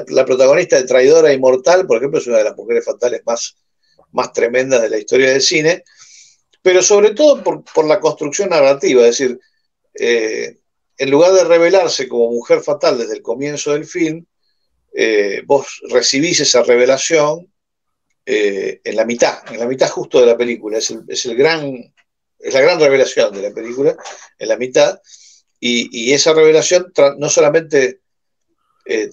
la, 0.09 0.25
protagonista 0.25 0.77
de 0.77 0.83
Traidora 0.83 1.33
Inmortal, 1.33 1.87
por 1.87 1.99
ejemplo, 1.99 2.19
es 2.19 2.27
una 2.27 2.39
de 2.39 2.45
las 2.45 2.57
mujeres 2.57 2.85
fatales 2.85 3.23
más, 3.25 3.57
más 4.11 4.33
tremendas 4.33 4.83
de 4.83 4.89
la 4.89 4.99
historia 4.99 5.31
del 5.31 5.41
cine, 5.41 5.85
pero 6.65 6.83
sobre 6.83 7.11
todo 7.11 7.45
por, 7.45 7.85
la 7.85 8.01
construcción 8.01 8.49
narrativa, 8.49 9.03
es 9.03 9.19
decir, 9.19 9.39
eh, 10.01 10.57
en 10.97 11.11
lugar 11.11 11.35
de 11.35 11.45
revelarse 11.45 12.09
como 12.09 12.31
mujer 12.31 12.63
fatal 12.63 12.97
desde 12.97 13.17
el 13.17 13.23
comienzo 13.23 13.75
del 13.75 13.85
film, 13.85 14.25
eh, 14.95 15.43
vos 15.45 15.83
recibís 15.91 16.41
esa 16.41 16.63
revelación 16.63 17.53
eh, 18.25 18.81
en 18.83 18.97
la 18.97 19.05
mitad, 19.05 19.41
en 19.53 19.61
la 19.61 19.67
mitad 19.67 19.91
justo 19.91 20.19
de 20.19 20.25
la 20.25 20.39
película, 20.39 20.79
es, 20.79 20.91
el, 20.91 21.37
gran, 21.37 21.93
es 22.39 22.55
la 22.55 22.63
gran 22.63 22.81
revelación 22.81 23.35
de 23.35 23.43
la 23.43 23.55
película, 23.55 23.95
en 24.39 24.49
la 24.49 24.57
mitad, 24.57 24.99
y, 25.61 26.15
esa 26.15 26.33
revelación 26.33 26.95
no 27.19 27.29
solamente 27.29 28.01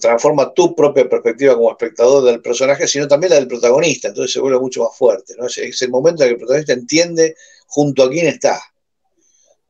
transforma 0.00 0.52
tu 0.52 0.74
propia 0.74 1.08
perspectiva 1.08 1.54
como 1.54 1.70
espectador 1.70 2.24
del 2.24 2.42
personaje, 2.42 2.86
sino 2.86 3.08
también 3.08 3.30
la 3.30 3.36
del 3.36 3.48
protagonista, 3.48 4.08
entonces 4.08 4.32
se 4.32 4.40
vuelve 4.40 4.60
mucho 4.60 4.84
más 4.84 4.96
fuerte. 4.96 5.34
¿no? 5.38 5.46
Es, 5.46 5.82
el 5.82 5.90
momento 5.90 6.22
en 6.22 6.28
que 6.28 6.32
el 6.32 6.38
protagonista 6.38 6.72
entiende 6.74 7.36
junto 7.66 8.02
a 8.02 8.10
quién 8.10 8.26
está. 8.26 8.60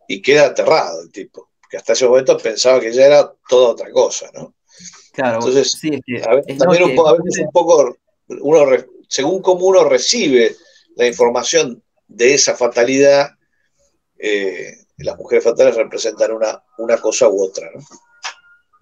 Y 0.09 0.21
queda 0.21 0.47
aterrado 0.47 1.03
el 1.03 1.12
tipo, 1.12 1.51
que 1.71 1.77
hasta 1.77 1.93
ese 1.93 2.09
momento 2.09 2.37
pensaba 2.37 2.81
que 2.81 2.93
ya 2.93 3.07
era 3.07 3.33
toda 3.49 3.71
otra 3.71 3.91
cosa, 3.93 4.29
¿no? 4.35 4.55
Claro, 5.12 5.37
Entonces, 5.37 5.79
a 6.27 6.35
veces, 6.35 6.59
también 6.59 6.85
un, 6.85 6.91
un 6.91 7.53
poco, 7.53 7.97
uno, 8.29 8.67
según 9.09 9.43
cómo 9.43 9.67
uno 9.67 9.85
recibe 9.85 10.57
la 10.97 11.07
información 11.07 11.83
de 12.09 12.35
esa 12.35 12.57
fatalidad, 12.57 13.31
eh, 14.19 14.75
las 14.99 15.17
mujeres 15.19 15.45
fatales 15.45 15.77
representan 15.77 16.33
una, 16.33 16.62
una 16.79 16.97
cosa 16.99 17.29
u 17.29 17.43
otra, 17.43 17.71
¿no? 17.75 17.81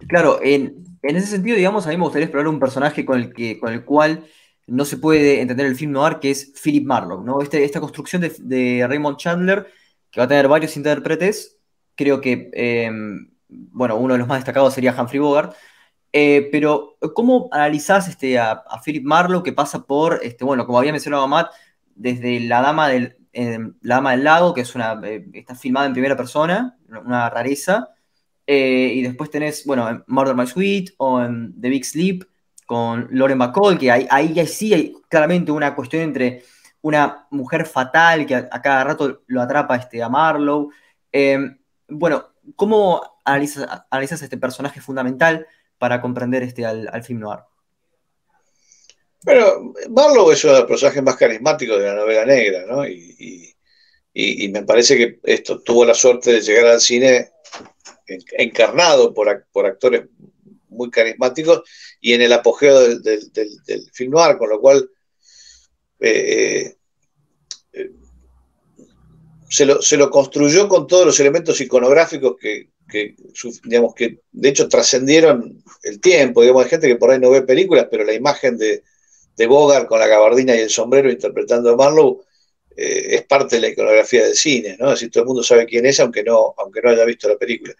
Claro, 0.07 0.39
en, 0.41 0.83
ese 1.01 1.27
sentido, 1.27 1.57
digamos, 1.57 1.85
a 1.85 1.89
mí 1.89 1.97
me 1.97 2.03
gustaría 2.03 2.25
explorar 2.25 2.47
un 2.47 2.59
personaje 2.59 3.05
con 3.05 3.19
el, 3.19 3.33
que, 3.33 3.59
con 3.59 3.71
el 3.73 3.83
cual 3.85 4.25
no 4.67 4.85
se 4.85 4.97
puede 4.97 5.41
entender 5.41 5.65
el 5.65 5.75
film 5.75 5.91
noir, 5.91 6.19
que 6.19 6.31
es 6.31 6.53
Philip 6.61 6.85
Marlowe, 6.85 7.23
¿no? 7.23 7.41
Este, 7.41 7.63
esta 7.63 7.79
construcción 7.79 8.21
de, 8.21 8.85
Raymond 8.87 9.17
Chandler, 9.17 9.67
que 10.09 10.19
va 10.19 10.25
a 10.25 10.27
tener 10.27 10.47
varios 10.47 10.75
intérpretes, 10.77 11.57
creo 11.95 12.21
que, 12.21 12.49
em, 12.53 13.31
bueno, 13.49 13.97
uno 13.97 14.13
de 14.13 14.19
los 14.19 14.27
más 14.27 14.39
destacados 14.39 14.73
sería 14.73 14.95
Humphrey 14.97 15.19
Bogart, 15.19 15.55
eh, 16.13 16.49
pero 16.51 16.97
¿cómo 17.13 17.49
analizás 17.51 18.07
este, 18.07 18.37
a, 18.37 18.63
Philip 18.83 19.03
Marlowe 19.03 19.43
que 19.43 19.53
pasa 19.53 19.83
por, 19.85 20.19
este, 20.23 20.43
bueno, 20.43 20.65
como 20.65 20.79
había 20.79 20.91
mencionado 20.91 21.27
Matt, 21.27 21.51
desde 21.95 22.39
La 22.41 22.61
Dama 22.61 22.89
del, 22.89 23.17
em, 23.33 23.75
la 23.81 23.95
Dama 23.95 24.11
del 24.11 24.23
Lago, 24.23 24.53
que 24.53 24.61
es 24.61 24.75
una, 24.75 24.99
eh, 25.03 25.25
está 25.33 25.55
filmada 25.55 25.85
en 25.87 25.93
primera 25.93 26.17
persona, 26.17 26.77
una 26.89 27.29
rareza, 27.29 27.89
eh, 28.53 28.91
y 28.95 29.01
después 29.01 29.29
tenés, 29.29 29.65
bueno, 29.65 29.87
en 29.89 30.03
Murder 30.07 30.35
My 30.35 30.45
Sweet 30.45 30.95
o 30.97 31.21
en 31.21 31.53
The 31.61 31.69
Big 31.69 31.85
Sleep, 31.85 32.25
con 32.65 33.07
Lauren 33.11 33.39
Bacall, 33.39 33.79
que 33.79 33.89
ahí, 33.89 34.45
sí 34.45 34.73
hay 34.73 34.93
claramente 35.07 35.53
una 35.53 35.73
cuestión 35.73 36.03
entre 36.03 36.43
una 36.81 37.29
mujer 37.31 37.65
fatal 37.65 38.25
que 38.25 38.35
a, 38.35 38.61
cada 38.61 38.83
rato 38.83 39.21
lo 39.27 39.41
atrapa 39.41 39.77
este, 39.77 40.03
a 40.03 40.09
Marlowe. 40.09 40.67
Em, 41.13 41.59
bueno, 41.87 42.33
¿cómo 42.57 43.19
analizas, 43.23 43.85
analizas, 43.89 44.21
este 44.21 44.35
personaje 44.35 44.81
fundamental 44.81 45.47
para 45.77 46.01
comprender 46.01 46.43
este, 46.43 46.65
al, 46.65 47.03
film 47.05 47.21
noir? 47.21 47.39
Bueno, 49.23 49.73
Marlowe 49.91 50.33
es 50.33 50.43
uno 50.43 50.55
de 50.55 50.59
los 50.59 50.67
personajes 50.67 51.01
más 51.01 51.15
carismáticos 51.15 51.79
de 51.79 51.85
la 51.85 51.95
novela 51.95 52.25
negra, 52.25 52.65
¿no? 52.67 52.85
Y, 52.85 53.55
me 54.51 54.63
parece 54.63 54.97
que 54.97 55.19
esto 55.23 55.61
tuvo 55.61 55.85
la 55.85 55.93
suerte 55.93 56.33
de 56.33 56.41
llegar 56.41 56.65
al 56.65 56.81
cine 56.81 57.31
encarnado 58.37 59.13
por, 59.13 59.45
por 59.51 59.65
actores 59.65 60.03
muy 60.69 60.89
carismáticos 60.89 61.63
y 61.99 62.13
en 62.13 62.21
el 62.21 62.33
apogeo 62.33 62.97
del, 62.99 63.21
film 63.93 64.11
noir, 64.11 64.37
con 64.37 64.49
lo 64.49 64.59
cual 64.59 64.89
eh, 65.99 66.75
eh, 67.73 67.91
se, 69.49 69.65
lo, 69.65 70.09
construyó 70.09 70.67
con 70.67 70.87
todos 70.87 71.05
los 71.05 71.19
elementos 71.19 71.59
iconográficos 71.61 72.35
que, 72.39 72.69
digamos, 73.63 73.93
que 73.93 74.19
de 74.31 74.49
hecho 74.49 74.67
trascendieron 74.67 75.63
el 75.83 75.99
tiempo. 75.99 76.41
Digamos, 76.41 76.63
hay 76.63 76.69
gente 76.69 76.87
que 76.87 76.95
por 76.95 77.11
ahí 77.11 77.19
no 77.19 77.29
ve 77.29 77.43
películas, 77.43 77.87
pero 77.91 78.03
la 78.03 78.13
imagen 78.13 78.57
de, 78.57 78.83
de 79.35 79.47
Bogart 79.47 79.87
con 79.87 79.99
la 79.99 80.07
gabardina 80.07 80.55
y 80.55 80.59
el 80.59 80.69
sombrero 80.69 81.11
interpretando 81.11 81.71
a 81.71 81.75
Marlowe 81.75 82.23
eh, 82.75 83.15
es 83.15 83.23
parte 83.23 83.55
de 83.55 83.61
la 83.61 83.67
iconografía 83.69 84.25
del 84.25 84.35
cine, 84.35 84.77
¿no? 84.79 84.87
Es 84.87 84.99
decir, 84.99 85.11
todo 85.11 85.23
el 85.23 85.27
mundo 85.27 85.43
sabe 85.43 85.65
quién 85.65 85.85
es, 85.85 85.99
aunque 85.99 86.23
no, 86.23 86.53
aunque 86.57 86.81
no 86.81 86.89
haya 86.89 87.05
visto 87.05 87.27
la 87.27 87.37
película. 87.37 87.75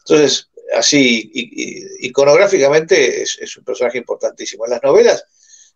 Entonces, 0.00 0.50
así 0.72 1.30
iconográficamente 2.00 3.22
es, 3.22 3.56
un 3.56 3.64
personaje 3.64 3.98
importantísimo. 3.98 4.64
En 4.64 4.72
las 4.72 4.82
novelas 4.82 5.24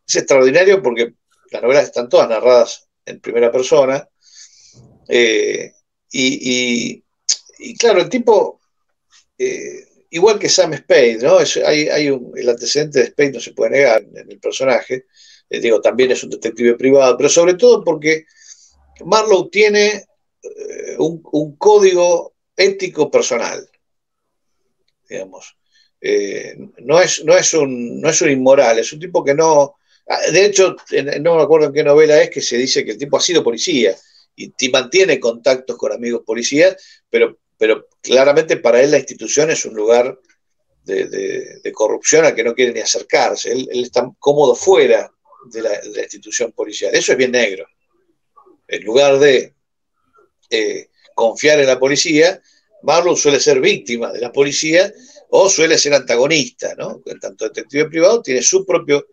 es 0.07 0.17
extraordinario 0.17 0.83
porque 0.83 1.15
las 1.51 1.63
novelas 1.63 1.85
están 1.85 2.09
todas 2.09 2.29
narradas 2.29 2.89
en 3.05 3.21
primera 3.21 3.51
persona. 3.51 4.09
Eh, 5.09 5.73
y, 6.13 7.03
claro, 7.79 8.01
el 8.01 8.09
tipo, 8.09 8.61
eh, 9.37 9.85
igual 10.11 10.39
que 10.39 10.49
Sam 10.49 10.75
Spade, 10.75 11.19
¿no? 11.23 11.39
hay, 11.67 12.07
el 12.37 12.49
antecedente 12.49 13.01
de 13.01 13.07
Spade 13.07 13.33
no 13.33 13.41
se 13.41 13.53
puede 13.53 13.73
negar 13.73 14.05
en 14.15 14.31
el 14.31 14.39
personaje. 14.39 15.07
Eh, 15.51 15.61
digo, 15.61 15.81
también 15.81 16.13
es 16.13 16.23
un 16.23 16.31
detective 16.31 16.75
privado, 16.75 17.17
pero 17.17 17.29
sobre 17.29 17.55
todo 17.55 17.83
porque 17.83 18.27
Marlowe 19.05 19.49
tiene 19.51 20.05
un 20.99 21.57
código 21.57 22.35
ético 22.57 23.11
personal 23.11 23.69
digamos. 25.09 25.57
Eh, 26.01 26.57
no, 26.79 27.01
es, 27.01 27.25
no, 27.25 27.37
es 27.37 27.55
un, 27.55 28.01
no 28.01 28.11
es 28.11 28.21
un 28.21 28.31
inmoral, 28.31 28.79
es 28.79 28.93
un 28.93 29.01
tipo 29.01 29.25
que 29.25 29.35
no... 29.35 29.77
Ah, 30.07 30.21
de 30.31 30.45
hecho, 30.45 30.77
no 31.21 31.37
me 31.37 31.43
acuerdo 31.43 31.69
en 31.69 31.73
qué 31.73 31.83
novela 31.83 32.21
es 32.21 32.29
que 32.29 32.43
se 32.43 32.59
dice 32.59 32.85
que 32.85 32.93
el 32.93 32.99
tipo 32.99 33.17
ha 33.17 33.21
sido 33.21 33.43
policía 33.43 33.97
y, 34.37 34.53
mantiene 34.69 35.19
contactos 35.19 35.79
con 35.79 35.93
amigos 35.93 36.23
policías, 36.27 36.77
pero, 37.09 37.39
pero 37.57 37.89
claramente 38.03 38.59
para 38.59 38.83
él 38.83 38.91
la 38.91 38.99
institución 38.99 39.51
es 39.51 39.65
un 39.65 39.75
lugar 39.75 40.19
de, 40.85 41.73
corrupción 41.73 42.27
al 42.27 42.35
que 42.35 42.45
no 42.45 42.55
quiere 42.55 42.75
ni 42.75 42.81
acercarse. 42.81 43.53
Él, 43.53 43.69
está 43.73 44.11
cómodo 44.19 44.55
fuera 44.55 45.11
de 45.51 45.63
la, 45.63 46.03
institución 46.03 46.53
policial. 46.53 46.95
Eso 46.95 47.13
es 47.13 47.19
bien 47.19 47.33
negro. 47.33 47.67
En 48.67 48.83
lugar 48.85 49.19
de 49.19 49.55
eh, 50.51 50.89
confiar 51.15 51.61
en 51.61 51.67
la 51.67 51.79
policía, 51.79 52.41
Marlowe 52.83 53.17
suele 53.17 53.41
ser 53.41 53.61
víctima 53.61 54.13
de 54.13 54.21
la 54.21 54.33
policía 54.33 54.93
o 55.31 55.49
suele 55.49 55.79
ser 55.79 55.95
antagonista, 55.95 56.75
¿no? 56.77 57.03
En 57.07 57.19
tanto 57.19 57.47
detective 57.47 57.89
privado 57.89 58.23
tiene 58.23 58.43
su 58.43 58.65
propio, 58.65 59.07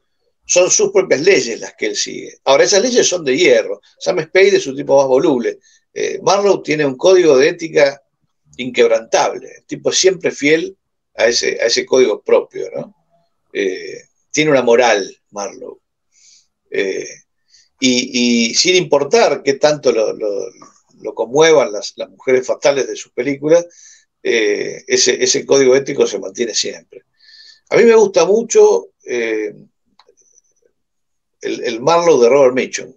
son 0.46 0.70
sus 0.70 0.92
propias 0.92 1.22
leyes 1.22 1.60
las 1.60 1.74
que 1.76 1.88
él 1.88 1.96
sigue. 1.96 2.38
Ahora, 2.44 2.66
esas 2.66 2.82
leyes 2.82 3.08
son 3.08 3.24
de 3.24 3.38
hierro. 3.38 3.82
Sam 3.98 4.20
Spade 4.22 4.58
es 4.58 4.68
un 4.68 4.76
tipo 4.76 4.98
más 4.98 5.08
voluble. 5.08 5.60
Eh, 5.94 6.20
Marlowe 6.22 6.62
tiene 6.64 6.86
un 6.86 6.96
código 6.96 7.38
de 7.38 7.50
ética 7.50 8.02
inquebrantable. 8.58 9.50
El 9.58 9.66
tipo 9.66 9.90
es 9.90 9.98
siempre 9.98 10.32
fiel 10.32 10.78
a 11.16 11.28
ese, 11.28 11.58
a 11.62 11.66
ese 11.66 11.86
código 11.86 12.22
propio, 12.22 12.70
¿no? 12.76 12.96
Eh, 13.54 14.04
tiene 14.32 14.52
una 14.52 14.62
moral, 14.62 15.18
Marlowe. 15.32 15.80
Y, 17.82 18.54
sin 18.54 18.76
importar 18.76 19.42
qué 19.44 19.56
tanto 19.56 19.92
lo, 19.92 21.14
conmuevan 21.14 21.72
las, 21.72 21.96
mujeres 22.10 22.46
fatales 22.46 22.88
de 22.88 22.96
sus 22.96 23.12
películas, 23.12 23.66
ese, 24.24 25.24
ese, 25.24 25.46
código 25.46 25.76
ético 25.76 26.06
se 26.06 26.20
mantiene 26.20 26.54
siempre. 26.54 27.04
A 27.70 27.76
mí 27.76 27.84
me 27.84 27.96
gusta 27.96 28.26
mucho 28.26 28.90
el, 29.04 29.70
el, 31.42 31.82
Marlowe 31.82 32.22
de 32.22 32.30
Robert 32.30 32.54
Mitchum, 32.54 32.94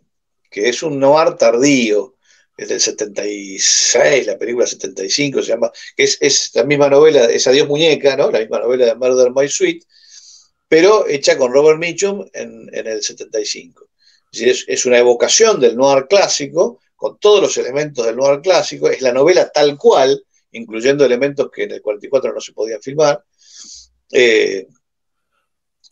que 0.50 0.68
es 0.68 0.82
un 0.82 1.00
noir 1.00 1.34
tardío, 1.36 2.14
es 2.56 2.68
del 2.68 2.80
76, 2.80 4.26
la 4.26 4.38
película 4.38 4.66
75 4.66 5.42
se 5.42 5.48
llama, 5.48 5.72
que 5.96 6.04
es, 6.04 6.50
la 6.54 6.64
misma 6.64 6.88
novela, 6.88 7.24
es 7.24 7.46
Adiós 7.46 7.66
Muñeca, 7.66 8.16
¿no? 8.16 8.30
La 8.30 8.38
misma 8.38 8.60
novela 8.60 8.86
de 8.86 8.94
Murder 8.94 9.32
My 9.34 9.48
Sweet, 9.48 9.82
pero 10.68 11.08
hecha 11.08 11.36
con 11.36 11.52
Robert 11.52 11.78
Mitchum 11.78 12.24
en, 12.32 12.70
el 12.72 13.02
75. 13.02 13.88
Es, 14.40 14.86
una 14.86 14.98
evocación 14.98 15.60
del 15.60 15.76
noir 15.76 16.06
clásico, 16.08 16.80
con 16.96 17.18
todos 17.18 17.40
los 17.40 17.56
elementos 17.56 18.06
del 18.06 18.16
noir 18.16 18.40
clásico, 18.40 18.88
es 18.88 19.00
la 19.02 19.12
novela 19.12 19.50
tal 19.50 19.76
cual, 19.76 20.24
incluyendo 20.52 21.04
elementos 21.04 21.50
que 21.50 21.64
en 21.64 21.72
el 21.72 21.82
44 21.82 22.32
no 22.32 22.40
se 22.40 22.52
podían 22.52 22.80
filmar, 22.80 23.22
eh, 24.12 24.66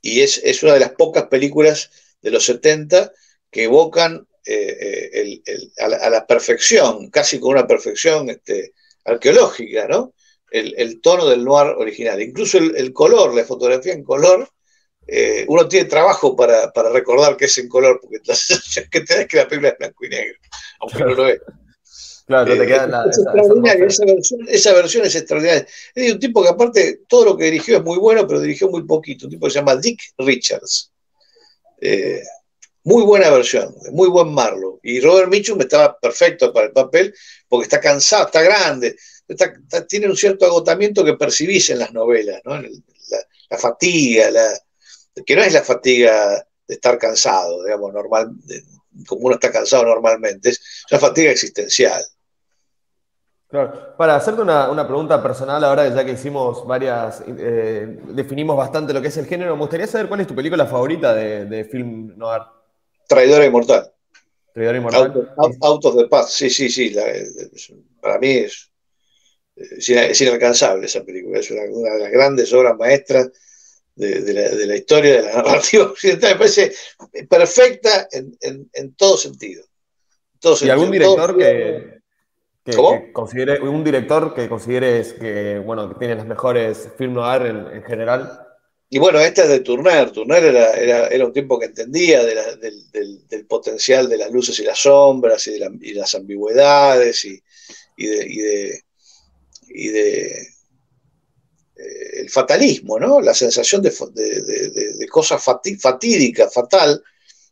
y 0.00 0.20
es, 0.20 0.40
es, 0.42 0.62
una 0.62 0.74
de 0.74 0.80
las 0.80 0.92
pocas 0.92 1.24
películas 1.26 1.90
de 2.20 2.30
los 2.30 2.44
70 2.44 3.12
que 3.50 3.64
evocan 3.64 4.26
eh, 4.44 5.40
eh, 5.46 5.70
a, 5.78 6.10
la, 6.10 6.26
perfección, 6.26 7.10
casi 7.10 7.38
con 7.38 7.52
una 7.52 7.66
perfección 7.66 8.28
este, 8.28 8.72
arqueológica, 9.04 9.86
¿no? 9.86 10.14
El, 10.50 11.00
tono 11.00 11.26
del 11.26 11.44
noir 11.44 11.68
original. 11.78 12.20
Incluso 12.20 12.58
el, 12.58 12.92
color, 12.92 13.34
la 13.34 13.44
fotografía 13.44 13.94
en 13.94 14.02
color, 14.02 14.50
eh, 15.06 15.44
uno 15.48 15.68
tiene 15.68 15.88
trabajo 15.88 16.36
para, 16.36 16.72
recordar 16.92 17.36
que 17.36 17.46
es 17.46 17.58
en 17.58 17.68
color, 17.68 18.00
porque 18.00 18.18
la 18.24 18.34
sensación 18.34 18.86
que 18.90 19.00
tenés 19.00 19.26
que 19.26 19.36
la 19.38 19.48
película 19.48 19.70
es 19.70 19.78
blanco 19.78 20.04
y 20.04 20.08
negro, 20.08 20.38
aunque 20.80 20.98
no 20.98 21.14
lo 21.14 21.28
es. 21.28 21.40
Claro, 22.24 22.56
te 22.56 22.66
queda 22.66 22.86
la, 22.86 23.04
esa, 24.48 24.72
versión, 24.72 25.04
es 25.04 25.16
extraordinaria. 25.16 25.66
Es 25.94 26.12
un 26.12 26.20
tipo 26.20 26.42
que 26.42 26.48
aparte 26.48 27.00
todo 27.08 27.24
lo 27.24 27.36
que 27.36 27.46
dirigió 27.46 27.78
es 27.78 27.84
muy 27.84 27.98
bueno, 27.98 28.26
pero 28.26 28.40
dirigió 28.40 28.70
muy 28.70 28.84
poquito. 28.84 29.26
Un 29.26 29.32
tipo 29.32 29.46
que 29.46 29.52
se 29.52 29.58
llama 29.58 29.76
Dick 29.76 30.00
Richards. 30.18 30.92
Muy 32.84 33.04
buena 33.04 33.30
versión, 33.30 33.74
muy 33.92 34.08
buen 34.08 34.32
Marlowe. 34.32 34.80
Y 34.82 35.00
Robert 35.00 35.28
Mitchum 35.28 35.60
estaba 35.60 35.98
perfecto 35.98 36.52
para 36.52 36.66
el 36.66 36.72
papel 36.72 37.14
porque 37.48 37.64
está 37.64 37.80
cansado, 37.80 38.26
está 38.26 38.42
grande, 38.42 38.96
tiene 39.88 40.08
un 40.08 40.16
cierto 40.16 40.46
agotamiento 40.46 41.04
que 41.04 41.14
percibís 41.14 41.70
en 41.70 41.78
las 41.78 41.92
novelas, 41.92 42.40
¿no? 42.44 42.60
la, 42.60 43.58
fatiga, 43.58 44.30
que 45.26 45.36
no 45.36 45.42
es 45.42 45.52
la 45.52 45.62
fatiga 45.62 46.46
de 46.66 46.74
estar 46.74 46.98
cansado, 46.98 47.64
digamos, 47.64 47.92
normal, 47.92 48.32
como 49.06 49.26
uno 49.26 49.34
está 49.34 49.50
cansado 49.50 49.84
normalmente, 49.84 50.50
es 50.50 50.84
una 50.90 51.00
fatiga 51.00 51.30
existencial. 51.30 52.02
Claro. 53.48 53.94
Para 53.98 54.16
hacerte 54.16 54.40
una, 54.40 54.86
pregunta 54.86 55.22
personal, 55.22 55.62
ahora 55.62 55.86
ya 55.88 56.04
que 56.06 56.12
hicimos 56.12 56.66
varias, 56.66 57.22
eh, 57.26 57.98
definimos 58.08 58.56
bastante 58.56 58.94
lo 58.94 59.02
que 59.02 59.08
es 59.08 59.16
el 59.18 59.26
género, 59.26 59.54
me 59.54 59.60
gustaría 59.60 59.86
saber 59.86 60.08
cuál 60.08 60.20
es 60.20 60.26
tu 60.26 60.34
película 60.34 60.66
favorita 60.66 61.14
de, 61.14 61.44
de 61.44 61.64
film 61.66 62.16
noir. 62.16 62.40
Traidora 63.06 63.44
Inmortal. 63.44 63.92
Traidora 64.54 64.78
Inmortal. 64.78 65.34
Autos, 65.60 65.96
de 65.96 66.08
paz, 66.08 66.32
sí, 66.32 66.48
sí, 66.48 66.70
sí. 66.70 66.96
para 68.00 68.18
mí 68.18 68.30
es, 68.30 68.72
es, 69.56 70.20
inalcanzable 70.20 70.86
esa 70.86 71.04
película. 71.04 71.38
Es 71.38 71.50
una, 71.50 71.62
de 71.62 71.98
las 71.98 72.10
grandes 72.10 72.52
obras 72.54 72.74
maestras 72.78 73.30
de, 73.94 74.66
la, 74.66 74.76
historia 74.76 75.16
de 75.16 75.22
la 75.22 75.32
narrativa 75.42 75.84
occidental. 75.84 76.32
Me 76.32 76.38
parece 76.38 76.72
perfecta 77.28 78.08
en, 78.12 78.94
todo 78.94 79.16
sentido. 79.16 79.64
¿Y 80.60 80.70
algún 80.70 80.90
director 80.90 81.36
que, 81.36 82.00
considere, 83.12 83.60
un 83.60 83.84
director 83.84 84.34
que 84.34 84.48
consideres 84.48 85.12
que, 85.12 85.58
bueno, 85.58 85.88
que 85.88 85.98
tiene 85.98 86.16
las 86.16 86.26
mejores 86.26 86.88
film 86.98 87.14
noir 87.14 87.42
en 87.46 87.82
general? 87.84 88.42
Y 88.94 88.98
bueno, 88.98 89.20
esta 89.20 89.44
es 89.44 89.48
de 89.48 89.60
Turner. 89.60 90.10
Turner 90.10 90.44
era, 90.44 91.06
era, 91.06 91.24
un 91.24 91.32
tiempo 91.32 91.58
que 91.58 91.64
entendía 91.64 92.22
del, 92.22 93.46
potencial 93.48 94.06
de 94.06 94.18
las 94.18 94.30
luces 94.30 94.58
y 94.60 94.64
las 94.64 94.80
sombras 94.80 95.46
y, 95.46 95.58
de 95.58 95.94
las 95.94 96.14
ambigüedades 96.14 97.24
y, 97.24 97.42
de, 97.96 98.82
y 99.70 99.88
de, 99.88 100.46
el 102.14 102.30
fatalismo, 102.30 102.98
¿no? 102.98 103.20
La 103.20 103.34
sensación 103.34 103.82
de, 103.82 103.90
de, 103.90 105.08
cosa 105.08 105.38
fatídica, 105.38 106.48
fatal, 106.48 107.02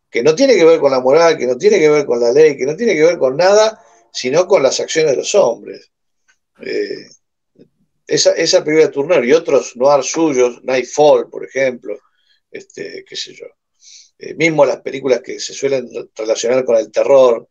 que 0.08 0.22
no 0.22 0.34
tiene 0.34 0.54
que 0.56 0.64
ver 0.64 0.80
con 0.80 0.90
la 0.90 1.00
moral, 1.00 1.36
que 1.36 1.46
no 1.46 1.56
tiene 1.56 1.78
que 1.78 1.88
ver 1.88 2.06
con 2.06 2.20
la 2.20 2.32
ley, 2.32 2.56
que 2.56 2.66
no 2.66 2.76
tiene 2.76 2.94
que 2.94 3.04
ver 3.04 3.18
con 3.18 3.36
nada, 3.36 3.82
sino 4.12 4.46
con 4.46 4.62
las 4.62 4.80
acciones 4.80 5.12
de 5.12 5.16
los 5.18 5.34
hombres. 5.34 5.90
Eh, 6.62 7.06
esa, 8.10 8.60
de 8.60 8.88
Turner 8.88 9.24
y 9.24 9.32
otros 9.32 9.76
noir 9.76 10.02
suyos, 10.02 10.62
Nightfall, 10.64 11.30
por 11.30 11.44
ejemplo, 11.44 11.96
este, 12.50 13.04
qué 13.06 13.16
sé 13.16 13.34
yo. 13.34 13.46
Eh, 14.18 14.34
mismo 14.34 14.66
las 14.66 14.80
películas 14.80 15.20
que 15.22 15.38
se 15.38 15.54
suelen 15.54 15.88
relacionar 16.14 16.64
con 16.64 16.76
el 16.76 16.90
terror, 16.90 17.48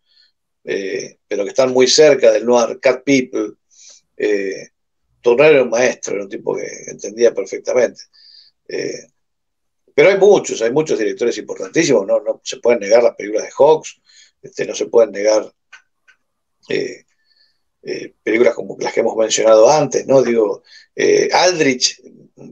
eh, 0.65 1.19
pero 1.27 1.43
que 1.43 1.49
están 1.49 1.71
muy 1.71 1.88
cerca 1.88 2.32
del 2.32 2.45
noir, 2.45 2.80
Cat 2.80 3.03
People. 3.03 3.53
Eh, 4.17 4.67
Turner 5.22 5.53
era 5.53 5.63
un 5.63 5.70
maestro, 5.70 6.15
era 6.15 6.24
un 6.24 6.30
tipo 6.30 6.55
que 6.55 6.67
entendía 6.88 7.34
perfectamente. 7.34 8.03
pero 9.95 10.09
hay 10.09 10.17
muchos, 10.17 10.61
hay 10.61 10.72
muchos 10.72 10.97
directores 10.97 11.38
importantísimos, 11.38 12.05
no, 12.07 12.22
no 12.22 12.41
se 12.43 12.57
pueden 12.57 12.80
negar 12.80 13.03
las 13.03 13.15
películas 13.15 13.45
de 13.45 13.51
Hawks, 13.51 13.99
este, 14.41 14.65
no 14.65 14.74
se 14.74 14.86
pueden 14.86 15.11
negar 15.11 15.51
eh, 17.82 18.13
películas 18.22 18.53
como 18.53 18.78
las 18.80 18.93
que 18.93 18.99
hemos 18.99 19.15
mencionado 19.15 19.70
antes, 19.70 20.05
¿no? 20.05 20.22
Digo, 20.22 20.63
eh, 20.95 21.30
Aldrich, 21.32 22.01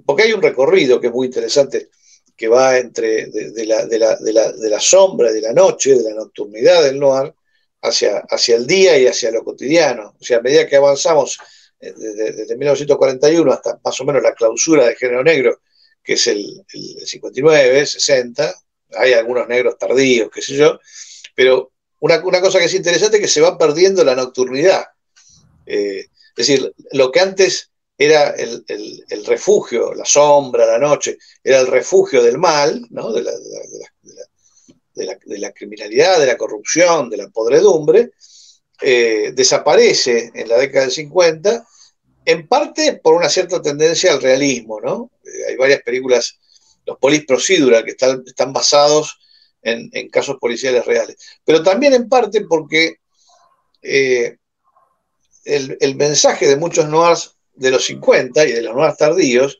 porque 0.05 0.24
hay 0.24 0.34
un 0.34 0.41
recorrido 0.41 1.01
que 1.01 1.07
es 1.07 1.13
muy 1.13 1.28
interesante, 1.28 1.89
que 2.36 2.47
va 2.47 2.78
entre 2.78 3.26
de, 3.26 3.65
la, 3.65 3.86
de, 3.86 3.99
la, 3.99 4.15
de, 4.15 4.32
la, 4.32 4.51
de 4.53 4.70
la, 4.70 4.80
sombra, 4.80 5.32
de 5.32 5.41
la 5.41 5.53
noche, 5.53 5.95
de 5.95 6.03
la 6.03 6.15
nocturnidad 6.15 6.84
del 6.84 6.99
noir, 6.99 7.34
hacia, 7.82 8.20
hacia 8.30 8.55
el 8.55 8.65
día 8.65 8.97
y 8.97 9.07
hacia 9.07 9.32
lo 9.32 9.43
cotidiano. 9.43 10.15
O 10.20 10.24
sea, 10.24 10.38
a 10.38 10.41
medida 10.41 10.68
que 10.68 10.76
avanzamos 10.76 11.39
eh, 11.80 11.93
desde, 11.95 12.57
1941 12.57 13.51
hasta 13.51 13.80
más 13.84 13.99
o 13.99 14.05
menos 14.05 14.23
la 14.23 14.34
clausura 14.34 14.86
de 14.86 14.95
género 14.95 15.23
negro, 15.23 15.61
que 16.03 16.13
es 16.13 16.28
el, 16.28 16.63
el 16.73 17.07
59, 17.07 17.86
60, 17.86 18.53
hay 18.93 19.13
algunos 19.13 19.47
negros 19.47 19.78
tardíos, 19.78 20.30
qué 20.34 20.41
sé 20.41 20.55
yo, 20.55 20.80
pero 21.36 21.71
una, 21.99 22.23
una 22.23 22.41
cosa 22.41 22.59
que 22.59 22.65
es 22.65 22.73
interesante 22.73 23.17
es 23.17 23.21
que 23.21 23.28
se 23.28 23.41
va 23.41 23.57
perdiendo 23.57 24.03
la 24.03 24.15
nocturnidad. 24.15 24.86
Eh, 25.65 25.99
es 25.99 26.36
decir, 26.36 26.73
lo 26.91 27.11
que 27.11 27.19
antes 27.19 27.71
era 27.97 28.30
el, 28.30 28.63
refugio, 29.25 29.93
la 29.93 30.05
sombra, 30.05 30.67
la 30.67 30.78
noche, 30.78 31.17
era 31.43 31.59
el 31.59 31.67
refugio 31.67 32.21
del 32.21 32.38
mal, 32.38 32.86
de, 34.93 35.05
la, 35.39 35.51
criminalidad, 35.51 36.19
de 36.19 36.28
la 36.28 36.38
corrupción, 36.38 37.09
de 37.09 37.17
la 37.17 37.30
podredumbre, 37.30 38.11
eh, 38.82 39.32
desaparece 39.34 40.32
en 40.34 40.49
la 40.49 40.57
década 40.57 40.86
del 40.86 40.93
50, 40.93 41.65
en 42.25 42.47
parte 42.47 42.99
por 43.01 43.15
una 43.15 43.30
cierta 43.30 43.61
tendencia 43.61 44.11
al 44.11 44.21
realismo. 44.21 44.80
¿no? 44.82 45.11
Eh, 45.23 45.49
hay 45.49 45.55
varias 45.55 45.82
películas, 45.82 46.39
los 46.86 46.97
polis 46.97 47.25
procedural, 47.25 47.84
que 47.84 47.91
están, 47.91 48.23
están 48.25 48.53
basados 48.53 49.19
en, 49.63 49.89
casos 50.09 50.38
policiales 50.39 50.86
reales, 50.86 51.17
pero 51.43 51.61
también 51.61 51.93
en 51.93 52.07
parte 52.07 52.45
porque 52.47 52.99
el, 55.47 55.95
mensaje 55.95 56.47
de 56.47 56.55
muchos 56.55 56.88
noirs 56.88 57.36
de 57.53 57.71
los 57.71 57.86
50 57.86 58.45
y 58.45 58.51
de 58.53 58.61
los 58.61 58.75
noirs 58.75 58.97
tardíos 58.97 59.59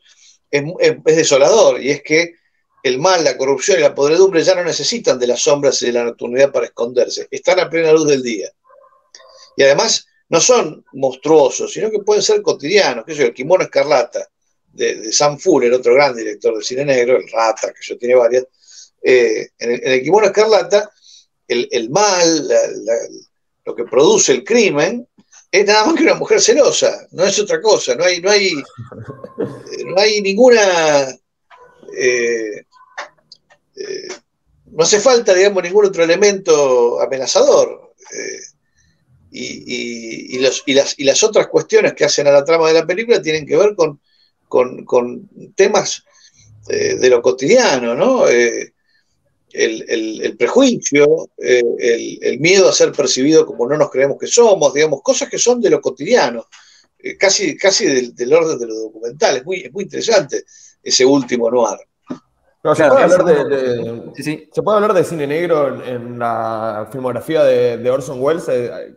es, 0.50 0.64
desolador, 1.04 1.82
y 1.82 1.90
es 1.90 2.02
que 2.02 2.34
el 2.82 2.98
mal, 2.98 3.24
la 3.24 3.36
corrupción 3.36 3.78
y 3.78 3.82
la 3.82 3.94
podredumbre 3.94 4.42
ya 4.42 4.54
no 4.54 4.64
necesitan 4.64 5.18
de 5.18 5.26
las 5.26 5.40
sombras 5.40 5.82
y 5.82 5.86
de 5.86 5.92
la 5.92 6.04
nocturnidad 6.04 6.52
para 6.52 6.66
esconderse, 6.66 7.26
están 7.30 7.60
a 7.60 7.68
plena 7.68 7.92
luz 7.92 8.08
del 8.08 8.22
día. 8.22 8.50
Y 9.58 9.62
además 9.64 10.06
no 10.28 10.40
son 10.40 10.84
monstruosos, 10.92 11.72
sino 11.72 11.90
que 11.90 11.98
pueden 11.98 12.22
ser 12.22 12.40
cotidianos, 12.42 13.04
que 13.04 13.12
es 13.12 13.18
el 13.18 13.34
kimono 13.34 13.64
escarlata 13.64 14.28
de, 14.72 15.12
Sam 15.12 15.36
Fuller, 15.36 15.72
otro 15.72 15.94
gran 15.94 16.14
director 16.14 16.56
de 16.56 16.62
cine 16.62 16.84
negro, 16.84 17.16
el 17.16 17.28
Rata, 17.28 17.72
que 17.72 17.80
yo 17.80 17.98
tiene 17.98 18.14
varias, 18.14 18.44
eh, 19.02 19.48
en, 19.58 19.80
el, 19.82 20.00
kimono 20.00 20.26
escarlata, 20.26 20.92
el, 21.48 21.90
mal, 21.90 22.48
lo 23.64 23.74
que 23.74 23.82
produce 23.82 24.30
el 24.30 24.44
crimen, 24.44 25.08
es 25.50 25.66
nada 25.66 25.86
más 25.86 25.96
que 25.96 26.04
una 26.04 26.14
mujer 26.14 26.40
celosa, 26.40 27.08
no 27.10 27.24
es 27.24 27.36
otra 27.40 27.60
cosa, 27.60 27.96
no 27.96 28.04
hay, 28.04 28.20
no 28.20 28.30
hay, 28.30 28.52
no 29.86 30.00
hay 30.00 30.20
ninguna, 30.20 31.08
eh, 31.96 32.64
eh, 33.74 34.08
no 34.66 34.84
hace 34.84 35.00
falta, 35.00 35.34
digamos, 35.34 35.64
ningún 35.64 35.86
otro 35.86 36.04
elemento 36.04 37.00
amenazador. 37.00 37.94
Eh, 38.12 38.40
y, 39.30 40.38
las, 40.38 41.22
otras 41.22 41.48
cuestiones 41.48 41.94
que 41.94 42.04
hacen 42.04 42.26
a 42.26 42.32
la 42.32 42.44
trama 42.44 42.68
de 42.68 42.74
la 42.74 42.86
película 42.86 43.20
tienen 43.20 43.46
que 43.46 43.56
ver 43.56 43.74
con, 43.76 44.00
temas 45.54 46.04
de 46.68 47.08
lo 47.08 47.22
cotidiano, 47.22 47.94
¿no? 47.94 48.26
el, 49.52 50.36
prejuicio, 50.38 51.30
eh, 51.38 51.62
el, 52.20 52.40
miedo 52.40 52.68
a 52.68 52.72
ser 52.72 52.92
percibido 52.92 53.46
como 53.46 53.66
no 53.66 53.76
nos 53.76 53.90
creemos 53.90 54.18
que 54.18 54.26
somos, 54.26 54.74
digamos, 54.74 55.00
cosas 55.02 55.28
que 55.28 55.38
son 55.38 55.60
de 55.60 55.70
lo 55.70 55.80
cotidiano, 55.80 56.46
eh, 56.98 57.16
casi, 57.16 57.54
del, 57.54 58.32
orden 58.32 58.58
de 58.58 58.66
lo 58.66 58.74
documental. 58.74 59.36
Es 59.36 59.44
muy, 59.44 59.68
muy 59.72 59.84
interesante 59.84 60.44
ese 60.82 61.04
último 61.04 61.50
noir. 61.50 61.78
¿Se, 62.62 62.84
puede 62.84 63.02
hablar 63.02 63.24
de, 63.24 64.48
¿Se 64.52 64.62
puede 64.62 64.76
hablar 64.76 64.94
de 64.94 65.04
cine 65.04 65.26
negro 65.26 65.84
en, 65.84 66.18
la 66.18 66.88
filmografía 66.90 67.44
de, 67.44 67.90
Orson 67.90 68.20
Welles? 68.20 68.48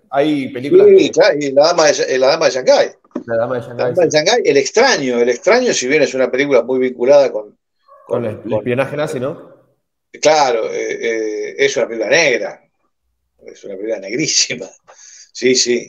¿Hay 0.10 0.50
películas? 0.50 0.88
Sí, 0.98 1.12
claro, 1.12 1.38
y 1.40 1.52
la, 1.52 1.68
dama 1.68 1.88
de, 1.88 2.18
la 2.18 2.28
Dama 2.28 2.46
de 2.46 2.52
Shanghái. 2.52 2.92
La 3.26 3.38
Dama 3.38 3.60
de 3.60 4.10
Shanghái. 4.10 4.42
El 4.44 4.58
extraño, 4.58 5.20
el 5.20 5.30
extraño, 5.30 5.74
si 5.74 5.88
bien 5.88 6.02
es 6.02 6.14
una 6.14 6.30
película 6.32 6.64
muy 6.64 6.80
vinculada 6.80 7.32
con... 7.32 7.58
Con, 8.08 8.26
el 8.26 8.54
espionaje 8.54 8.98
nazi, 8.98 9.20
¿no? 9.20 9.52
Claro, 10.20 10.66
eh, 10.74 10.98
eh, 11.02 11.56
es 11.58 11.78
una 11.78 11.88
película 11.88 12.10
negra, 12.10 12.62
es 13.46 13.64
una 13.64 13.76
película 13.76 14.00
negrísima, 14.00 14.68
sí, 15.32 15.56
sí. 15.56 15.88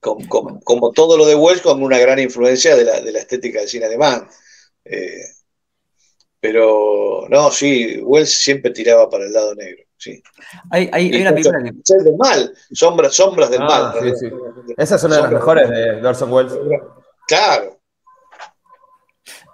Como, 0.00 0.92
todo 0.92 1.16
lo 1.16 1.26
de 1.26 1.34
Wells, 1.34 1.60
con 1.60 1.82
una 1.82 1.98
gran 1.98 2.20
influencia 2.20 2.76
de 2.76 2.84
la, 2.84 3.18
estética 3.18 3.58
del 3.58 3.68
cine 3.68 3.86
alemán. 3.86 4.28
Eh, 4.84 5.24
pero 6.40 7.26
no, 7.28 7.50
sí, 7.50 8.00
Wells 8.02 8.30
siempre 8.30 8.70
tiraba 8.70 9.08
para 9.08 9.24
el 9.24 9.32
lado 9.32 9.54
negro. 9.54 9.84
Sí. 9.96 10.22
Hay, 10.70 10.88
hay, 10.92 11.20
una 11.20 11.32
película 11.32 11.58
que... 11.62 12.04
del 12.04 12.16
mal, 12.16 12.54
sombras, 12.72 13.14
sombras 13.14 13.50
del 13.50 13.62
ah, 13.62 13.94
mal. 13.94 14.16
Sí, 14.16 14.26
Esa 14.76 14.94
es 14.94 15.04
una 15.04 15.16
de 15.16 15.22
las 15.22 15.32
mejores 15.32 15.68
de 15.68 16.06
Orson 16.06 16.32
Welles. 16.32 16.52
Claro. 17.26 17.80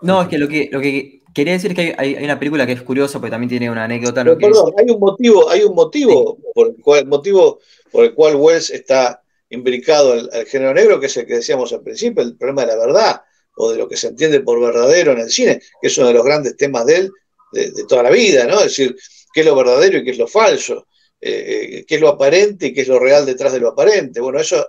No, 0.02 0.22
es 0.22 0.28
que 0.28 0.38
lo 0.38 0.48
que, 0.48 0.68
lo 0.70 0.80
que 0.80 1.24
Quería 1.34 1.54
decir 1.54 1.74
que 1.74 1.96
hay, 1.98 2.14
una 2.22 2.38
película 2.38 2.64
que 2.64 2.72
es 2.72 2.82
curiosa 2.82 3.18
porque 3.18 3.32
también 3.32 3.50
tiene 3.50 3.68
una 3.68 3.84
anécdota. 3.84 4.22
perdón, 4.22 4.72
hay 4.78 4.88
un 4.88 5.00
motivo, 5.00 5.50
hay 5.50 5.64
un 5.64 5.74
motivo, 5.74 6.38
por 6.54 6.68
el 6.68 6.76
cual, 6.80 7.06
motivo 7.06 7.58
por 7.90 8.04
el 8.04 8.14
cual 8.14 8.36
Wells 8.36 8.70
está 8.70 9.20
imbricado 9.50 10.12
al, 10.12 10.46
género 10.46 10.72
negro, 10.72 11.00
que 11.00 11.06
es 11.06 11.16
el 11.16 11.26
que 11.26 11.34
decíamos 11.34 11.72
al 11.72 11.82
principio, 11.82 12.22
el 12.22 12.36
problema 12.36 12.62
de 12.62 12.68
la 12.68 12.76
verdad 12.76 13.22
o 13.56 13.70
de 13.70 13.78
lo 13.78 13.88
que 13.88 13.96
se 13.96 14.08
entiende 14.08 14.40
por 14.40 14.60
verdadero 14.60 15.12
en 15.12 15.20
el 15.20 15.30
cine, 15.30 15.60
que 15.80 15.88
es 15.88 15.98
uno 15.98 16.08
de 16.08 16.14
los 16.14 16.24
grandes 16.24 16.56
temas 16.56 16.86
de 16.86 16.96
él 16.96 17.10
de, 17.52 17.84
toda 17.88 18.02
la 18.02 18.10
vida, 18.10 18.46
¿no? 18.46 18.58
Es 18.58 18.76
decir, 18.76 18.96
qué 19.32 19.40
es 19.40 19.46
lo 19.46 19.54
verdadero 19.54 19.98
y 19.98 20.04
qué 20.04 20.10
es 20.10 20.18
lo 20.18 20.26
falso, 20.26 20.88
eh, 21.20 21.78
eh, 21.78 21.84
qué 21.86 21.94
es 21.94 22.00
lo 22.00 22.08
aparente 22.08 22.66
y 22.66 22.74
qué 22.74 22.82
es 22.82 22.88
lo 22.88 22.98
real 22.98 23.24
detrás 23.24 23.52
de 23.52 23.60
lo 23.60 23.68
aparente. 23.68 24.20
Bueno, 24.20 24.40
eso, 24.40 24.66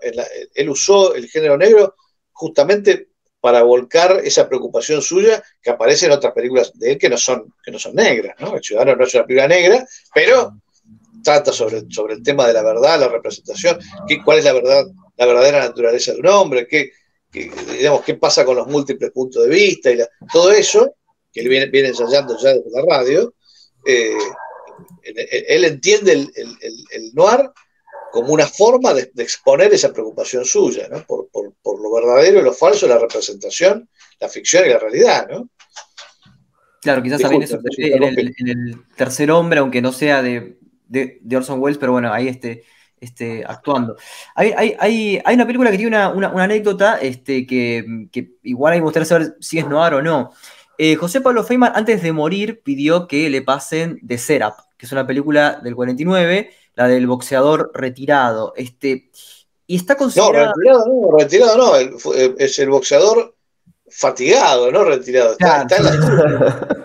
él 0.53 0.69
usó 0.69 1.15
el 1.15 1.27
género 1.27 1.57
negro 1.57 1.95
justamente 2.31 3.09
para 3.39 3.61
volcar 3.61 4.21
esa 4.23 4.47
preocupación 4.47 5.01
suya 5.01 5.43
que 5.61 5.69
aparece 5.69 6.07
en 6.07 6.13
otras 6.13 6.33
películas 6.33 6.71
de 6.73 6.93
él 6.93 6.97
que 6.97 7.09
no 7.09 7.17
son, 7.17 7.53
que 7.63 7.71
no 7.71 7.77
son 7.77 7.93
negras. 7.93 8.36
¿no? 8.39 8.55
El 8.55 8.63
Ciudadano 8.63 8.95
no 8.95 9.03
es 9.03 9.13
una 9.13 9.25
película 9.25 9.47
negra, 9.47 9.88
pero 10.13 10.53
trata 11.23 11.51
sobre, 11.51 11.83
sobre 11.89 12.15
el 12.15 12.23
tema 12.23 12.47
de 12.47 12.53
la 12.53 12.63
verdad, 12.63 12.99
la 12.99 13.07
representación, 13.07 13.79
qué, 14.07 14.21
cuál 14.23 14.39
es 14.39 14.45
la 14.45 14.53
verdad, 14.53 14.86
la 15.17 15.25
verdadera 15.25 15.59
naturaleza 15.59 16.13
de 16.13 16.19
un 16.19 16.27
hombre, 16.27 16.67
qué, 16.67 16.91
digamos, 17.77 18.03
qué 18.03 18.15
pasa 18.15 18.45
con 18.45 18.55
los 18.55 18.67
múltiples 18.67 19.11
puntos 19.11 19.43
de 19.43 19.49
vista 19.49 19.91
y 19.91 19.99
todo 20.31 20.51
eso, 20.51 20.95
que 21.31 21.41
él 21.41 21.49
viene, 21.49 21.67
viene, 21.67 21.89
ensayando 21.89 22.38
ya 22.38 22.53
desde 22.53 22.71
la 22.71 22.83
radio. 22.88 23.33
Eh, 23.86 24.17
él 25.03 25.65
entiende 25.65 26.11
el, 26.13 26.31
el 26.33 27.13
noir 27.13 27.51
como 28.15 28.31
una 28.31 28.47
forma 28.47 28.93
de, 28.93 29.11
exponer 29.17 29.73
esa 29.73 29.91
preocupación 29.91 30.45
suya, 30.45 30.88
¿no? 30.88 31.03
Por, 31.03 31.27
lo 31.81 31.93
verdadero 31.93 32.39
y 32.39 32.43
lo 32.43 32.53
falso, 32.53 32.88
la 32.88 32.97
representación, 32.97 33.89
la 34.21 34.29
ficción 34.29 34.65
y 34.65 34.69
la 34.69 34.79
realidad, 34.79 35.27
¿no? 35.29 35.49
Claro, 36.81 37.03
quizás 37.03 37.19
también 37.19 37.43
eso 37.43 37.59
en 37.77 38.47
el, 38.47 38.86
tercer 38.95 39.31
hombre, 39.31 39.59
aunque 39.59 39.81
no 39.81 39.91
sea 39.91 40.21
de, 40.21 40.57
Orson 41.36 41.59
Welles, 41.59 41.77
pero 41.77 41.91
bueno, 41.91 42.13
ahí 42.13 42.29
este, 42.29 42.63
este, 43.05 43.43
actuando. 43.47 43.95
Hay, 44.33 44.75
hay, 44.79 45.21
una 45.33 45.45
película 45.45 45.71
que 45.71 45.77
tiene 45.77 46.07
una, 46.07 46.43
anécdota 46.43 46.97
este, 46.97 47.45
que, 47.45 47.85
igual 48.43 48.73
hay 48.73 48.79
que 48.79 48.83
gustaría 48.83 49.05
saber 49.05 49.35
si 49.39 49.59
es 49.59 49.67
noir 49.67 49.93
o 49.93 50.01
no. 50.01 50.31
Eh, 50.77 50.95
José 50.95 51.21
Pablo 51.21 51.43
Feynman, 51.43 51.71
antes 51.75 52.01
de 52.01 52.11
morir, 52.11 52.61
pidió 52.63 53.07
que 53.07 53.29
le 53.29 53.41
pasen 53.41 54.01
The 54.05 54.17
Serap, 54.17 54.57
que 54.75 54.85
es 54.85 54.91
una 54.91 55.05
película 55.07 55.61
del 55.63 55.75
49, 55.75 56.49
la 56.73 56.87
del 56.87 57.07
boxeador 57.07 57.71
retirado. 57.73 58.53
Este, 58.57 59.11
y 59.67 59.75
está 59.75 59.95
considerado. 59.95 60.53
No, 60.55 60.55
retirado 60.55 60.85
no, 60.87 61.17
retirado 61.17 61.57
no, 61.57 62.13
eh, 62.13 62.35
es 62.39 62.59
el 62.59 62.69
boxeador 62.69 63.35
fatigado, 63.87 64.71
no 64.71 64.83
retirado. 64.83 65.31
Está, 65.31 65.61
en 65.61 66.84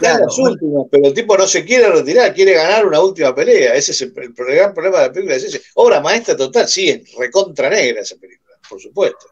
las 0.00 0.38
últimas. 0.38 0.86
pero 0.90 1.06
el 1.06 1.14
tipo 1.14 1.36
no 1.36 1.46
se 1.46 1.64
quiere 1.64 1.88
retirar, 1.88 2.34
quiere 2.34 2.54
ganar 2.54 2.86
una 2.86 3.00
última 3.00 3.34
pelea. 3.34 3.74
Ese 3.74 3.92
es 3.92 4.02
el, 4.02 4.12
gran 4.12 4.74
problema 4.74 5.00
de 5.00 5.06
la 5.06 5.12
película. 5.12 5.36
Es 5.36 5.44
ese. 5.44 5.62
Obra 5.74 6.00
maestra 6.00 6.36
total, 6.36 6.68
sí, 6.68 6.88
es 6.88 7.14
recontra 7.14 7.70
negra 7.70 8.02
esa 8.02 8.16
película, 8.16 8.56
por 8.68 8.80
supuesto. 8.80 9.26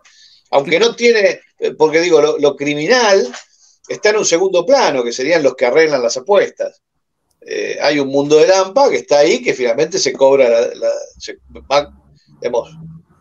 Aunque 0.50 0.78
no 0.78 0.94
tiene, 0.94 1.40
eh, 1.58 1.72
porque 1.72 2.00
digo, 2.00 2.20
lo 2.20 2.56
criminal 2.56 3.32
está 3.88 4.10
en 4.10 4.18
un 4.18 4.24
segundo 4.24 4.64
plano, 4.64 5.02
que 5.02 5.12
serían 5.12 5.42
los 5.42 5.54
que 5.54 5.66
arreglan 5.66 6.02
las 6.02 6.16
apuestas. 6.16 6.82
Eh, 7.40 7.78
hay 7.80 7.98
un 7.98 8.08
mundo 8.08 8.36
de 8.36 8.46
Lampa 8.46 8.88
que 8.88 8.98
está 8.98 9.18
ahí, 9.18 9.42
que 9.42 9.54
finalmente 9.54 9.98
se 9.98 10.12
cobra, 10.12 10.48
la, 10.48 10.90
se 11.18 11.38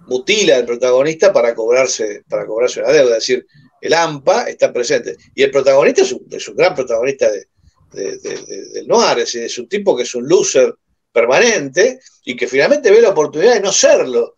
mutila 0.08 0.58
el 0.58 0.66
protagonista 0.66 1.32
para 1.32 1.56
cobrarse, 1.56 2.24
para 2.30 2.46
cobrarse 2.46 2.82
una 2.82 2.92
deuda. 2.92 3.18
Es 3.18 3.28
decir, 3.28 3.46
el 3.82 3.94
AMPA 3.94 4.50
está 4.50 4.72
presente. 4.72 5.18
Y 5.36 5.44
el 5.44 5.52
protagonista 5.52 6.02
es 6.04 6.12
un, 6.14 6.56
gran 6.56 6.76
protagonista 6.76 7.30
de, 7.30 7.48
del 7.92 8.88
noir, 8.88 9.20
es, 9.20 9.36
es 9.36 9.58
un 9.58 9.68
tipo 9.68 9.96
que 9.96 10.04
es 10.04 10.16
un 10.16 10.28
loser 10.28 10.74
permanente 11.12 12.00
y 12.24 12.36
que 12.36 12.48
finalmente 12.48 12.92
ve 12.92 13.02
la 13.02 13.10
oportunidad 13.10 13.56
de 13.56 13.62
no 13.62 13.72
serlo. 13.72 14.36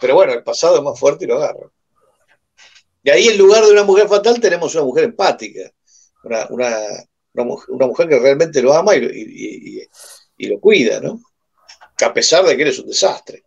Pero 0.00 0.14
bueno, 0.14 0.32
el 0.32 0.42
pasado 0.42 0.76
es 0.76 0.82
más 0.82 0.98
fuerte 0.98 1.24
y 1.24 1.28
lo 1.28 1.36
agarra. 1.36 1.70
Y 3.02 3.10
ahí 3.10 3.28
en 3.28 3.38
lugar 3.38 3.64
de 3.64 3.72
una 3.72 3.84
mujer 3.84 4.08
fatal 4.08 4.40
tenemos 4.40 4.74
una 4.74 4.84
mujer 4.84 5.04
empática, 5.04 5.72
una, 6.22 6.46
una 7.32 7.86
mujer, 7.86 8.08
que 8.08 8.18
realmente 8.18 8.62
lo 8.62 8.72
ama 8.72 8.94
y, 8.94 9.86
lo 10.38 10.60
cuida, 10.60 11.00
¿no? 11.00 11.20
a 12.00 12.12
pesar 12.12 12.44
de 12.44 12.56
que 12.56 12.62
eres 12.62 12.78
un 12.78 12.88
desastre. 12.88 13.41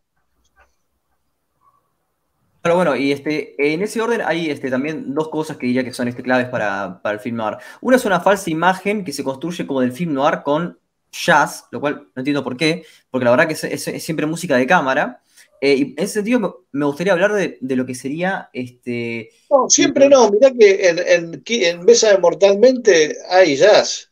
Pero 2.65 2.77
bueno, 2.77 2.95
y 2.95 3.11
este, 3.11 3.53
en 3.59 3.83
ese 3.83 4.01
orden 4.01 4.23
hay 4.25 4.49
este, 4.49 4.71
también 4.71 5.13
dos 5.13 5.29
cosas 5.29 5.55
que 5.55 5.67
diría 5.67 5.83
que 5.83 5.93
son 5.93 6.07
este, 6.07 6.23
claves 6.23 6.47
para, 6.47 6.99
el 7.05 7.19
film 7.19 7.35
noir. 7.35 7.57
Una 7.79 7.97
es 7.97 8.05
una 8.05 8.19
falsa 8.19 8.49
imagen 8.49 9.05
que 9.05 9.13
se 9.13 9.23
construye 9.23 9.67
como 9.67 9.81
del 9.81 9.91
film 9.91 10.15
noir 10.15 10.41
con 10.43 10.79
jazz, 11.11 11.65
lo 11.69 11.79
cual 11.79 12.07
no 12.15 12.19
entiendo 12.19 12.43
por 12.43 12.57
qué, 12.57 12.83
porque 13.11 13.25
la 13.25 13.29
verdad 13.29 13.47
que 13.47 13.53
es 13.53 14.03
siempre 14.03 14.25
música 14.25 14.57
de 14.57 14.65
cámara. 14.65 15.21
Eh, 15.61 15.73
en 15.73 15.93
ese 15.97 16.13
sentido, 16.13 16.65
me 16.71 16.85
gustaría 16.87 17.13
hablar 17.13 17.33
de, 17.33 17.59
lo 17.61 17.85
que 17.85 17.93
sería 17.93 18.49
este. 18.51 19.29
No, 19.51 19.69
siempre 19.69 20.09
no. 20.09 20.31
Mirá 20.31 20.49
que 20.49 20.89
en, 20.89 21.43
en, 21.45 21.85
Mesa 21.85 22.13
de 22.13 22.17
Mortalmente 22.17 23.15
hay 23.29 23.57
jazz. 23.57 24.09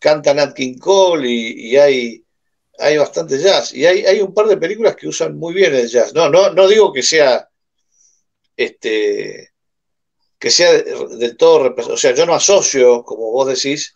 Canta 0.00 0.34
Nat 0.34 0.54
King 0.54 0.76
Cole 0.76 1.28
y, 1.30 1.76
hay, 1.76 2.24
hay 2.80 2.98
bastante 2.98 3.38
jazz. 3.38 3.72
Y 3.72 3.86
hay, 3.86 4.04
hay, 4.06 4.20
un 4.20 4.34
par 4.34 4.46
de 4.46 4.56
películas 4.56 4.96
que 4.96 5.06
usan 5.06 5.38
muy 5.38 5.54
bien 5.54 5.72
el 5.72 5.86
jazz. 5.86 6.12
No, 6.12 6.28
no, 6.28 6.52
no 6.52 6.66
digo 6.66 6.92
que 6.92 7.04
sea. 7.04 7.48
Este, 8.56 9.50
que 10.38 10.50
sea 10.50 10.72
del 10.72 11.36
todo. 11.36 11.74
O 11.76 11.96
sea, 11.96 12.14
yo 12.14 12.26
no 12.26 12.34
asocio, 12.34 13.02
como 13.04 13.30
vos 13.32 13.48
decís, 13.48 13.94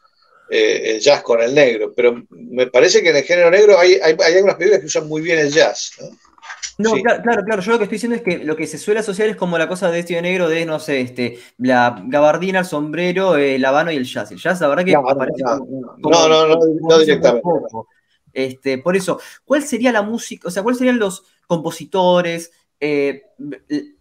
eh, 0.51 0.95
el 0.95 1.01
jazz 1.01 1.23
con 1.23 1.43
el 1.43 1.55
negro. 1.55 1.93
Pero 1.95 2.23
me 2.31 2.67
parece 2.69 3.03
que 3.03 3.11
en 3.11 3.17
el 3.17 3.25
género 3.25 3.51
negro 3.51 3.79
hay, 3.79 3.95
hay, 3.95 4.17
hay 4.23 4.35
algunas 4.35 4.57
películas 4.57 4.81
que 4.81 4.87
usan 4.87 5.09
muy 5.09 5.23
bien 5.23 5.39
el 5.39 5.53
jazz. 5.53 5.93
¿no? 6.01 6.09
No, 6.79 6.93
claro, 6.93 7.43
claro, 7.45 7.63
yo 7.63 7.73
lo 7.73 7.79
que 7.79 7.85
estoy 7.85 7.97
diciendo 7.97 8.17
es 8.17 8.23
que 8.23 8.39
lo 8.45 8.55
que 8.55 8.67
se 8.67 8.77
suele 8.77 9.01
asociar 9.01 9.29
es 9.29 9.37
como 9.37 9.57
la 9.57 9.67
cosa 9.67 9.91
de 9.91 10.01
este 10.01 10.21
negro 10.21 10.49
de, 10.49 10.67
no 10.67 10.79
sé, 10.79 11.01
este, 11.01 11.39
la 11.57 12.03
gabardina, 12.07 12.61
el 12.61 12.65
sombrero, 12.67 13.37
el 13.37 13.65
habano 13.65 13.91
y 13.91 13.97
el 13.97 14.05
jazz. 14.05 14.31
El 14.31 14.39
jazz, 14.39 14.61
la 14.61 14.69
verdad 14.69 14.85
que 14.85 14.93
no, 14.93 15.09
aparece 15.09 15.43
no, 15.43 16.29
no, 16.29 16.47
no, 16.49 16.99
directamente. 16.99 17.49
Este, 18.33 18.77
por 18.79 18.95
eso, 18.95 19.19
¿cuál 19.47 19.63
sería 19.63 19.91
la 19.91 20.03
música, 20.03 20.49
o 20.49 20.51
sea, 20.51 20.63
cuáles 20.63 20.79
serían 20.79 20.99
los 20.99 21.25
compositores, 21.47 22.53
eh, 22.81 23.23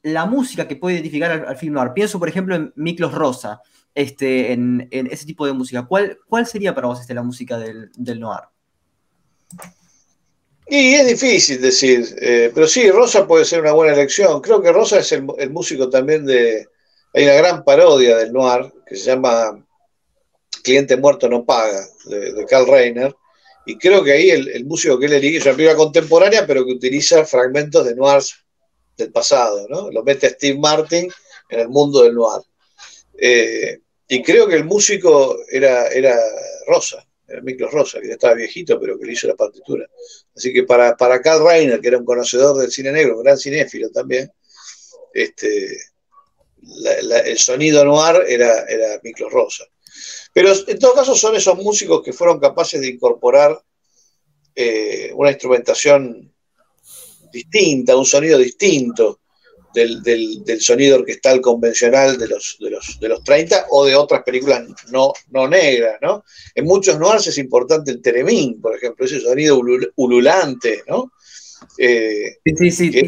la 0.04 0.26
música 0.26 0.68
que 0.68 0.76
puede 0.76 0.96
identificar 0.96 1.32
al, 1.32 1.58
film 1.58 1.74
noir? 1.74 1.92
Pienso, 1.94 2.20
por 2.20 2.30
ejemplo, 2.30 2.56
en 2.56 2.74
Miklos 2.76 3.14
Rosa, 3.14 3.62
este, 3.94 4.52
en, 4.52 4.88
ese 4.92 5.26
tipo 5.26 5.46
de 5.46 5.54
música. 5.54 5.86
¿Cuál, 5.86 6.20
cuál 6.28 6.46
sería 6.46 6.76
para 6.76 6.88
vos 6.88 7.02
este, 7.02 7.14
la 7.14 7.24
música 7.24 7.58
del, 7.58 7.92
del 7.96 8.20
noir? 8.20 8.42
Y 10.68 10.96
es 10.96 11.06
difícil 11.06 11.62
decir, 11.62 12.16
eh, 12.20 12.52
pero 12.54 12.68
sí, 12.68 12.90
Rosa 12.90 13.28
puede 13.28 13.46
ser 13.46 13.62
una 13.62 13.74
buena 13.74 13.94
elección. 13.94 14.42
Creo 14.42 14.62
que 14.62 14.72
Rosa 14.72 15.00
es 15.00 15.12
el, 15.12 15.24
músico 15.52 15.90
también 15.90 16.26
de... 16.26 16.68
Hay 17.14 17.24
una 17.24 17.34
gran 17.34 17.64
parodia 17.64 18.18
del 18.18 18.34
noir 18.34 18.74
que 18.86 18.96
se 18.96 19.06
llama 19.06 19.64
Cliente 20.64 20.98
muerto 20.98 21.30
no 21.30 21.46
paga, 21.46 21.86
de, 22.06 22.46
Carl 22.50 22.68
Reiner. 22.68 23.16
Y 23.68 23.78
creo 23.78 24.04
que 24.04 24.12
ahí 24.12 24.30
el, 24.32 24.66
músico 24.66 24.98
que 24.98 25.06
él 25.06 25.14
elige 25.14 25.38
es 25.38 25.46
una 25.46 25.56
película 25.56 25.78
contemporánea, 25.78 26.48
pero 26.48 26.66
que 26.66 26.72
utiliza 26.72 27.26
fragmentos 27.26 27.86
de 27.86 27.96
noirs 27.96 28.45
del 28.98 29.12
pasado, 29.12 29.68
¿no? 29.70 29.92
Lo 29.92 30.04
mete 30.04 30.30
Steve 30.30 30.58
Martin 30.58 31.12
en 31.50 31.60
el 31.60 31.70
mundo 31.70 32.04
del 32.04 32.16
noir. 32.16 32.42
Eh, 33.18 33.80
y 34.08 34.22
creo 34.22 34.48
que 34.48 34.56
el 34.56 34.66
músico 34.66 35.38
era, 35.50 35.88
era 35.88 36.18
Rosa, 36.68 37.06
era 37.28 37.42
Miklos 37.42 37.72
Rosa, 37.72 38.00
que 38.00 38.08
ya 38.08 38.14
estaba 38.14 38.36
viejito, 38.36 38.80
pero 38.80 38.98
que 39.00 39.06
le 39.06 39.14
hizo 39.14 39.28
la 39.28 39.36
partitura. 39.36 39.88
Así 40.36 40.54
que 40.54 40.64
para, 40.64 40.96
para 40.96 41.22
Karl 41.22 41.46
Reiner, 41.46 41.80
que 41.80 41.88
era 41.88 41.98
un 41.98 42.06
conocedor 42.06 42.58
del 42.58 42.72
cine 42.72 42.92
negro, 42.92 43.18
un 43.18 43.24
gran 43.24 43.38
cinéfilo 43.38 43.90
también, 43.90 44.32
este, 45.14 45.78
el 47.26 47.38
sonido 47.38 47.84
noir 47.84 48.24
era, 48.28 48.66
era 48.66 49.00
Miklos 49.04 49.32
Rosa. 49.32 49.66
Pero 50.34 50.52
en 50.68 50.78
todo 50.80 50.94
caso 50.94 51.16
son 51.16 51.36
esos 51.36 51.58
músicos 51.58 52.04
que 52.04 52.14
fueron 52.14 52.40
capaces 52.40 52.82
de 52.82 52.88
incorporar 52.88 53.60
eh, 54.54 55.12
una 55.14 55.32
instrumentación 55.32 56.35
distinta, 57.36 57.96
un 57.96 58.06
sonido 58.06 58.38
distinto 58.40 59.20
del, 59.76 60.62
sonido 60.62 60.98
orquestal 60.98 61.42
convencional 61.42 62.18
de 62.18 62.28
los, 62.28 62.58
de, 62.60 62.70
los, 62.72 63.00
de 63.00 63.10
los 63.10 63.24
30 63.24 63.68
o 63.72 63.86
de 63.86 63.96
otras 63.96 64.24
películas 64.24 64.64
no, 64.92 65.12
no 65.32 65.48
negras, 65.48 65.98
¿no? 66.02 66.24
En 66.54 66.66
muchos 66.66 66.98
noirs 66.98 67.28
es 67.28 67.38
importante 67.38 67.92
el 67.92 68.02
teremín, 68.02 68.62
por 68.62 68.76
ejemplo, 68.76 69.06
ese 69.06 69.20
sonido 69.20 69.62
ululante, 69.96 70.84
¿no? 70.88 71.12
Eh, 71.78 72.38
sí, 72.46 72.72
sí, 72.72 72.92
sí. 72.92 73.00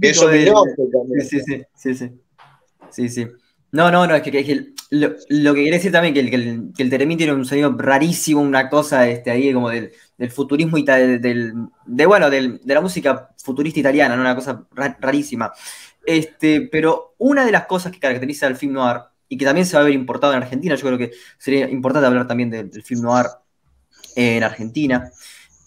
Eso, 0.00 0.30
eso 0.30 0.64
sí, 1.20 1.40
sí, 1.40 1.64
sí, 1.76 1.94
sí, 1.94 2.10
sí, 2.90 3.08
sí. 3.08 3.26
No, 3.72 3.90
no, 3.90 4.06
no, 4.06 4.14
es 4.14 4.22
que, 4.22 4.72
lo, 4.90 5.14
que 5.54 5.62
quiere 5.62 5.76
decir 5.76 5.92
también 5.92 6.14
que 6.14 6.20
el, 6.20 6.30
que 6.30 6.36
el, 6.36 6.72
que 6.74 6.84
Teremín 6.86 7.18
tiene 7.18 7.34
un 7.34 7.44
sonido 7.44 7.74
rarísimo, 7.76 8.40
una 8.40 8.70
cosa 8.70 9.08
este, 9.08 9.30
ahí 9.30 9.52
como 9.52 9.70
del, 9.70 9.92
futurismo 10.30 10.78
y 10.78 10.84
del, 10.84 11.52
de, 11.84 12.06
bueno, 12.06 12.30
de 12.30 12.60
la 12.64 12.80
música 12.80 13.30
futurista 13.42 13.80
italiana, 13.80 14.16
¿no? 14.16 14.22
una 14.22 14.34
cosa 14.34 14.66
rarísima. 14.72 15.52
Este, 16.04 16.62
pero 16.62 17.14
una 17.18 17.44
de 17.44 17.52
las 17.52 17.66
cosas 17.66 17.92
que 17.92 18.00
caracteriza 18.00 18.46
al 18.46 18.56
film 18.56 18.74
noir 18.74 19.00
y 19.28 19.36
que 19.36 19.44
también 19.44 19.66
se 19.66 19.76
va 19.76 19.82
a 19.82 19.84
ver 19.84 19.94
importado 19.94 20.32
en 20.32 20.42
Argentina, 20.42 20.74
yo 20.76 20.86
creo 20.86 20.98
que 20.98 21.10
sería 21.36 21.68
importante 21.68 22.06
hablar 22.06 22.26
también 22.26 22.50
del, 22.50 22.82
film 22.82 23.02
noir 23.02 23.26
en 24.14 24.42
Argentina, 24.42 25.10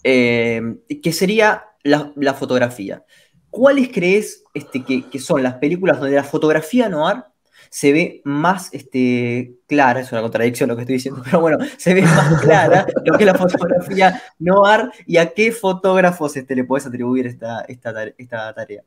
eh, 0.02 0.60
que 1.02 1.12
sería 1.12 1.64
la, 1.82 2.34
fotografía. 2.34 3.04
¿Cuáles 3.50 3.90
crees 3.92 4.44
este, 4.54 4.82
que, 4.82 5.08
que 5.08 5.18
son 5.18 5.42
las 5.42 5.54
películas 5.54 6.00
donde 6.00 6.16
la 6.16 6.24
fotografía 6.24 6.88
noir 6.88 7.24
se 7.70 7.92
ve 7.92 8.20
más 8.24 8.68
este, 8.72 9.52
clara, 9.68 10.00
es 10.00 10.10
una 10.10 10.22
contradicción 10.22 10.68
lo 10.68 10.74
que 10.74 10.82
estoy 10.82 10.96
diciendo, 10.96 11.22
pero 11.24 11.40
bueno, 11.40 11.58
se 11.78 11.94
ve 11.94 12.02
más 12.02 12.40
clara 12.42 12.86
lo 13.04 13.16
que 13.16 13.22
es 13.22 13.26
la 13.26 13.38
fotografía 13.38 14.22
noir 14.40 14.90
y 15.06 15.16
a 15.16 15.32
qué 15.32 15.52
fotógrafos 15.52 16.36
este, 16.36 16.56
le 16.56 16.64
puedes 16.64 16.86
atribuir 16.86 17.28
esta, 17.28 17.64
esta, 17.68 18.52
tarea. 18.54 18.82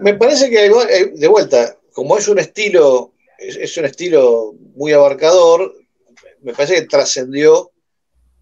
Me 0.00 0.12
parece 0.14 0.50
que, 0.50 0.66
eh, 0.66 1.12
de 1.14 1.28
vuelta, 1.28 1.78
como 1.94 2.18
es 2.18 2.28
un 2.28 2.38
estilo, 2.38 3.14
es, 3.38 3.74
un 3.78 3.86
estilo 3.86 4.52
muy 4.74 4.92
abarcador, 4.92 5.74
me 6.42 6.52
parece 6.52 6.74
que 6.74 6.82
trascendió 6.82 7.70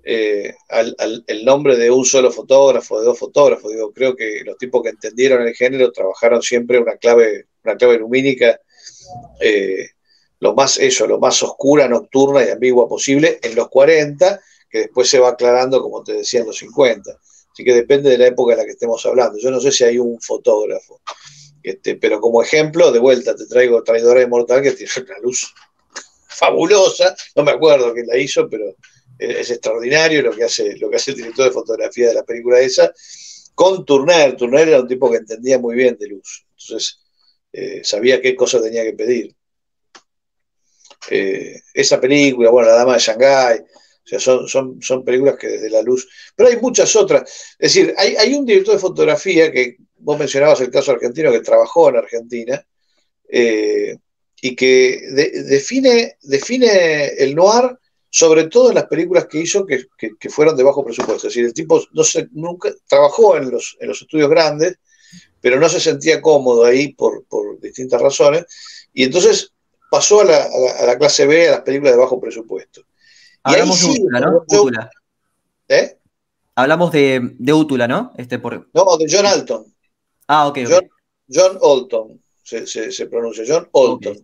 eh, 0.03 0.55
al, 0.69 1.25
el 1.25 1.45
nombre 1.45 1.77
de 1.77 1.93
un 1.93 2.05
solo 2.05 2.33
fotógrafo, 2.33 2.99
de 2.99 3.07
dos 3.07 3.19
fotógrafos. 3.19 3.71
Digo, 3.71 3.93
creo 3.93 4.17
que 4.17 4.43
los 4.45 4.59
tipos 4.59 4.83
que 4.83 4.89
entendieron 4.89 5.47
el 5.47 5.55
género 5.55 5.93
trabajaron 5.93 6.43
siempre 6.43 6.81
una 6.81 6.97
clave, 6.97 7.47
una 7.63 7.77
clave 7.77 7.99
lumínica 7.99 8.59
eh, 9.41 9.91
lo 10.41 10.55
más 10.55 10.79
eso, 10.79 11.07
lo 11.07 11.19
más 11.19 11.43
oscura, 11.43 11.89
nocturna 11.89 12.45
y 12.45 12.51
ambigua 12.51 12.89
posible 12.89 13.39
en 13.43 13.55
los 13.55 13.69
40, 13.69 14.41
que 14.71 14.79
después 14.79 15.09
se 15.09 15.19
va 15.19 15.31
aclarando, 15.31 15.83
como 15.83 16.03
te 16.03 16.15
decía, 16.15 16.41
en 16.41 16.47
los 16.47 16.59
50. 16.59 17.11
Así 17.53 17.65
que 17.65 17.75
depende 17.75 18.11
de 18.11 18.19
la 18.19 18.27
época 18.27 18.53
en 18.53 18.59
la 18.59 18.65
que 18.65 18.73
estemos 18.73 19.05
hablando. 19.07 19.39
Yo 19.39 19.51
no 19.51 19.61
sé 19.61 19.73
si 19.73 19.85
hay 19.85 19.99
un 19.99 20.21
fotógrafo, 20.21 21.01
este, 21.63 21.97
pero 21.97 22.21
como 22.21 22.43
ejemplo, 22.43 22.93
de 22.93 22.99
vuelta 22.99 23.35
te 23.35 23.47
traigo 23.47 23.83
Traidora 23.83 24.23
Inmortal, 24.23 24.63
que 24.63 24.73
tiene 24.73 24.93
una 25.07 25.19
luz 25.19 25.53
fabulosa, 26.29 27.17
no 27.35 27.43
me 27.43 27.51
acuerdo 27.51 27.93
quién 27.93 28.07
la 28.07 28.17
hizo, 28.17 28.49
pero 28.49 28.77
es 29.19 29.51
extraordinario 29.51 30.23
lo 30.23 30.31
que 30.33 30.45
hace, 30.45 30.77
lo 30.77 30.89
que 30.89 30.97
hace 30.97 31.11
el 31.11 31.17
director 31.17 31.47
de 31.47 31.51
fotografía 31.51 32.09
de 32.09 32.15
la 32.15 32.23
película 32.23 32.61
esa, 32.61 32.93
con 33.55 33.85
Turner. 33.85 34.37
Turner 34.37 34.69
era 34.69 34.81
un 34.81 34.87
tipo 34.87 35.11
que 35.11 35.17
entendía 35.17 35.59
muy 35.59 35.75
bien 35.75 35.97
de 35.99 36.07
luz. 36.07 36.47
Entonces, 36.57 37.01
eh, 37.53 37.81
sabía 37.83 38.21
qué 38.21 38.35
cosa 38.35 38.61
tenía 38.61 38.85
que 38.85 38.93
pedir. 38.93 39.35
Eh, 41.11 41.61
esa 41.73 42.01
película, 42.01 42.51
bueno, 42.51 42.69
La 42.69 42.77
Dama 42.77 42.95
de 42.95 42.99
Shanghái, 42.99 43.59
o 43.61 44.09
sea, 44.09 44.21
son, 44.21 44.49
son, 44.49 44.83
son, 44.83 45.05
películas 45.05 45.37
que 45.39 45.49
desde 45.49 45.71
la 45.71 45.83
luz, 45.83 46.09
pero 46.35 46.49
hay 46.49 46.57
muchas 46.57 46.95
otras. 46.97 47.23
Es 47.59 47.75
decir, 47.75 47.95
hay, 47.97 48.17
hay, 48.17 48.35
un 48.35 48.45
director 48.45 48.75
de 48.75 48.81
fotografía 48.81 49.53
que 49.53 49.77
vos 49.97 50.19
mencionabas 50.19 50.61
el 50.61 50.71
caso 50.71 50.93
argentino 50.93 51.31
que 51.31 51.41
trabajó 51.41 51.89
en 51.89 51.97
Argentina 51.97 52.67
eh, 53.29 53.97
y 54.41 54.57
que 54.57 55.01
define, 55.47 56.17
define 56.23 57.07
el 57.19 57.35
noir 57.35 57.77
sobre 58.11 58.45
todo 58.45 58.71
en 58.71 58.77
las 58.77 58.87
películas 58.87 59.27
que 59.27 59.39
hizo 59.39 59.67
que, 59.67 59.85
que, 60.19 60.31
fueron 60.31 60.57
de 60.57 60.63
bajo 60.63 60.85
presupuesto. 60.85 61.29
Es 61.29 61.35
decir, 61.35 61.45
el 61.45 61.53
tipo 61.53 61.83
no 61.93 62.05
se, 62.05 62.29
nunca 62.33 62.71
trabajó 62.87 63.37
en 63.37 63.51
los, 63.51 63.77
en 63.81 63.89
los 63.89 64.01
estudios 64.01 64.31
grandes, 64.31 64.79
pero 65.41 65.61
no 65.61 65.69
se 65.69 65.81
sentía 65.81 66.21
cómodo 66.21 66.65
ahí 66.65 66.93
por, 66.93 67.25
distintas 67.61 68.01
razones, 68.01 68.47
y 68.93 69.05
entonces 69.05 69.53
pasó 69.91 70.21
a 70.21 70.25
la, 70.25 70.99
clase 70.99 71.27
B, 71.27 71.49
a 71.49 71.53
las 71.53 71.61
películas 71.61 71.95
de 71.95 71.99
bajo 71.99 72.21
presupuesto. 72.21 72.83
Hablamos 73.43 73.81
de 73.81 73.89
Útula, 73.89 74.21
¿no? 74.21 74.45
¿Eh? 75.69 75.97
Hablamos 76.55 76.93
de, 76.93 77.35
de 77.39 77.53
Útula, 77.53 77.87
¿no? 77.87 78.13
Este 78.17 78.39
por... 78.39 78.69
No, 78.73 78.97
de 78.97 79.07
John 79.09 79.27
Alton. 79.27 79.65
Ah, 80.27 80.49
ok. 80.49 80.59
John, 80.69 80.89
John 81.33 81.59
Alton, 81.63 82.23
se, 82.43 83.07
pronuncia, 83.07 83.45
John 83.47 83.69
Alton. 83.73 84.19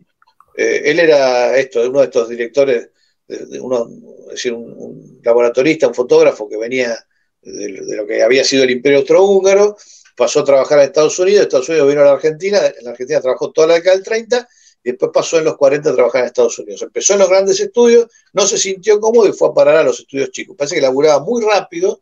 Eh, 0.56 0.82
él 0.84 1.00
era 1.00 1.56
esto, 1.56 1.88
uno 1.88 2.00
de 2.00 2.06
estos 2.06 2.28
directores, 2.28 2.90
de, 3.26 3.60
uno, 3.60 3.88
es 4.26 4.32
decir, 4.32 4.52
un, 4.52 5.20
laboratorista, 5.22 5.88
un 5.88 5.94
fotógrafo 5.94 6.48
que 6.48 6.56
venía 6.56 6.96
de, 7.42 7.82
de, 7.82 7.96
lo 7.96 8.06
que 8.06 8.22
había 8.22 8.44
sido 8.44 8.64
el 8.64 8.70
Imperio 8.70 8.98
Austrohúngaro, 8.98 9.76
pasó 10.14 10.40
a 10.40 10.44
trabajar 10.44 10.78
en 10.78 10.86
Estados 10.86 11.18
Unidos, 11.18 11.42
Estados 11.42 11.68
Unidos 11.68 11.88
vino 11.88 12.00
a 12.02 12.04
la 12.04 12.12
Argentina, 12.12 12.58
en 12.66 12.84
la 12.84 12.90
Argentina 12.90 13.20
trabajó 13.20 13.50
toda 13.50 13.68
la 13.68 13.74
década 13.74 13.96
del 13.96 14.04
30 14.04 14.48
y 14.84 14.90
después 14.90 15.10
pasó 15.12 15.38
en 15.38 15.44
los 15.44 15.56
40 15.56 15.90
a 15.90 15.94
trabajar 15.94 16.20
en 16.20 16.26
Estados 16.26 16.58
Unidos. 16.58 16.82
Empezó 16.82 17.14
en 17.14 17.20
los 17.20 17.28
grandes 17.28 17.58
estudios, 17.58 18.06
no 18.32 18.46
se 18.46 18.58
sintió 18.58 19.00
cómodo 19.00 19.28
y 19.28 19.32
fue 19.32 19.48
a 19.48 19.52
parar 19.52 19.76
a 19.76 19.82
los 19.82 20.00
estudios 20.00 20.30
chicos. 20.30 20.56
Parece 20.56 20.76
que 20.76 20.82
laburaba 20.82 21.24
muy 21.24 21.42
rápido 21.42 22.00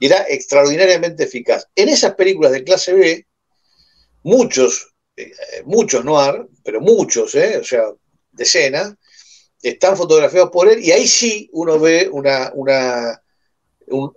y 0.00 0.06
era 0.06 0.26
extraordinariamente 0.28 1.24
eficaz. 1.24 1.68
En 1.74 1.88
esas 1.88 2.14
películas 2.14 2.52
de 2.52 2.64
clase 2.64 2.92
B, 2.94 3.26
muchos, 4.24 4.94
eh, 5.16 5.32
muchos 5.64 6.04
noir, 6.04 6.46
pero 6.64 6.80
muchos, 6.80 7.34
eh, 7.36 7.58
o 7.58 7.64
sea, 7.64 7.84
decenas, 8.32 8.94
están 9.62 9.96
fotografiados 9.96 10.50
por 10.50 10.68
él 10.68 10.84
y 10.84 10.90
ahí 10.90 11.06
sí 11.06 11.48
uno 11.52 11.78
ve 11.78 12.08
una, 12.10 12.50
una 12.54 13.22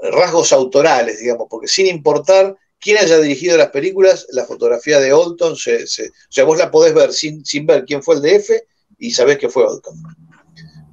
rasgos 0.02 0.52
autorales, 0.52 1.20
digamos, 1.20 1.48
porque 1.50 1.68
sin 1.68 1.88
importar 1.88 2.58
quien 2.80 2.98
haya 2.98 3.20
dirigido 3.20 3.58
las 3.58 3.70
películas, 3.70 4.28
la 4.32 4.46
fotografía 4.46 5.00
de 5.00 5.12
Olton, 5.12 5.56
se, 5.56 5.84
o 5.84 5.88
sea, 6.30 6.46
vos 6.46 6.58
la 6.58 6.72
podés 6.72 6.94
ver 6.94 7.14
sin, 7.14 7.46
sin 7.46 7.66
ver 7.66 7.86
quién 7.86 8.02
fue 8.02 8.16
el 8.16 8.22
DF 8.22 8.52
y 8.98 9.12
sabés 9.12 9.38
que 9.38 9.50
fue 9.50 9.66
Olton. 9.66 9.96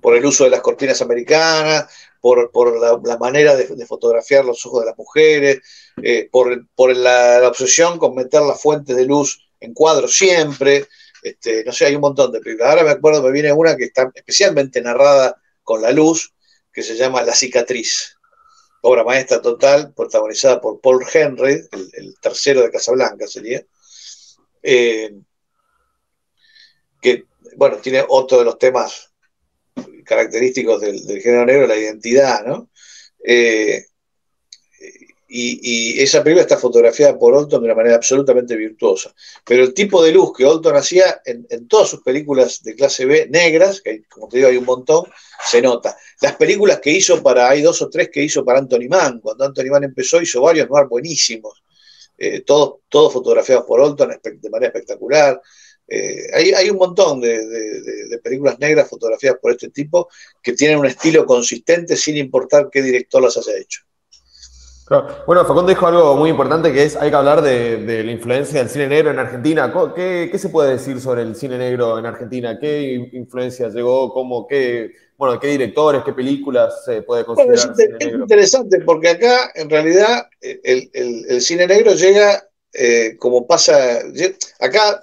Por 0.03 0.17
el 0.17 0.25
uso 0.25 0.45
de 0.45 0.51
las 0.51 0.61
cortinas 0.61 1.01
americanas, 1.03 1.87
por, 2.21 2.81
la, 3.07 3.19
manera 3.19 3.55
de, 3.55 3.87
fotografiar 3.87 4.45
los 4.45 4.65
ojos 4.67 4.81
de 4.81 4.87
las 4.87 4.99
mujeres, 4.99 5.61
eh, 6.03 6.29
por, 6.31 6.97
la, 6.97 7.47
obsesión 7.47 7.99
con 7.99 8.15
meter 8.15 8.43
la 8.43 8.55
fuente 8.55 8.95
de 8.95 9.05
luz 9.05 9.49
en 9.61 9.73
cuadro 9.73 10.09
siempre. 10.09 10.87
Este, 11.23 11.65
no 11.65 11.73
sé, 11.73 11.87
hay 11.87 11.95
un 11.95 12.01
montón 12.01 12.33
de 12.33 12.41
películas. 12.41 12.71
Ahora 12.71 12.85
me 12.85 12.91
acuerdo, 12.91 13.23
me 13.23 13.31
viene 13.31 13.53
una 13.53 13.77
que 13.77 13.85
está 13.85 14.11
especialmente 14.15 14.81
narrada 14.81 15.41
con 15.63 15.83
la 15.83 15.93
luz, 15.93 16.33
que 16.73 16.83
se 16.83 16.97
llama 16.97 17.23
La 17.23 17.35
cicatriz 17.35 18.16
obra 18.89 19.03
maestra 19.03 19.43
total, 19.43 19.93
protagonizada 19.95 20.61
por 20.61 20.81
Paul 20.81 21.05
Henry, 21.13 21.61
el, 21.93 22.15
tercero 22.21 22.63
de 22.63 22.71
Casablanca 22.71 23.27
sería, 23.27 23.67
eh, 24.63 25.13
que, 27.03 27.25
bueno, 27.57 27.79
tiene 27.79 28.05
otro 28.09 28.39
de 28.39 28.45
los 28.45 28.59
temas 28.59 29.13
característicos 30.05 30.81
del, 30.81 31.21
género 31.21 31.47
negro, 31.47 31.67
la 31.67 31.77
identidad, 31.77 32.45
¿no? 32.47 32.71
Eh, 33.25 33.87
y, 35.29 36.01
esa 36.01 36.23
película 36.23 36.43
está 36.43 36.57
fotografiada 36.57 37.19
por 37.19 37.35
Olton 37.35 37.61
de 37.61 37.67
una 37.67 37.75
manera 37.75 37.97
absolutamente 37.97 38.57
virtuosa. 38.57 39.15
Pero 39.45 39.65
el 39.65 39.75
tipo 39.75 40.03
de 40.03 40.13
luz 40.13 40.33
que 40.37 40.45
Olton 40.45 40.77
hacía 40.77 41.21
en, 41.25 41.67
todas 41.69 41.89
sus 41.89 42.03
películas 42.03 42.63
de 42.63 42.75
clase 42.75 43.07
B, 43.07 43.29
negras, 43.31 43.81
que 43.81 44.05
como 44.05 44.29
te 44.29 44.39
digo 44.39 44.49
hay 44.49 44.57
un 44.57 44.65
montón, 44.65 45.05
se 45.45 45.61
nota. 45.61 45.97
Las 46.21 46.37
películas 46.37 46.81
que 46.81 46.91
hizo 46.91 47.23
para, 47.23 47.49
hay 47.49 47.63
dos 47.63 47.83
o 47.83 47.91
tres 47.91 48.11
que 48.11 48.23
hizo 48.23 48.45
para 48.45 48.61
Anthony 48.61 48.89
Mann. 48.89 49.21
Cuando 49.21 49.45
Anthony 49.45 49.71
Mann 49.71 49.85
empezó 49.85 50.21
hizo 50.21 50.41
varios 50.41 50.69
noir 50.69 50.87
buenísimos. 50.87 51.63
Eh, 52.19 52.41
todos, 52.41 52.81
fotografiados 53.13 53.67
por 53.67 53.81
Olton 53.81 54.11
de 54.23 54.51
manera 54.51 54.69
espectacular. 54.69 55.41
Eh, 55.89 56.55
hay, 56.57 56.69
un 56.69 56.79
montón 56.79 57.21
de, 57.21 58.19
películas 58.23 58.59
negras 58.59 58.89
fotografiadas 58.89 59.39
por 59.41 59.53
este 59.53 59.71
tipo 59.71 60.09
que 60.43 60.53
tienen 60.53 60.79
un 60.79 60.87
estilo 60.87 61.25
consistente 61.25 61.97
sin 61.97 62.17
importar 62.17 62.69
qué 62.73 62.83
director 62.83 63.23
las 63.23 63.37
haya 63.37 63.57
hecho. 63.57 63.86
Bueno, 64.89 65.45
Facundo 65.45 65.67
dijo 65.67 65.87
algo 65.87 66.15
muy 66.15 66.31
importante 66.31 66.73
que 66.73 66.85
es, 66.85 66.95
hay 66.95 67.11
que 67.11 67.17
hablar 67.17 67.43
de, 67.43 68.05
la 68.05 68.13
influencia 68.13 68.61
del 68.61 68.71
cine 68.71 68.87
negro 68.87 69.11
en 69.11 69.19
Argentina. 69.19 69.73
¿Qué, 69.95 70.31
se 70.39 70.49
puede 70.49 70.75
decir 70.75 71.01
sobre 71.01 71.23
el 71.23 71.35
cine 71.35 71.59
negro 71.59 71.99
en 71.99 72.07
Argentina? 72.07 72.57
¿Qué 72.61 73.11
influencia 73.13 73.69
llegó? 73.69 74.13
¿Cómo? 74.13 74.47
¿Qué, 74.47 74.93
bueno, 75.17 75.41
qué 75.41 75.49
directores, 75.49 76.05
qué 76.05 76.13
películas 76.13 76.85
se 76.85 77.03
puede 77.03 77.25
considerar? 77.25 77.75
es, 77.99 78.13
interesante 78.13 78.81
porque 78.83 79.09
acá, 79.09 79.51
en 79.57 79.69
realidad, 79.69 80.29
el, 80.41 81.41
cine 81.41 81.67
negro 81.67 81.95
llega 81.95 82.49
eh, 82.73 83.17
como 83.19 83.45
pasa... 83.45 84.03
Acá 84.61 85.03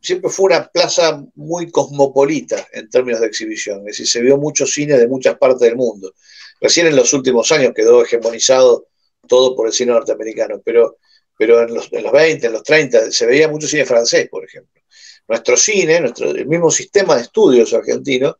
siempre 0.00 0.30
fue 0.30 0.46
una 0.46 0.68
plaza 0.68 1.24
muy 1.34 1.72
cosmopolita 1.72 2.68
en 2.72 2.88
términos 2.88 3.20
de 3.20 3.26
exhibición, 3.26 3.80
es 3.80 3.86
decir, 3.86 4.06
se 4.06 4.20
vio 4.20 4.36
mucho 4.36 4.64
cine 4.64 4.96
de 4.96 5.08
muchas 5.08 5.36
partes 5.38 5.60
del 5.60 5.74
mundo. 5.74 6.14
Recién 6.60 6.86
en 6.86 6.94
los 6.94 7.12
últimos 7.12 7.50
años 7.50 7.72
quedó 7.74 8.02
hegemonizado 8.04 8.86
todo 9.28 9.54
por 9.54 9.68
el 9.68 9.72
cine 9.72 9.92
norteamericano, 9.92 10.60
pero, 10.64 10.98
pero 11.38 11.62
en, 11.62 11.74
los, 11.74 11.92
en 11.92 12.02
los 12.02 12.12
20, 12.12 12.46
en 12.46 12.52
los 12.52 12.62
30, 12.64 13.12
se 13.12 13.26
veía 13.26 13.48
mucho 13.48 13.68
cine 13.68 13.84
francés, 13.84 14.28
por 14.28 14.44
ejemplo. 14.44 14.82
Nuestro 15.28 15.56
cine, 15.56 16.00
nuestro, 16.00 16.30
el 16.30 16.46
mismo 16.46 16.70
sistema 16.70 17.14
de 17.14 17.22
estudios 17.22 17.72
argentino, 17.74 18.36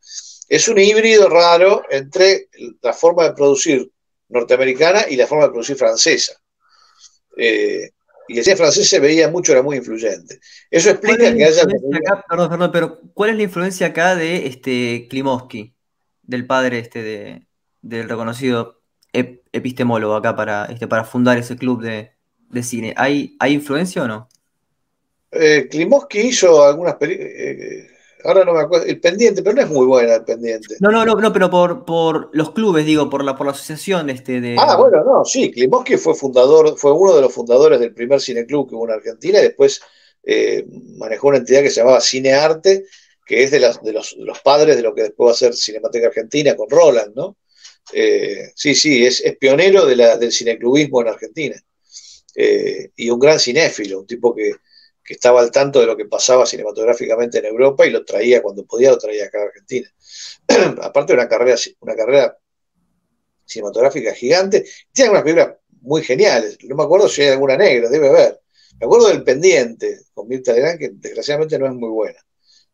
es 0.49 0.67
un 0.67 0.79
híbrido 0.79 1.29
raro 1.29 1.83
entre 1.89 2.49
la 2.81 2.91
forma 2.91 3.23
de 3.23 3.33
producir 3.33 3.89
norteamericana 4.29 5.05
y 5.09 5.15
la 5.15 5.27
forma 5.27 5.45
de 5.45 5.51
producir 5.51 5.77
francesa. 5.77 6.33
Eh, 7.37 7.91
y 8.27 8.37
el 8.37 8.43
cine 8.43 8.57
francés 8.57 8.87
se 8.87 8.99
veía 8.99 9.29
mucho, 9.29 9.51
era 9.51 9.63
muy 9.63 9.77
influyente. 9.77 10.39
Eso 10.69 10.91
explica 10.91 11.35
que 11.35 11.45
haya... 11.45 11.63
perdón, 12.29 12.49
perdón, 12.49 12.71
pero 12.71 12.99
¿cuál 13.13 13.31
es 13.31 13.37
la 13.37 13.43
influencia 13.43 13.87
acá 13.87 14.15
de 14.15 14.45
este 14.45 15.07
Klimovsky, 15.09 15.73
del 16.21 16.45
padre 16.45 16.79
este 16.79 17.01
de, 17.01 17.47
del 17.81 18.07
reconocido 18.07 18.78
epistemólogo 19.51 20.15
acá 20.15 20.35
para, 20.35 20.65
este, 20.65 20.87
para 20.87 21.03
fundar 21.03 21.37
ese 21.37 21.55
club 21.55 21.81
de, 21.81 22.11
cine. 22.63 22.93
¿Hay, 22.97 23.35
¿Hay 23.39 23.53
influencia 23.53 24.03
o 24.03 24.07
no? 24.07 24.27
Eh, 25.31 25.67
Klimovsky 25.69 26.19
hizo 26.19 26.63
algunas 26.63 26.95
películas. 26.95 27.31
Eh, 27.31 27.87
ahora 28.23 28.43
no 28.43 28.53
me 28.53 28.61
acuerdo. 28.61 28.85
El 28.85 28.99
pendiente, 28.99 29.43
pero 29.43 29.55
no 29.55 29.61
es 29.61 29.69
muy 29.69 29.85
buena 29.85 30.15
el 30.15 30.23
pendiente. 30.23 30.75
No, 30.79 30.91
no, 30.91 31.05
no, 31.05 31.15
no 31.15 31.31
pero 31.31 31.49
por, 31.49 31.85
por 31.85 32.29
los 32.33 32.51
clubes, 32.51 32.85
digo, 32.85 33.09
por 33.09 33.23
la, 33.23 33.35
por 33.35 33.45
la 33.45 33.53
asociación 33.53 34.09
este, 34.09 34.41
de. 34.41 34.55
Ah, 34.59 34.75
bueno, 34.77 35.03
no, 35.03 35.23
sí. 35.25 35.51
Klimovsky 35.51 35.97
fue 35.97 36.15
fundador, 36.15 36.77
fue 36.77 36.91
uno 36.91 37.15
de 37.15 37.21
los 37.21 37.33
fundadores 37.33 37.79
del 37.79 37.93
primer 37.93 38.19
cineclub 38.19 38.67
que 38.67 38.75
hubo 38.75 38.87
en 38.87 38.95
Argentina 38.95 39.39
y 39.39 39.43
después 39.43 39.81
eh, 40.23 40.65
manejó 40.97 41.29
una 41.29 41.37
entidad 41.37 41.61
que 41.61 41.69
se 41.69 41.81
llamaba 41.81 42.01
Cinearte, 42.01 42.85
que 43.25 43.43
es 43.43 43.51
de, 43.51 43.59
las, 43.59 43.81
de, 43.81 43.93
los, 43.93 44.15
de 44.17 44.25
los 44.25 44.39
padres 44.39 44.75
de 44.75 44.81
lo 44.83 44.93
que 44.93 45.03
después 45.03 45.27
va 45.27 45.31
a 45.31 45.35
ser 45.35 45.55
Cinemateca 45.55 46.07
Argentina 46.07 46.55
con 46.55 46.69
Roland, 46.69 47.15
¿no? 47.15 47.37
Eh, 47.93 48.51
sí, 48.55 48.75
sí, 48.75 49.05
es, 49.05 49.21
pionero 49.39 49.85
del 49.85 50.31
cineclubismo 50.31 51.01
en 51.01 51.07
Argentina. 51.07 51.55
Eh, 52.35 52.91
y 52.95 53.09
un 53.09 53.19
gran 53.19 53.39
cinéfilo, 53.39 53.99
un 53.99 54.07
tipo 54.07 54.35
que, 54.35 54.53
estaba 55.05 55.41
al 55.41 55.49
tanto 55.49 55.79
de 55.79 55.87
lo 55.87 55.97
que 55.97 56.05
pasaba 56.05 56.45
cinematográficamente 56.45 57.39
en 57.39 57.45
Europa 57.45 57.83
y 57.83 57.89
lo 57.89 58.05
traía 58.05 58.43
cuando 58.43 58.63
podía, 58.63 58.91
lo 58.91 58.99
traía 58.99 59.25
acá 59.25 59.39
a 59.39 59.45
Argentina. 59.45 59.91
Aparte 60.83 61.13
de 61.13 61.19
una 61.19 61.27
carrera, 61.27 61.57
una 61.79 61.95
carrera 61.95 62.37
cinematográfica 63.43 64.13
gigante, 64.13 64.65
tiene 64.91 65.09
unas 65.09 65.23
películas 65.23 65.55
muy 65.81 66.03
geniales. 66.03 66.59
No 66.63 66.75
me 66.75 66.83
acuerdo 66.83 67.09
si 67.09 67.23
hay 67.23 67.29
alguna 67.29 67.57
negra, 67.57 67.89
debe 67.89 68.07
haber. 68.07 68.39
Me 68.79 68.85
acuerdo 68.85 69.07
del 69.07 69.23
Pendiente 69.23 70.01
con 70.13 70.27
Mirta 70.27 70.53
Legrand, 70.53 70.77
que 70.77 70.89
desgraciadamente 70.93 71.57
no 71.57 71.65
es 71.65 71.73
muy 71.73 71.89
buena. 71.89 72.19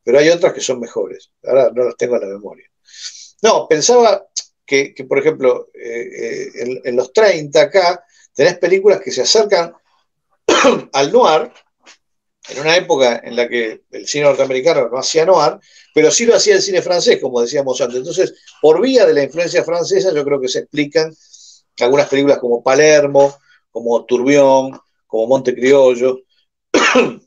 Pero 0.03 0.19
hay 0.19 0.29
otras 0.29 0.53
que 0.53 0.61
son 0.61 0.79
mejores. 0.79 1.31
Ahora 1.43 1.71
no 1.73 1.85
las 1.85 1.97
tengo 1.97 2.15
en 2.15 2.21
la 2.21 2.27
memoria. 2.27 2.69
No, 3.41 3.67
pensaba, 3.67 4.27
que, 4.65 4.93
por 5.07 5.19
ejemplo, 5.19 5.69
eh, 5.73 6.49
eh, 6.53 6.81
en, 6.83 6.95
los 6.95 7.13
30 7.13 7.61
acá 7.61 8.03
tenés 8.33 8.57
películas 8.57 8.99
que 9.01 9.11
se 9.11 9.21
acercan 9.21 9.73
al 10.93 11.11
noir, 11.11 11.51
en 12.49 12.61
una 12.61 12.75
época 12.75 13.21
en 13.23 13.35
la 13.35 13.47
que 13.47 13.83
el 13.91 14.07
cine 14.07 14.25
norteamericano 14.25 14.89
no 14.89 14.99
hacía 14.99 15.25
noir, 15.25 15.57
pero 15.93 16.11
sí 16.11 16.25
lo 16.25 16.35
hacía 16.35 16.55
el 16.55 16.61
cine 16.61 16.81
francés, 16.81 17.19
como 17.19 17.41
decíamos 17.41 17.79
antes. 17.81 17.97
Entonces, 17.97 18.33
por 18.61 18.81
vía 18.81 19.05
de 19.05 19.13
la 19.13 19.23
influencia 19.23 19.63
francesa, 19.63 20.13
yo 20.13 20.23
creo 20.23 20.39
que 20.39 20.47
se 20.47 20.59
explican 20.59 21.13
algunas 21.79 22.07
películas 22.07 22.39
como 22.39 22.63
Palermo, 22.63 23.37
como 23.71 24.05
Turbión, 24.05 24.79
como 25.07 25.27
Monte 25.27 25.55
Criollo. 25.55 26.21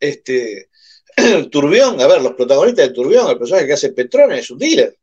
este, 0.00 0.68
Turbión, 1.50 2.00
a 2.00 2.06
ver, 2.06 2.20
los 2.20 2.34
protagonistas 2.34 2.88
de 2.88 2.94
Turbión, 2.94 3.30
el 3.30 3.38
personaje 3.38 3.66
que 3.66 3.72
hace 3.72 3.92
Petrone 3.92 4.38
es 4.38 4.50
un 4.50 4.58
dealer. 4.58 4.98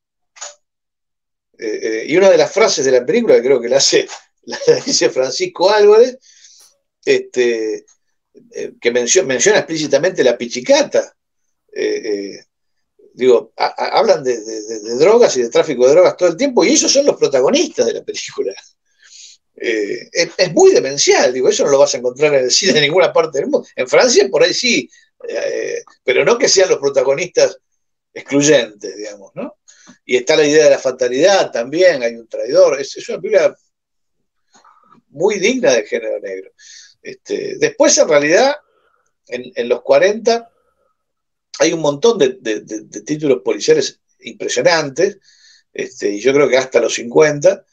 Eh, 1.60 1.80
eh, 1.82 2.06
y 2.08 2.16
una 2.16 2.30
de 2.30 2.38
las 2.38 2.54
frases 2.54 2.86
de 2.86 2.92
la 2.92 3.06
película, 3.06 3.36
que 3.36 3.42
creo 3.42 3.60
que 3.60 3.68
la 3.68 3.78
hace, 3.78 4.08
dice 4.86 5.10
Francisco 5.10 5.70
Álvarez, 5.70 6.18
este, 7.04 7.86
eh, 8.52 8.74
que 8.80 8.92
menciona, 8.92 9.36
explícitamente 9.36 10.24
la 10.24 10.38
pichicata. 10.38 11.14
digo, 13.14 13.52
hablan 13.58 14.24
de, 14.24 14.38
drogas 14.98 15.36
y 15.36 15.42
de 15.42 15.50
tráfico 15.50 15.86
de 15.86 15.92
drogas 15.92 16.16
todo 16.16 16.30
el 16.30 16.38
tiempo, 16.38 16.64
y 16.64 16.70
ellos 16.70 16.92
son 16.92 17.06
los 17.06 17.18
protagonistas 17.18 17.86
de 17.86 17.94
la 17.94 18.04
película. 18.04 18.54
Es, 19.56 20.54
muy 20.54 20.72
demencial, 20.72 21.34
digo, 21.34 21.50
eso 21.50 21.66
no 21.66 21.72
lo 21.72 21.80
vas 21.80 21.94
a 21.94 21.98
encontrar 21.98 22.34
en 22.36 22.46
el 22.46 22.52
cine 22.52 22.72
de 22.72 22.82
ninguna 22.82 23.12
parte 23.12 23.40
del 23.40 23.50
mundo. 23.50 23.68
En 23.76 23.90
Francia, 23.90 24.30
por 24.32 24.44
ahí 24.44 24.54
sí, 24.54 24.90
pero 26.06 26.24
no 26.24 26.38
que 26.38 26.48
sean 26.48 26.70
los 26.70 26.80
protagonistas 26.80 27.58
excluyentes, 28.14 28.96
digamos, 28.96 29.32
¿no? 29.36 29.59
Y 30.06 30.18
está 30.18 30.36
la 30.36 30.46
idea 30.46 30.66
de 30.66 30.72
la 30.72 30.80
fatalidad 30.80 31.52
también, 31.52 32.04
hay 32.04 32.16
un 32.16 32.28
traidor. 32.28 32.80
Es, 32.80 33.10
una 33.10 33.20
película 33.20 33.58
muy 35.10 35.40
digna 35.40 35.72
del 35.72 35.86
género 35.86 36.20
negro. 36.20 36.52
Este, 37.02 37.58
después, 37.58 37.98
en 37.98 38.10
realidad, 38.10 38.56
en, 39.28 39.70
los 39.70 39.82
40 39.82 40.50
hay 41.60 41.74
un 41.74 41.82
montón 41.82 42.18
de, 42.18 42.40
títulos 43.06 43.42
policiales 43.44 44.00
impresionantes, 44.22 45.20
este, 45.74 46.12
y 46.12 46.20
yo 46.20 46.34
creo 46.34 46.50
que 46.50 46.58
hasta 46.58 46.80
los 46.80 46.94
50, 46.96 47.66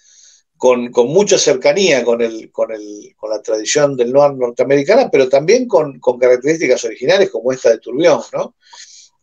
con, 0.56 0.90
mucha 1.08 1.38
cercanía 1.38 2.04
con, 2.04 2.22
el, 2.22 2.50
con, 2.50 2.70
la 2.70 3.42
tradición 3.42 3.96
del 3.96 4.12
noir 4.12 4.34
norteamericana, 4.34 5.10
pero 5.10 5.28
también 5.28 5.66
con, 5.68 6.00
características 6.00 6.84
originales 6.84 7.30
como 7.30 7.52
esta 7.52 7.70
de 7.70 7.78
Turbión, 7.78 8.20
¿no? 8.32 8.56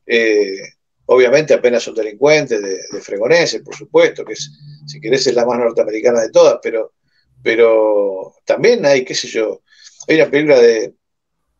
Eh, 0.06 0.60
obviamente 1.06 1.54
apenas 1.54 1.88
un 1.88 1.96
delincuente, 1.96 2.60
de, 2.60 2.78
de 2.92 3.60
por 3.64 3.76
supuesto, 3.76 4.24
que 4.24 4.34
es, 4.34 4.52
si 4.88 5.00
querés, 5.00 5.28
es 5.28 5.36
la 5.36 5.46
más 5.46 5.60
norteamericana 5.60 6.22
de 6.22 6.30
todas, 6.30 6.60
pero, 6.62 6.94
pero 7.42 8.36
también 8.46 8.86
hay, 8.86 9.04
qué 9.04 9.14
sé 9.14 9.28
yo, 9.28 9.62
hay 10.08 10.16
una 10.16 10.30
película 10.30 10.60
de... 10.60 10.94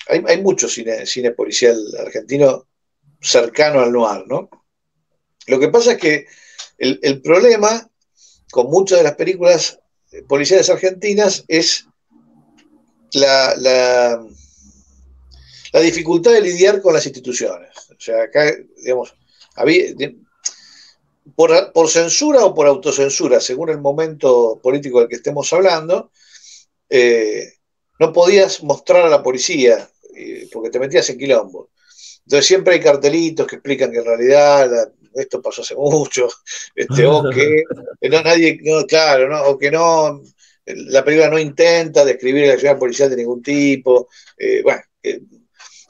Hay, 0.08 0.22
hay 0.28 0.42
mucho 0.42 0.68
cine, 0.68 1.06
cine 1.06 1.32
policial 1.32 1.78
argentino 1.98 2.68
cercano 3.22 3.80
al 3.80 3.92
noir, 3.92 4.26
¿no? 4.28 4.50
Lo 5.48 5.60
que 5.60 5.70
pasa 5.70 5.94
es 5.94 5.98
que 5.98 6.28
el, 6.78 7.22
problema 7.22 7.90
con 8.52 8.68
muchas 8.68 8.98
de 8.98 9.04
las 9.04 9.16
películas 9.16 9.80
policiales 10.28 10.70
argentinas 10.70 11.46
es 11.48 11.86
la, 13.14 13.56
la, 13.58 14.28
la, 15.72 15.80
dificultad 15.80 16.32
de 16.32 16.42
lidiar 16.42 16.82
con 16.82 16.94
las 16.94 17.06
instituciones. 17.06 17.70
O 17.92 18.00
sea, 18.00 18.24
acá, 18.24 18.54
digamos, 18.78 19.16
por, 21.36 21.90
censura 21.90 22.46
o 22.46 22.54
por 22.54 22.68
autocensura, 22.68 23.40
según 23.40 23.70
el 23.70 23.80
momento 23.80 24.60
político 24.62 25.00
del 25.00 25.10
que 25.10 25.16
estemos 25.16 25.52
hablando, 25.54 26.12
eh, 26.90 27.54
no 28.00 28.12
podías 28.12 28.64
mostrar 28.64 29.06
a 29.06 29.10
la 29.10 29.24
policía 29.24 29.90
eh, 30.16 30.48
porque 30.52 30.70
te 30.70 30.80
metías 30.80 31.10
en 31.10 31.18
quilombo. 31.18 31.70
Entonces 32.26 32.46
siempre 32.46 32.76
hay 32.76 32.80
cartelitos 32.80 33.48
que 33.48 33.56
explican 33.56 33.92
que 33.92 34.00
en 34.00 34.06
realidad 34.06 34.92
esto 35.16 35.42
pasó 35.42 35.62
hace 35.62 35.76
mucho, 35.76 36.28
este, 36.76 37.06
o 37.06 37.30
que 37.30 37.64
no 38.10 38.22
nadie, 38.22 38.60
claro, 38.88 39.30
¿no? 39.30 39.44
o 39.44 39.58
que 39.58 39.72
no, 39.72 40.22
la 40.66 41.04
película 41.04 41.30
no 41.30 41.40
intenta 41.40 42.06
describir 42.06 42.48
la 42.48 42.54
acción 42.54 42.80
policial 42.80 43.10
de 43.10 43.18
ningún 43.18 43.42
tipo, 43.42 44.10
eh, 44.38 44.62
bueno, 44.64 44.82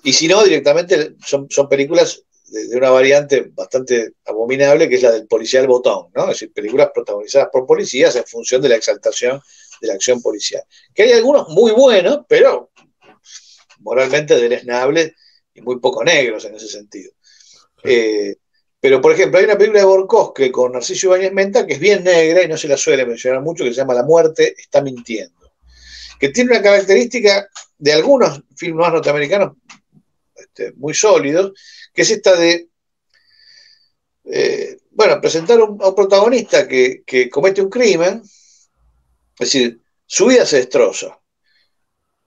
y 0.04 0.12
si 0.12 0.28
no, 0.28 0.44
directamente 0.44 1.16
son, 1.26 1.48
son 1.50 1.70
películas 1.70 2.24
de, 2.54 2.78
una 2.78 2.92
variante 2.92 3.52
bastante 3.54 4.14
abominable, 4.26 4.88
que 4.88 4.96
es 4.96 5.02
la 5.02 5.12
del 5.12 5.28
policial 5.28 5.68
botón, 5.68 6.08
¿no? 6.16 6.24
Es 6.24 6.40
decir, 6.40 6.54
películas 6.54 6.92
protagonizadas 6.94 7.50
por 7.52 7.66
policías 7.66 8.16
en 8.16 8.26
función 8.26 8.62
de 8.62 8.70
la 8.70 8.76
exaltación 8.76 9.42
de 9.82 9.88
la 9.88 9.96
acción 9.96 10.22
policial. 10.22 10.64
Que 10.94 11.04
hay 11.04 11.12
algunos 11.14 11.50
muy 11.50 11.72
buenos, 11.72 12.20
pero 12.28 12.72
moralmente 13.80 14.36
deleznables 14.36 15.14
y 15.54 15.62
muy 15.62 15.80
poco 15.80 16.04
negros 16.04 16.46
en 16.46 16.56
ese 16.56 16.68
sentido. 16.68 17.12
Eh, 17.84 18.36
pero, 18.80 19.02
por 19.02 19.14
ejemplo, 19.14 19.40
hay 19.40 19.46
una 19.46 19.58
película 19.58 19.80
de 19.80 19.86
Borkowski 19.86 20.52
con 20.52 20.74
Narciso 20.74 21.08
Ibáñez 21.08 21.34
Menta 21.34 21.66
que 21.66 21.74
es 21.74 21.80
bien 21.80 22.04
negra 22.04 22.44
y 22.44 22.48
no 22.48 22.58
se 22.58 22.68
la 22.68 22.78
suele 22.78 23.06
mencionar 23.06 23.42
mucho, 23.42 23.64
que 23.64 23.72
se 23.72 23.78
llama 23.78 23.94
La 23.94 24.04
muerte 24.04 24.54
está 24.58 24.82
mintiendo. 24.82 25.54
Que 26.20 26.30
tiene 26.30 26.52
una 26.52 26.62
característica 26.62 27.48
de 27.78 27.94
algunos 27.94 28.42
filmes 28.56 28.90
norteamericanos 28.90 29.54
este, 30.36 30.74
muy 30.74 30.94
sólidos, 30.94 31.54
que 31.94 32.02
es 32.02 32.12
esta 32.12 32.36
de, 32.36 32.70
eh, 34.26 34.78
bueno, 34.92 35.22
presentar 35.22 35.60
a 35.60 35.66
un 35.66 35.96
protagonista 35.96 36.68
que, 36.68 37.30
comete 37.32 37.62
un 37.62 37.70
crimen, 37.70 38.22
es 38.24 39.40
decir, 39.40 39.82
su 40.06 40.28
vida 40.28 40.46
se 40.46 40.58
destroza. 40.58 41.20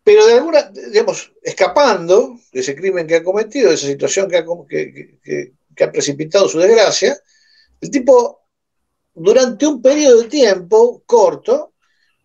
Pero 0.02 0.24
de 0.26 0.34
alguna, 0.34 0.70
digamos, 0.70 1.32
escapando 1.42 2.38
de 2.52 2.60
ese 2.60 2.76
crimen 2.76 3.06
que 3.06 3.16
ha 3.16 3.24
cometido, 3.24 3.68
de 3.68 3.74
esa 3.74 3.88
situación 3.88 4.30
que 4.30 4.36
ha, 4.38 4.44
que 5.76 5.84
ha 5.84 5.92
precipitado 5.92 6.48
su 6.48 6.58
desgracia, 6.58 7.18
el 7.80 7.90
tipo, 7.90 8.46
durante 9.14 9.66
un 9.66 9.82
periodo 9.82 10.22
de 10.22 10.28
tiempo 10.28 11.02
corto, 11.06 11.74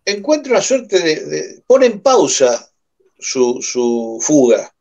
encuentra 0.06 0.54
una 0.54 0.62
suerte 0.62 1.00
de, 1.00 1.64
pone 1.66 1.86
en 1.86 2.02
pausa 2.02 2.72
su, 3.20 4.20
fuga, 4.22 4.74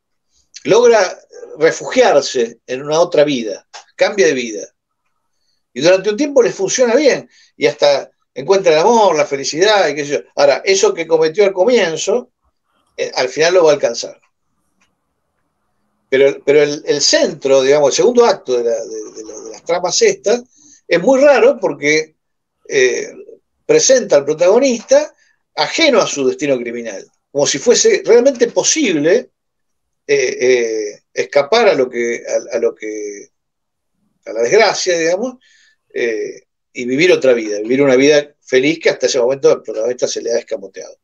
logra 0.64 1.18
refugiarse 1.58 2.58
en 2.66 2.82
una 2.82 3.00
otra 3.00 3.24
vida, 3.24 3.66
cambia 3.96 4.26
de 4.26 4.34
vida. 4.34 4.68
Y 5.72 5.80
durante 5.80 6.10
un 6.10 6.16
tiempo 6.16 6.42
le 6.42 6.52
funciona 6.52 6.94
bien 6.96 7.28
y 7.56 7.66
hasta 7.66 8.10
encuentra 8.34 8.72
el 8.72 8.78
amor, 8.80 9.16
la 9.16 9.26
felicidad. 9.26 9.86
Ahora, 10.36 10.62
eso 10.64 10.92
que 10.94 11.06
cometió 11.06 11.44
al 11.44 11.52
comienzo, 11.52 12.30
eh, 12.96 13.10
al 13.14 13.28
final 13.28 13.54
lo 13.54 13.64
va 13.64 13.70
a 13.70 13.74
alcanzar. 13.74 14.20
Pero, 16.08 16.42
pero 16.44 16.62
el, 16.62 17.00
centro, 17.00 17.62
digamos, 17.62 17.90
el 17.90 17.96
segundo 17.96 18.24
acto 18.26 18.60
de, 18.60 18.64
las 19.52 19.64
tramas 19.64 20.02
estas, 20.02 20.42
es 20.88 21.00
muy 21.00 21.20
raro 21.20 21.58
porque 21.60 22.16
eh, 22.68 23.12
presenta 23.64 24.16
al 24.16 24.24
protagonista 24.24 25.14
ajeno 25.54 26.00
a 26.00 26.06
su 26.08 26.26
destino 26.26 26.58
criminal, 26.58 27.06
como 27.30 27.46
si 27.46 27.58
fuese 27.58 28.02
realmente 28.04 28.48
posible 28.48 29.30
eh, 30.04 31.00
escapar 31.12 31.68
a 31.68 31.74
lo 31.74 31.88
que, 31.88 32.22
a, 32.52 32.58
lo 32.58 32.74
que, 32.74 33.28
a 34.26 34.32
la 34.32 34.42
desgracia, 34.42 34.98
digamos, 34.98 35.36
eh, 35.92 36.42
y 36.72 36.84
vivir 36.84 37.12
otra 37.12 37.32
vida, 37.32 37.60
vivir 37.60 37.82
una 37.82 37.96
vida 37.96 38.34
feliz 38.40 38.78
que 38.80 38.90
hasta 38.90 39.06
ese 39.06 39.18
momento 39.18 39.52
el 39.52 39.62
protagonista 39.62 40.06
se 40.06 40.22
le 40.22 40.32
ha 40.32 40.38
escamoteado. 40.38 40.96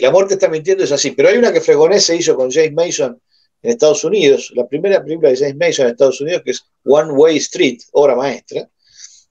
la 0.00 0.10
muerte 0.10 0.34
está 0.34 0.48
mintiendo 0.48 0.84
es 0.84 0.92
así, 0.92 1.10
pero 1.10 1.28
hay 1.28 1.36
una 1.36 1.52
que 1.52 1.60
Fregonés 1.60 2.04
se 2.04 2.16
hizo 2.16 2.36
con 2.36 2.50
James 2.50 2.72
Mason 2.72 3.20
en 3.62 3.70
Estados 3.70 4.04
Unidos, 4.04 4.52
la 4.54 4.66
primera 4.66 5.02
película 5.02 5.30
de 5.30 5.36
James 5.36 5.56
Mason 5.56 5.86
en 5.86 5.92
Estados 5.92 6.20
Unidos, 6.20 6.42
que 6.44 6.50
es 6.52 6.64
One 6.84 7.12
Way 7.12 7.36
Street, 7.38 7.78
obra 7.92 8.16
maestra, 8.16 8.68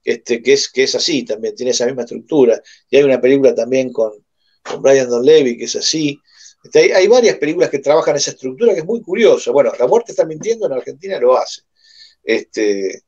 este, 0.03 0.41
que, 0.41 0.53
es, 0.53 0.69
que 0.69 0.83
es 0.83 0.95
así 0.95 1.23
también, 1.23 1.55
tiene 1.55 1.71
esa 1.71 1.85
misma 1.85 2.03
estructura. 2.03 2.61
Y 2.89 2.97
hay 2.97 3.03
una 3.03 3.21
película 3.21 3.53
también 3.53 3.91
con, 3.91 4.13
con 4.63 4.81
Brian 4.81 5.09
Don 5.09 5.25
Levy 5.25 5.57
que 5.57 5.65
es 5.65 5.75
así. 5.75 6.19
Este, 6.63 6.93
hay, 6.93 7.07
varias 7.07 7.37
películas 7.37 7.69
que 7.69 7.79
trabajan 7.79 8.15
esa 8.15 8.31
estructura 8.31 8.73
que 8.73 8.79
es 8.79 8.85
muy 8.85 9.01
curiosa. 9.01 9.51
Bueno, 9.51 9.71
La 9.79 9.87
muerte 9.87 10.11
está 10.11 10.25
mintiendo, 10.25 10.65
en 10.65 10.73
Argentina 10.73 11.19
lo 11.19 11.37
hace. 11.37 11.63
Este, 12.23 13.03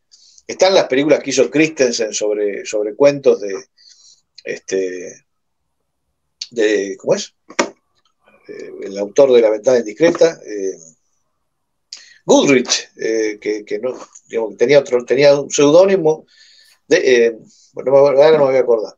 están 0.48 0.74
las 0.74 0.88
películas 0.88 1.22
que 1.22 1.30
hizo 1.30 1.50
Christensen 1.50 2.14
sobre, 2.14 2.66
sobre 2.66 2.96
cuentos 2.96 3.42
de, 3.42 3.66
este, 4.44 5.26
de, 6.52 6.98
¿cómo 6.98 7.16
es? 7.16 7.36
Eh, 8.48 8.72
el 8.84 8.98
autor 8.98 9.32
de 9.32 9.42
La 9.42 9.50
ventana 9.50 9.80
indiscreta, 9.80 10.40
eh, 10.46 10.78
Goodrich, 12.26 12.90
eh, 12.98 13.38
que, 13.40 13.64
tenía, 14.58 14.80
otro, 14.80 15.06
tenía 15.06 15.40
un 15.40 15.50
seudónimo 15.50 16.26
eh, 16.90 17.38
bueno, 17.74 17.98
ahora 17.98 18.32
no 18.32 18.40
me 18.40 18.44
voy 18.46 18.56
a 18.58 18.60
acordar. 18.60 18.94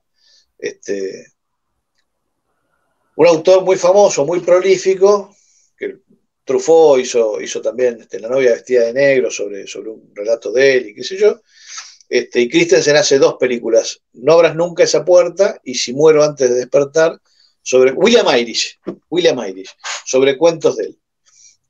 Un 3.15 3.27
autor 3.27 3.63
muy 3.63 3.77
famoso, 3.77 4.25
muy 4.25 4.39
prolífico, 4.41 5.35
que 5.77 5.99
Truffaut 6.43 6.99
hizo, 6.99 7.41
hizo 7.41 7.61
también 7.61 8.01
este, 8.01 8.19
La 8.19 8.29
novia 8.29 8.51
vestida 8.51 8.85
de 8.85 8.93
negro 8.93 9.31
sobre, 9.31 9.67
sobre 9.67 9.89
un 9.89 10.11
relato 10.13 10.51
de 10.51 10.77
él 10.77 10.89
y 10.89 10.95
qué 10.95 11.03
sé 11.03 11.17
yo. 11.17 11.41
Este, 12.07 12.41
y 12.41 12.49
Christensen 12.49 12.95
hace 12.95 13.17
dos 13.17 13.35
películas, 13.39 14.01
No 14.13 14.33
abras 14.33 14.55
nunca 14.55 14.83
esa 14.83 15.03
puerta 15.03 15.59
y 15.63 15.75
Si 15.75 15.93
muero 15.93 16.23
antes 16.23 16.49
de 16.49 16.55
despertar, 16.55 17.19
sobre 17.65 17.93
William 17.93 18.27
Irish, 18.37 18.79
William 19.09 19.39
Irish, 19.39 19.75
sobre 20.05 20.37
cuentos 20.37 20.77
de 20.77 20.85
él. 20.85 20.99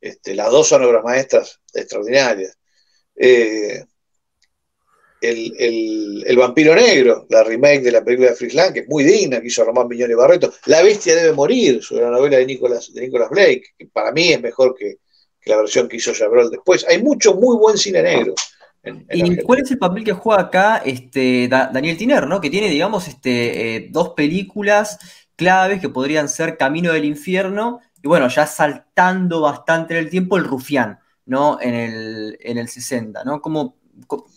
Este, 0.01 0.35
las 0.35 0.51
dos 0.51 0.67
son 0.67 0.83
obras 0.83 1.03
maestras 1.03 1.61
extraordinarias. 1.73 2.57
Eh, 3.15 3.85
el, 5.30 6.38
Vampiro 6.38 6.76
Negro, 6.76 7.26
la 7.30 7.43
remake 7.43 7.82
de 7.82 7.91
la 7.91 8.03
película 8.03 8.30
de 8.30 8.36
Fritz 8.36 8.55
que 8.73 8.80
es 8.82 8.88
muy 8.88 9.03
digna, 9.03 9.41
que 9.41 9.47
hizo 9.47 9.63
Román 9.63 9.88
Miñón 9.88 10.11
y 10.11 10.13
Barreto. 10.13 10.53
La 10.65 10.82
Bestia 10.82 11.15
debe 11.15 11.34
morir, 11.34 11.84
sobre 11.84 12.03
la 12.03 12.11
novela 12.11 12.38
de 12.38 12.45
Nicolas, 12.45 12.93
de 12.93 13.01
Nicolas 13.01 13.30
Blake, 13.30 13.63
que 13.78 13.88
para 13.88 14.11
mí 14.11 14.32
es 14.32 14.41
mejor 14.41 14.76
que, 14.78 14.97
la 15.45 15.57
versión 15.57 15.88
que 15.88 15.97
hizo 15.97 16.13
Chabrol 16.13 16.49
después. 16.49 16.86
Hay 16.89 17.01
mucho 17.01 17.36
muy 17.36 17.57
buen 17.57 17.78
cine 17.78 18.01
negro. 18.01 18.34
¿Y 19.11 19.38
cuál 19.41 19.61
es 19.61 19.71
el 19.71 19.80
papel 19.80 20.03
que 20.03 20.13
juega 20.13 20.43
acá 20.43 20.78
este, 20.86 21.47
Daniel 21.47 21.97
Tiner, 21.97 22.28
¿no? 22.28 22.39
que 22.39 22.49
tiene, 22.49 22.69
digamos, 22.69 23.07
este, 23.07 23.76
eh, 23.76 23.88
dos 23.91 24.09
películas 24.09 24.99
claves 25.36 25.82
que 25.82 25.89
podrían 25.89 26.30
ser 26.30 26.57
Camino 26.57 26.93
del 26.93 27.05
Infierno 27.05 27.80
y, 28.01 28.07
bueno, 28.07 28.28
ya 28.28 28.45
saltando 28.45 29.41
bastante 29.41 29.95
en 29.97 30.01
el 30.01 30.09
tiempo, 30.09 30.38
El 30.38 30.43
Rufián, 30.43 30.99
¿no? 31.26 31.59
en, 31.59 31.73
el, 31.73 32.38
en 32.39 32.57
el 32.59 32.67
60, 32.67 33.23
¿no? 33.23 33.41
Como 33.41 33.76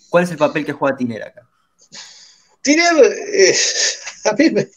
¿Cuál 0.08 0.24
es 0.24 0.30
el 0.30 0.38
papel 0.38 0.64
que 0.64 0.72
juega 0.72 0.96
Tiner 0.96 1.22
acá? 1.22 1.48
Tiner, 2.62 2.94
eh, 3.34 3.54
a 4.24 4.32
mí 4.32 4.50
me, 4.50 4.68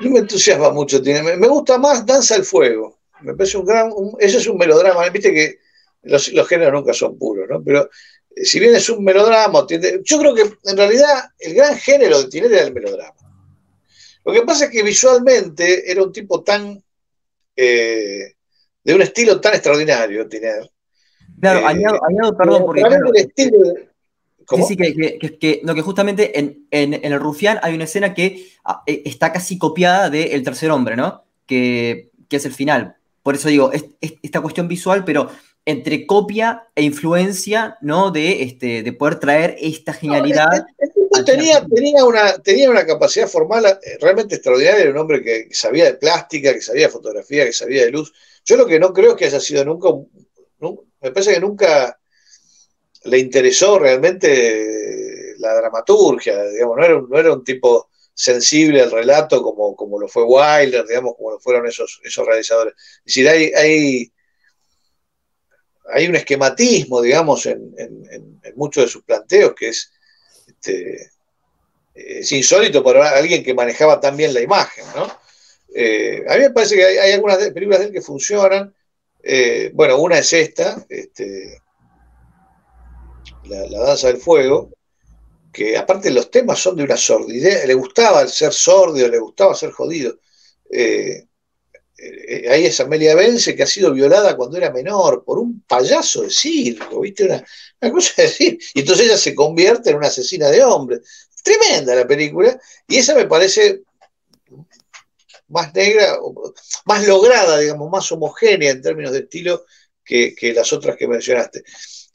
no 0.00 0.10
me 0.10 0.18
entusiasma 0.20 0.70
mucho 0.70 1.02
Tiner. 1.02 1.36
Me, 1.36 1.48
gusta 1.48 1.78
más 1.78 2.04
Danza 2.04 2.34
al 2.34 2.44
Fuego. 2.44 2.98
Me 3.22 3.34
parece 3.34 3.58
un 3.58 3.64
gran. 3.64 3.90
ese 4.18 4.38
es 4.38 4.46
un 4.46 4.58
melodrama. 4.58 5.08
Viste 5.08 5.32
que 5.32 5.58
los, 6.02 6.30
géneros 6.48 6.72
nunca 6.72 6.92
son 6.92 7.18
puros, 7.18 7.48
¿no? 7.48 7.62
Pero 7.62 7.88
eh, 8.34 8.44
si 8.44 8.60
bien 8.60 8.74
es 8.74 8.88
un 8.88 9.02
melodrama, 9.02 9.66
yo 10.04 10.18
creo 10.18 10.34
que 10.34 10.42
en 10.64 10.76
realidad 10.76 11.24
el 11.38 11.54
gran 11.54 11.76
género 11.76 12.22
de 12.22 12.28
Tiner 12.28 12.52
era 12.52 12.64
el 12.64 12.74
melodrama. 12.74 13.14
Lo 14.24 14.32
que 14.32 14.42
pasa 14.42 14.66
es 14.66 14.70
que 14.70 14.82
visualmente 14.82 15.90
era 15.90 16.02
un 16.02 16.12
tipo 16.12 16.42
tan. 16.42 16.82
Eh, 17.56 18.34
de 18.82 18.94
un 18.94 19.00
estilo 19.00 19.40
tan 19.40 19.54
extraordinario, 19.54 20.28
Tiner. 20.28 20.70
Claro, 21.40 21.66
añado, 21.66 22.36
perdón, 22.36 22.66
porque. 22.66 22.82
el 22.82 23.16
estilo 23.16 23.58
Sí, 24.48 24.62
sí, 24.68 24.76
que, 24.76 25.38
que, 25.38 25.60
no, 25.64 25.74
que 25.74 25.82
justamente 25.82 26.38
en, 26.38 26.66
el 26.70 27.20
Rufián 27.20 27.58
hay 27.62 27.74
una 27.74 27.84
escena 27.84 28.14
que 28.14 28.48
ah, 28.64 28.82
eh, 28.86 29.02
está 29.04 29.32
casi 29.32 29.58
copiada 29.58 30.10
de 30.10 30.34
El 30.34 30.42
tercer 30.42 30.70
hombre, 30.70 30.96
¿no? 30.96 31.24
Que, 31.46 32.10
es 32.30 32.44
el 32.44 32.52
final. 32.52 32.96
Por 33.22 33.36
eso 33.36 33.48
digo, 33.48 33.70
es, 33.72 33.84
esta 34.00 34.40
cuestión 34.40 34.66
visual, 34.66 35.04
pero 35.04 35.30
entre 35.64 36.04
copia 36.04 36.64
e 36.74 36.82
influencia, 36.82 37.78
¿no? 37.80 38.10
De, 38.10 38.42
este, 38.42 38.82
de 38.82 38.92
poder 38.92 39.20
traer 39.20 39.56
esta 39.60 39.92
genialidad. 39.92 40.66
tenía, 41.24 41.64
tenía, 41.64 42.04
una, 42.04 42.36
tenía 42.38 42.68
una 42.68 42.84
capacidad 42.84 43.28
formal 43.28 43.66
eh, 43.66 43.98
realmente 44.00 44.34
extraordinaria, 44.34 44.80
era 44.80 44.90
un 44.90 44.98
hombre 44.98 45.22
que 45.22 45.46
sabía 45.52 45.84
de 45.84 45.94
plástica, 45.94 46.52
que 46.52 46.60
sabía 46.60 46.86
de 46.86 46.92
fotografía, 46.92 47.44
que 47.44 47.52
sabía 47.52 47.84
de 47.84 47.92
luz. 47.92 48.12
Yo 48.44 48.56
lo 48.56 48.66
que 48.66 48.80
no 48.80 48.92
creo 48.92 49.14
que 49.14 49.26
haya 49.26 49.38
sido 49.38 49.64
nunca, 49.64 49.90
me 50.58 51.12
parece 51.12 51.34
que 51.34 51.40
nunca 51.40 52.00
le 53.04 53.18
interesó 53.18 53.78
realmente 53.78 55.34
la 55.38 55.54
dramaturgia, 55.54 56.42
digamos, 56.44 56.76
no 56.76 56.84
era 56.84 56.96
un, 56.96 57.08
no 57.08 57.18
era 57.18 57.32
un 57.32 57.44
tipo 57.44 57.88
sensible 58.14 58.80
al 58.80 58.90
relato 58.90 59.42
como, 59.42 59.74
como 59.74 59.98
lo 59.98 60.08
fue 60.08 60.22
Wilder, 60.22 60.86
digamos, 60.86 61.16
como 61.16 61.32
lo 61.32 61.40
fueron 61.40 61.66
esos, 61.66 62.00
esos 62.04 62.26
realizadores. 62.26 62.74
Es 62.98 63.04
decir, 63.04 63.28
hay, 63.28 63.52
hay, 63.52 64.12
hay 65.92 66.06
un 66.06 66.16
esquematismo, 66.16 67.02
digamos, 67.02 67.46
en, 67.46 67.74
muchos 68.56 68.84
de 68.84 68.90
sus 68.90 69.02
planteos 69.02 69.54
que 69.54 69.68
es, 69.68 69.92
este, 70.46 71.10
es 71.94 72.30
insólito 72.32 72.84
para 72.84 73.10
alguien 73.10 73.42
que 73.42 73.52
manejaba 73.52 74.00
tan 74.00 74.16
bien 74.16 74.32
la 74.32 74.40
imagen, 74.40 74.84
¿no? 74.94 75.24
Eh, 75.74 76.24
a 76.28 76.34
mí 76.34 76.40
me 76.40 76.50
parece 76.50 76.76
que 76.76 76.84
hay, 76.84 77.12
algunas 77.12 77.38
películas 77.48 77.80
de 77.80 77.86
él 77.86 77.92
que 77.92 78.00
funcionan. 78.00 78.72
Eh, 79.22 79.70
bueno, 79.74 79.98
una 79.98 80.18
es 80.18 80.32
esta, 80.32 80.84
este, 80.88 81.62
la, 83.46 83.66
danza 83.68 84.08
del 84.08 84.18
fuego, 84.18 84.70
que 85.52 85.76
aparte 85.76 86.10
los 86.10 86.30
temas 86.30 86.58
son 86.58 86.76
de 86.76 86.84
una 86.84 86.96
sordidez, 86.96 87.66
le 87.66 87.74
gustaba 87.74 88.26
ser 88.26 88.52
sordio, 88.52 89.08
le 89.08 89.18
gustaba 89.18 89.54
ser 89.54 89.70
jodido. 89.70 90.18
Eh, 90.70 91.26
eh, 91.96 92.50
ahí 92.50 92.66
es 92.66 92.80
Amelia 92.80 93.14
Vence 93.14 93.54
que 93.54 93.62
ha 93.62 93.66
sido 93.66 93.92
violada 93.92 94.36
cuando 94.36 94.56
era 94.56 94.72
menor 94.72 95.24
por 95.24 95.38
un 95.38 95.62
payaso 95.62 96.22
de 96.22 96.30
circo, 96.30 97.00
¿viste? 97.00 97.24
Una, 97.24 97.92
cosa 97.92 98.14
de 98.16 98.22
decir. 98.24 98.58
Y 98.74 98.80
entonces 98.80 99.06
ella 99.06 99.16
se 99.16 99.34
convierte 99.34 99.90
en 99.90 99.96
una 99.96 100.08
asesina 100.08 100.48
de 100.48 100.64
hombres. 100.64 101.00
Tremenda 101.42 101.94
la 101.94 102.06
película, 102.06 102.58
y 102.88 102.96
esa 102.96 103.14
me 103.14 103.26
parece 103.26 103.82
más 105.48 105.72
negra, 105.74 106.16
más 106.86 107.06
lograda, 107.06 107.58
digamos, 107.58 107.90
más 107.90 108.10
homogénea 108.10 108.72
en 108.72 108.82
términos 108.82 109.12
de 109.12 109.20
estilo 109.20 109.64
que, 110.02 110.34
que 110.34 110.54
las 110.54 110.72
otras 110.72 110.96
que 110.96 111.06
mencionaste. 111.06 111.62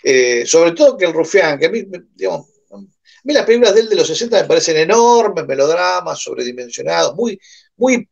Eh, 0.04 0.46
sobre 0.46 0.72
todo 0.72 0.98
que 0.98 1.06
el 1.06 1.14
Rufián, 1.14 1.60
que 1.60 1.66
a 1.66 1.70
mí, 1.70 1.84
digamos, 2.16 2.48
a 2.72 2.78
las 3.24 3.46
películas 3.46 3.76
de 3.76 3.82
él 3.82 3.90
de 3.90 3.96
los 3.96 4.08
60 4.08 4.42
me 4.42 4.48
parecen 4.48 4.78
enormes, 4.78 5.46
melodramas, 5.46 6.20
sobredimensionados, 6.20 7.16
muy, 7.16 7.40
muy 7.78 8.08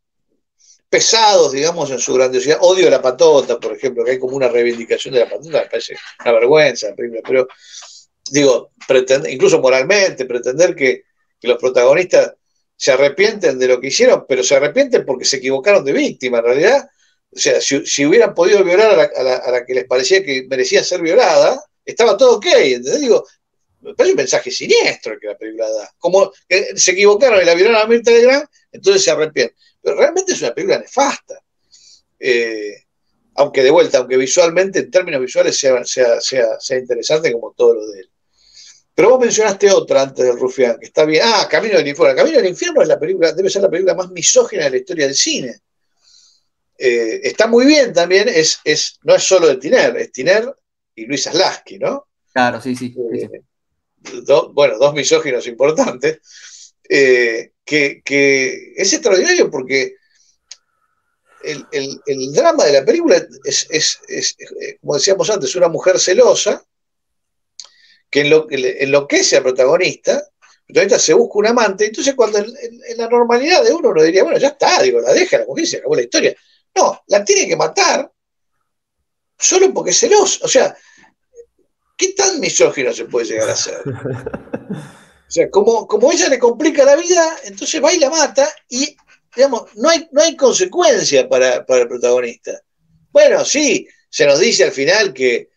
pesados, 0.89 1.51
digamos, 1.51 1.89
en 1.91 1.99
su 1.99 2.13
grandiosidad. 2.13 2.59
Odio 2.61 2.89
la 2.89 3.01
patota, 3.01 3.59
por 3.59 3.73
ejemplo, 3.73 4.03
que 4.03 4.11
hay 4.11 4.19
como 4.19 4.35
una 4.35 4.47
reivindicación 4.47 5.13
de 5.13 5.21
la 5.21 5.29
patota, 5.29 5.61
me 5.61 5.69
parece 5.69 5.97
una 6.21 6.33
vergüenza, 6.33 6.93
pero 6.95 7.47
digo, 8.31 8.71
incluso 9.29 9.59
moralmente, 9.59 10.25
pretender 10.25 10.75
que, 10.75 11.03
los 11.41 11.59
protagonistas 11.59 12.33
se 12.75 12.91
arrepienten 12.91 13.59
de 13.59 13.67
lo 13.67 13.79
que 13.79 13.87
hicieron, 13.87 14.25
pero 14.27 14.43
se 14.43 14.55
arrepienten 14.55 15.05
porque 15.05 15.23
se 15.23 15.37
equivocaron 15.37 15.85
de 15.85 15.93
víctima, 15.93 16.39
en 16.39 16.43
realidad. 16.43 16.89
O 17.31 17.37
sea, 17.37 17.61
si, 17.61 18.05
hubieran 18.05 18.33
podido 18.33 18.63
violar 18.63 19.11
a 19.15 19.51
la, 19.51 19.65
que 19.65 19.75
les 19.75 19.85
parecía 19.85 20.23
que 20.23 20.47
merecía 20.49 20.83
ser 20.83 21.01
violada, 21.01 21.63
estaba 21.87 22.17
todo 22.17 22.37
ok. 22.37 22.45
Entonces 22.47 23.01
digo, 23.01 23.25
me 23.81 23.93
parece 23.95 24.13
un 24.13 24.17
mensaje 24.17 24.51
siniestro 24.51 25.17
que 25.19 25.27
la 25.27 25.37
película 25.37 25.69
da. 25.69 25.91
Como 25.97 26.31
se 26.75 26.91
equivocaron 26.91 27.41
y 27.41 27.45
la 27.45 27.55
violaron 27.55 27.81
a 27.81 27.87
Mirta 27.87 28.11
Legrand, 28.11 28.47
entonces 28.71 29.03
se 29.03 29.11
arrepienten. 29.11 29.55
Pero 29.81 29.97
realmente 29.97 30.33
es 30.33 30.41
una 30.41 30.53
película 30.53 30.79
nefasta. 30.79 31.41
Eh, 32.19 32.83
aunque 33.35 33.63
de 33.63 33.69
vuelta, 33.69 33.99
aunque 33.99 34.17
visualmente, 34.17 34.79
en 34.79 34.91
términos 34.91 35.21
visuales, 35.21 35.57
sea, 35.57 35.85
sea, 35.85 36.19
sea, 36.19 36.59
sea 36.59 36.77
interesante 36.77 37.31
como 37.31 37.53
todo 37.55 37.75
lo 37.75 37.87
de 37.87 37.99
él. 37.99 38.09
Pero 38.95 39.11
vos 39.11 39.19
mencionaste 39.19 39.71
otra 39.71 40.01
antes 40.01 40.25
del 40.25 40.39
Rufián, 40.39 40.79
que 40.79 40.87
está 40.87 41.05
bien. 41.05 41.21
Ah, 41.23 41.47
Camino 41.49 41.77
del 41.77 41.87
Infierno. 41.87 42.15
Camino 42.15 42.37
del 42.37 42.47
Infierno 42.47 42.81
es 42.81 42.87
la 42.87 42.99
película, 42.99 43.31
debe 43.31 43.49
ser 43.49 43.61
la 43.61 43.69
película 43.69 43.93
más 43.93 44.09
misógina 44.09 44.63
de 44.63 44.71
la 44.71 44.77
historia 44.77 45.05
del 45.05 45.15
cine. 45.15 45.61
Eh, 46.79 47.21
está 47.23 47.45
muy 47.45 47.65
bien 47.65 47.93
también, 47.93 48.27
es, 48.27 48.59
es, 48.63 48.99
no 49.03 49.15
es 49.15 49.23
solo 49.23 49.47
de 49.47 49.57
Tiner, 49.57 49.95
es 49.97 50.11
Tiner 50.11 50.51
y 50.97 51.05
Luis 51.05 51.27
Aslaski, 51.27 51.77
¿no? 51.77 52.07
Claro, 52.33 52.59
sí, 52.59 52.75
sí. 52.75 52.93
Eh, 53.13 53.41
bueno, 54.51 54.77
dos 54.77 54.93
misóginos 54.93 55.47
importantes, 55.53 56.73
eh, 56.89 57.51
que, 57.63 58.01
es 58.75 58.93
extraordinario 58.93 59.49
porque 59.49 59.95
el, 61.43 62.33
drama 62.33 62.65
de 62.65 62.73
la 62.73 62.85
película 62.85 63.15
es, 63.45 63.67
es, 63.69 64.37
como 64.81 64.95
decíamos 64.95 65.29
antes, 65.29 65.55
una 65.55 65.69
mujer 65.69 65.99
celosa 65.99 66.65
que 68.09 68.21
enloquece 68.79 69.37
al 69.37 69.43
protagonista, 69.43 70.13
el 70.13 70.73
protagonista 70.73 70.99
se 70.99 71.13
busca 71.13 71.39
un 71.39 71.47
amante, 71.47 71.85
entonces 71.85 72.15
cuando 72.15 72.39
en, 72.39 72.97
la 72.97 73.07
normalidad 73.07 73.63
de 73.63 73.71
uno 73.71 73.89
uno 73.89 74.01
diría, 74.01 74.23
bueno, 74.23 74.39
ya 74.39 74.49
está, 74.49 74.81
digo, 74.81 74.99
la 74.99 75.13
deja 75.13 75.37
la 75.37 75.45
mujer 75.45 75.67
se 75.67 75.77
acabó 75.77 75.95
la 75.95 76.01
historia. 76.01 76.35
No, 76.75 77.01
la 77.07 77.23
tiene 77.23 77.47
que 77.47 77.55
matar 77.55 78.11
solo 79.37 79.73
porque 79.73 79.91
es 79.91 79.99
celoso. 79.99 80.45
O 80.45 80.47
sea, 80.47 80.75
¿qué 81.97 82.13
tan 82.13 82.39
misógino 82.39 82.93
se 82.93 83.05
puede 83.05 83.25
llegar 83.25 83.49
a 83.49 83.55
ser? 83.55 83.81
O 85.27 85.29
sea, 85.29 85.49
como, 85.49 85.85
como 85.87 86.09
ella 86.09 86.29
le 86.29 86.39
complica 86.39 86.85
la 86.85 86.95
vida, 86.95 87.37
entonces 87.43 87.83
va 87.83 87.93
y 87.93 87.99
la 87.99 88.09
mata 88.09 88.47
y, 88.69 88.95
digamos, 89.35 89.63
no 89.75 89.89
hay, 89.89 90.07
no 90.13 90.21
hay 90.21 90.37
consecuencia 90.37 91.27
para, 91.27 91.65
para 91.65 91.81
el 91.81 91.89
protagonista. 91.89 92.61
Bueno, 93.11 93.43
sí, 93.43 93.85
se 94.09 94.25
nos 94.25 94.39
dice 94.39 94.63
al 94.63 94.71
final 94.71 95.13
que 95.13 95.49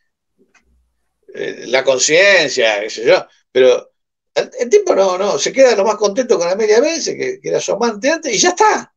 eh, 1.32 1.66
la 1.68 1.84
conciencia, 1.84 2.80
qué 2.80 2.90
sé 2.90 3.04
yo, 3.04 3.24
pero 3.52 3.92
el, 4.34 4.68
tipo 4.68 4.92
no, 4.94 5.16
no, 5.16 5.38
se 5.38 5.52
queda 5.52 5.76
lo 5.76 5.84
más 5.84 5.96
contento 5.96 6.36
con 6.36 6.48
Amelia 6.48 6.80
Vence, 6.80 7.16
que, 7.16 7.40
que 7.40 7.48
era 7.48 7.60
su 7.60 7.70
amante 7.72 8.10
antes, 8.10 8.34
y 8.34 8.38
ya 8.38 8.50
está. 8.50 8.92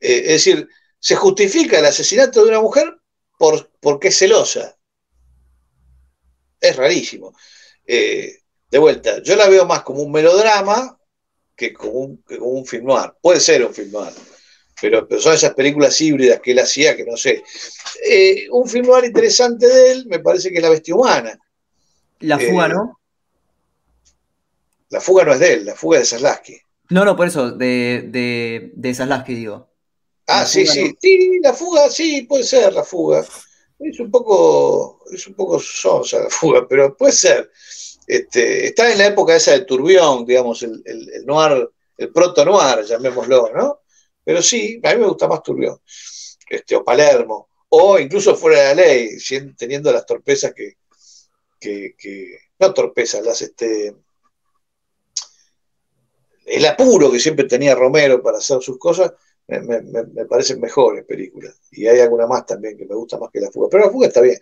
Eh, 0.00 0.18
es 0.18 0.44
decir, 0.44 0.68
se 0.98 1.14
justifica 1.14 1.78
el 1.78 1.86
asesinato 1.86 2.42
de 2.42 2.48
una 2.48 2.60
mujer 2.60 2.92
por, 3.38 3.70
porque 3.80 4.08
es 4.08 4.18
celosa. 4.18 4.76
Es 6.68 6.76
rarísimo. 6.76 7.34
Eh, 7.86 8.38
de 8.70 8.78
vuelta, 8.78 9.22
yo 9.22 9.36
la 9.36 9.48
veo 9.48 9.66
más 9.66 9.82
como 9.82 10.02
un 10.02 10.12
melodrama 10.12 10.98
que 11.54 11.72
como 11.72 11.92
un, 11.92 12.16
como 12.18 12.46
un 12.46 12.66
film 12.66 12.86
noir. 12.86 13.12
Puede 13.20 13.40
ser 13.40 13.64
un 13.64 13.74
film 13.74 13.92
noir 13.92 14.12
pero, 14.80 15.06
son 15.18 15.34
esas 15.34 15.54
películas 15.54 15.98
híbridas 16.00 16.40
que 16.40 16.52
él 16.52 16.58
hacía 16.58 16.96
que 16.96 17.04
no 17.04 17.16
sé. 17.16 17.42
Eh, 18.06 18.46
un 18.50 18.68
film 18.68 18.88
interesante 19.04 19.66
de 19.66 19.92
él 19.92 20.06
me 20.08 20.18
parece 20.18 20.50
que 20.50 20.56
es 20.56 20.62
La 20.62 20.70
Bestia 20.70 20.94
Humana. 20.94 21.38
La 22.20 22.38
fuga, 22.38 22.66
eh, 22.66 22.68
¿no? 22.70 23.00
La 24.90 25.00
fuga 25.00 25.24
no 25.24 25.32
es 25.32 25.40
de 25.40 25.52
él, 25.54 25.64
la 25.64 25.74
fuga 25.74 25.98
es 25.98 26.02
de 26.02 26.16
Saslasky. 26.16 26.60
No, 26.90 27.04
no, 27.04 27.16
por 27.16 27.26
eso, 27.26 27.50
de, 27.50 28.04
de, 28.08 28.72
de 28.74 29.24
digo. 29.26 29.70
Ah, 30.26 30.44
sí, 30.44 30.66
sí. 30.66 30.94
Sí, 31.00 31.38
la 31.42 31.52
fuga, 31.52 31.90
sí, 31.90 32.22
puede 32.22 32.44
ser 32.44 32.72
la 32.72 32.84
fuga. 32.84 33.24
Es 33.84 34.00
un 34.00 34.10
poco, 34.10 35.04
es 35.12 35.26
un 35.26 35.34
poco 35.34 35.60
sonsa 35.60 36.20
la 36.20 36.30
fuga, 36.30 36.66
pero 36.68 36.96
puede 36.96 37.12
ser. 37.12 37.50
Este, 38.06 38.66
está 38.66 38.90
en 38.90 38.98
la 38.98 39.06
época 39.06 39.36
esa 39.36 39.52
de 39.52 39.64
Turbión, 39.64 40.26
digamos, 40.26 40.62
el, 40.62 40.82
el, 40.84 41.10
el 41.10 41.26
noir, 41.26 41.70
el 41.96 42.12
proto-noir, 42.12 42.84
llamémoslo, 42.84 43.50
¿no? 43.54 43.80
Pero 44.24 44.42
sí, 44.42 44.80
a 44.82 44.94
mí 44.94 45.00
me 45.00 45.06
gusta 45.06 45.28
más 45.28 45.42
Turbión, 45.42 45.78
este, 46.48 46.76
o 46.76 46.84
Palermo, 46.84 47.48
o 47.68 47.98
incluso 47.98 48.34
fuera 48.34 48.60
de 48.60 48.74
la 48.74 48.82
ley, 48.82 49.10
teniendo 49.56 49.92
las 49.92 50.06
torpezas 50.06 50.54
que, 50.54 50.76
no 52.58 52.74
torpezas, 52.74 53.24
las 53.24 53.40
este, 53.42 53.94
el 56.46 56.66
apuro 56.66 57.10
que 57.10 57.20
siempre 57.20 57.46
tenía 57.46 57.74
Romero 57.74 58.22
para 58.22 58.38
hacer 58.38 58.62
sus 58.62 58.78
cosas, 58.78 59.12
me, 59.46 60.24
parecen 60.26 60.60
mejores 60.60 61.04
películas. 61.04 61.54
Y 61.72 61.86
hay 61.86 62.00
alguna 62.00 62.26
más 62.26 62.46
también 62.46 62.76
que 62.76 62.86
me 62.86 62.94
gusta 62.94 63.18
más 63.18 63.30
que 63.30 63.40
La 63.40 63.50
Fuga. 63.50 63.68
Pero 63.70 63.84
La 63.84 63.90
Fuga 63.90 64.06
está 64.08 64.20
bien. 64.20 64.38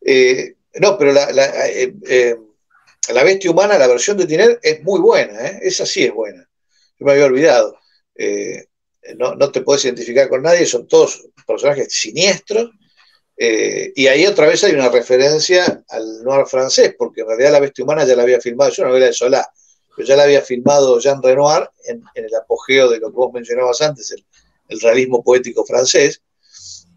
Eh, 0.00 0.56
no, 0.80 0.96
pero 0.98 1.12
la, 1.12 1.30
eh, 1.68 1.94
eh, 2.08 2.36
la, 3.12 3.24
bestia 3.24 3.50
humana, 3.50 3.78
la 3.78 3.86
versión 3.86 4.16
de 4.16 4.26
Tiner, 4.26 4.58
es 4.62 4.82
muy 4.82 5.00
buena. 5.00 5.38
Esa 5.60 5.86
sí 5.86 6.04
es 6.04 6.12
buena. 6.12 6.48
Yo 6.98 7.06
me 7.06 7.12
había 7.12 7.26
olvidado 7.26 7.76
no, 9.16 9.50
te 9.50 9.62
puedes 9.62 9.84
identificar 9.86 10.28
con 10.28 10.42
nadie, 10.42 10.66
son 10.66 10.86
todos 10.86 11.26
personajes 11.46 11.88
siniestros. 11.90 12.70
Y 13.36 14.06
ahí 14.06 14.26
otra 14.26 14.46
vez 14.46 14.62
hay 14.62 14.72
una 14.72 14.90
referencia 14.90 15.82
al 15.88 16.22
noir 16.22 16.44
francés, 16.46 16.94
porque 16.98 17.22
en 17.22 17.28
realidad 17.28 17.52
La 17.52 17.60
Bestia 17.60 17.82
Humana 17.82 18.04
ya 18.04 18.14
la 18.14 18.24
había 18.24 18.40
filmado, 18.40 18.70
es 18.70 18.78
una 18.78 18.88
novela 18.88 19.06
de 19.06 19.14
Solá, 19.14 19.50
pero 19.96 20.06
ya 20.06 20.16
la 20.16 20.24
había 20.24 20.42
filmado 20.42 20.98
Jean 20.98 21.22
Renoir 21.22 21.68
en, 21.84 22.02
el 22.14 22.34
apogeo 22.34 22.90
de 22.90 23.00
lo 23.00 23.08
que 23.08 23.16
vos 23.16 23.32
mencionabas 23.32 23.80
antes, 23.80 24.10
el, 24.10 24.24
realismo 24.78 25.24
poético 25.24 25.64
francés. 25.64 26.20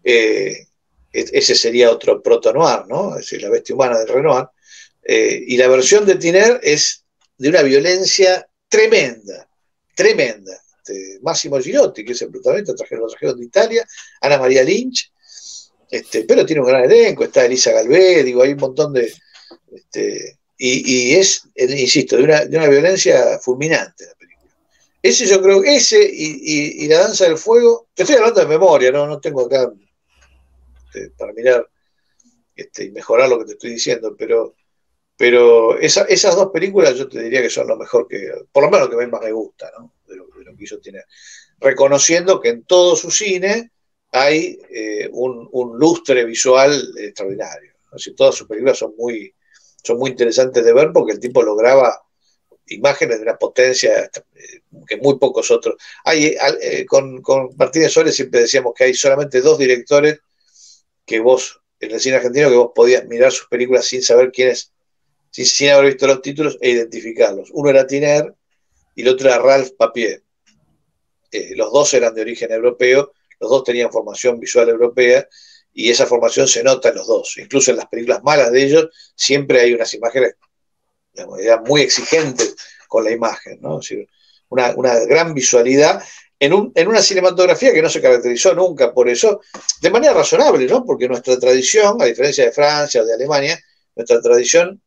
Eh, 0.02 0.66
ese 1.12 1.54
sería 1.54 1.90
otro 1.90 2.20
proto-noir, 2.20 2.86
¿no? 2.88 3.10
Es 3.10 3.22
decir, 3.22 3.42
La 3.42 3.48
Bestia 3.48 3.74
Humana 3.74 3.98
de 3.98 4.06
Renoir. 4.06 4.46
Eh, 5.02 5.42
y 5.46 5.56
la 5.56 5.68
versión 5.68 6.04
de 6.04 6.16
Tiner 6.16 6.60
es 6.62 7.04
de 7.38 7.48
una 7.48 7.62
violencia 7.62 8.48
tremenda, 8.68 9.48
tremenda. 9.94 10.52
Este, 10.78 11.18
Máximo 11.22 11.58
Girotti, 11.60 12.04
que 12.04 12.12
es 12.12 12.22
el 12.22 12.30
protagonista, 12.30 12.74
trajeron, 12.74 13.08
trajeron 13.08 13.38
de 13.38 13.46
Italia, 13.46 13.86
Ana 14.20 14.38
María 14.38 14.62
Lynch, 14.62 15.10
este, 15.90 16.24
pero 16.24 16.44
tiene 16.44 16.60
un 16.60 16.68
gran 16.68 16.84
elenco, 16.84 17.24
está 17.24 17.44
Elisa 17.44 17.72
Galvé, 17.72 18.22
digo, 18.22 18.42
hay 18.42 18.52
un 18.52 18.58
montón 18.58 18.92
de... 18.92 19.12
Este, 19.72 20.38
y, 20.56 21.14
es, 21.14 21.42
eh, 21.54 21.66
insisto, 21.80 22.16
de 22.16 22.24
una, 22.24 22.68
violencia 22.68 23.38
fulminante 23.38 24.06
la 24.06 24.14
película. 24.14 24.23
Ese 25.04 25.26
yo 25.26 25.42
creo, 25.42 25.62
ese 25.62 26.00
y, 26.10 26.88
la 26.88 27.00
danza 27.00 27.26
del 27.26 27.36
fuego, 27.36 27.88
te 27.92 28.04
estoy 28.04 28.16
hablando 28.16 28.40
de 28.40 28.46
memoria, 28.46 28.90
no, 28.90 29.06
no 29.06 29.20
tengo 29.20 29.42
acá 29.42 29.70
para 31.18 31.34
mirar 31.34 31.68
y 32.56 32.90
mejorar 32.90 33.28
lo 33.28 33.38
que 33.38 33.44
te 33.44 33.52
estoy 33.52 33.72
diciendo, 33.72 34.16
pero, 34.18 34.54
pero 35.14 35.78
esas 35.78 36.34
dos 36.36 36.50
películas 36.50 36.96
yo 36.96 37.06
te 37.06 37.22
diría 37.22 37.42
que 37.42 37.50
son 37.50 37.68
lo 37.68 37.76
mejor 37.76 38.08
que, 38.08 38.32
por 38.50 38.64
lo 38.64 38.70
menos 38.70 38.88
que 38.88 39.06
más 39.06 39.20
me 39.20 39.32
gusta, 39.32 39.70
¿no? 39.78 39.92
lo 40.06 40.56
que 40.56 40.64
hizo 40.64 40.80
tener. 40.80 41.04
Reconociendo 41.60 42.40
que 42.40 42.48
en 42.48 42.64
todo 42.64 42.96
su 42.96 43.10
cine 43.10 43.72
hay 44.10 44.58
eh, 44.70 45.10
un, 45.12 45.78
lustre 45.78 46.24
visual 46.24 46.72
extraordinario. 46.96 47.74
todas 48.16 48.36
sus 48.36 48.48
películas 48.48 48.78
son 48.78 48.94
muy, 48.96 49.34
son 49.82 49.98
muy 49.98 50.12
interesantes 50.12 50.64
de 50.64 50.72
ver 50.72 50.92
porque 50.94 51.12
el 51.12 51.20
tipo 51.20 51.42
lograba 51.42 52.03
imágenes 52.66 53.18
de 53.18 53.24
una 53.24 53.36
potencia 53.36 54.04
eh, 54.04 54.60
que 54.86 54.96
muy 54.96 55.18
pocos 55.18 55.50
otros. 55.50 55.76
Hay, 56.04 56.36
eh, 56.62 56.86
con, 56.86 57.22
Martínez 57.56 57.92
Suárez 57.92 58.14
siempre 58.14 58.40
decíamos 58.40 58.74
que 58.74 58.84
hay 58.84 58.94
solamente 58.94 59.40
dos 59.40 59.58
directores 59.58 60.20
que 61.04 61.20
vos, 61.20 61.60
en 61.80 61.92
el 61.92 62.00
cine 62.00 62.16
argentino, 62.16 62.48
que 62.48 62.56
vos 62.56 62.72
podías 62.74 63.06
mirar 63.06 63.32
sus 63.32 63.48
películas 63.48 63.86
sin 63.86 64.02
saber 64.02 64.32
quiénes, 64.32 64.72
sin, 65.30 65.46
sin 65.46 65.70
haber 65.70 65.86
visto 65.86 66.06
los 66.06 66.22
títulos 66.22 66.58
e 66.60 66.70
identificarlos. 66.70 67.50
Uno 67.52 67.70
era 67.70 67.86
Tiner 67.86 68.34
y 68.94 69.02
el 69.02 69.08
otro 69.08 69.28
era 69.28 69.38
Ralph 69.38 69.72
Papier. 69.76 70.22
Eh, 71.30 71.54
los 71.56 71.72
dos 71.72 71.92
eran 71.94 72.14
de 72.14 72.22
origen 72.22 72.52
europeo, 72.52 73.12
los 73.40 73.50
dos 73.50 73.64
tenían 73.64 73.90
formación 73.90 74.38
visual 74.38 74.68
europea 74.68 75.28
y 75.72 75.90
esa 75.90 76.06
formación 76.06 76.46
se 76.46 76.62
nota 76.62 76.90
en 76.90 76.94
los 76.94 77.06
dos. 77.06 77.36
Incluso 77.38 77.72
en 77.72 77.78
las 77.78 77.86
películas 77.86 78.22
malas 78.22 78.52
de 78.52 78.64
ellos 78.64 78.88
siempre 79.16 79.60
hay 79.60 79.74
unas 79.74 79.92
imágenes 79.94 80.36
muy 81.66 81.82
exigentes 81.82 82.56
con 82.88 83.04
la 83.04 83.10
imagen, 83.10 83.60
¿no? 83.60 83.80
una, 84.48 84.98
gran 85.06 85.34
visualidad 85.34 86.02
en, 86.38 86.52
una 86.52 87.02
cinematografía 87.02 87.72
que 87.72 87.82
no 87.82 87.88
se 87.88 88.00
caracterizó 88.00 88.54
nunca 88.54 88.92
por 88.92 89.08
eso, 89.08 89.40
de 89.80 89.90
manera 89.90 90.12
razonable, 90.12 90.66
¿no? 90.66 90.84
Porque 90.84 91.08
nuestra 91.08 91.38
tradición, 91.38 92.00
a 92.00 92.04
diferencia 92.04 92.44
de 92.44 92.52
Francia 92.52 93.02
o 93.02 93.04
de 93.04 93.14
Alemania, 93.14 93.58
nuestra 93.94 94.20
tradición, 94.20 94.80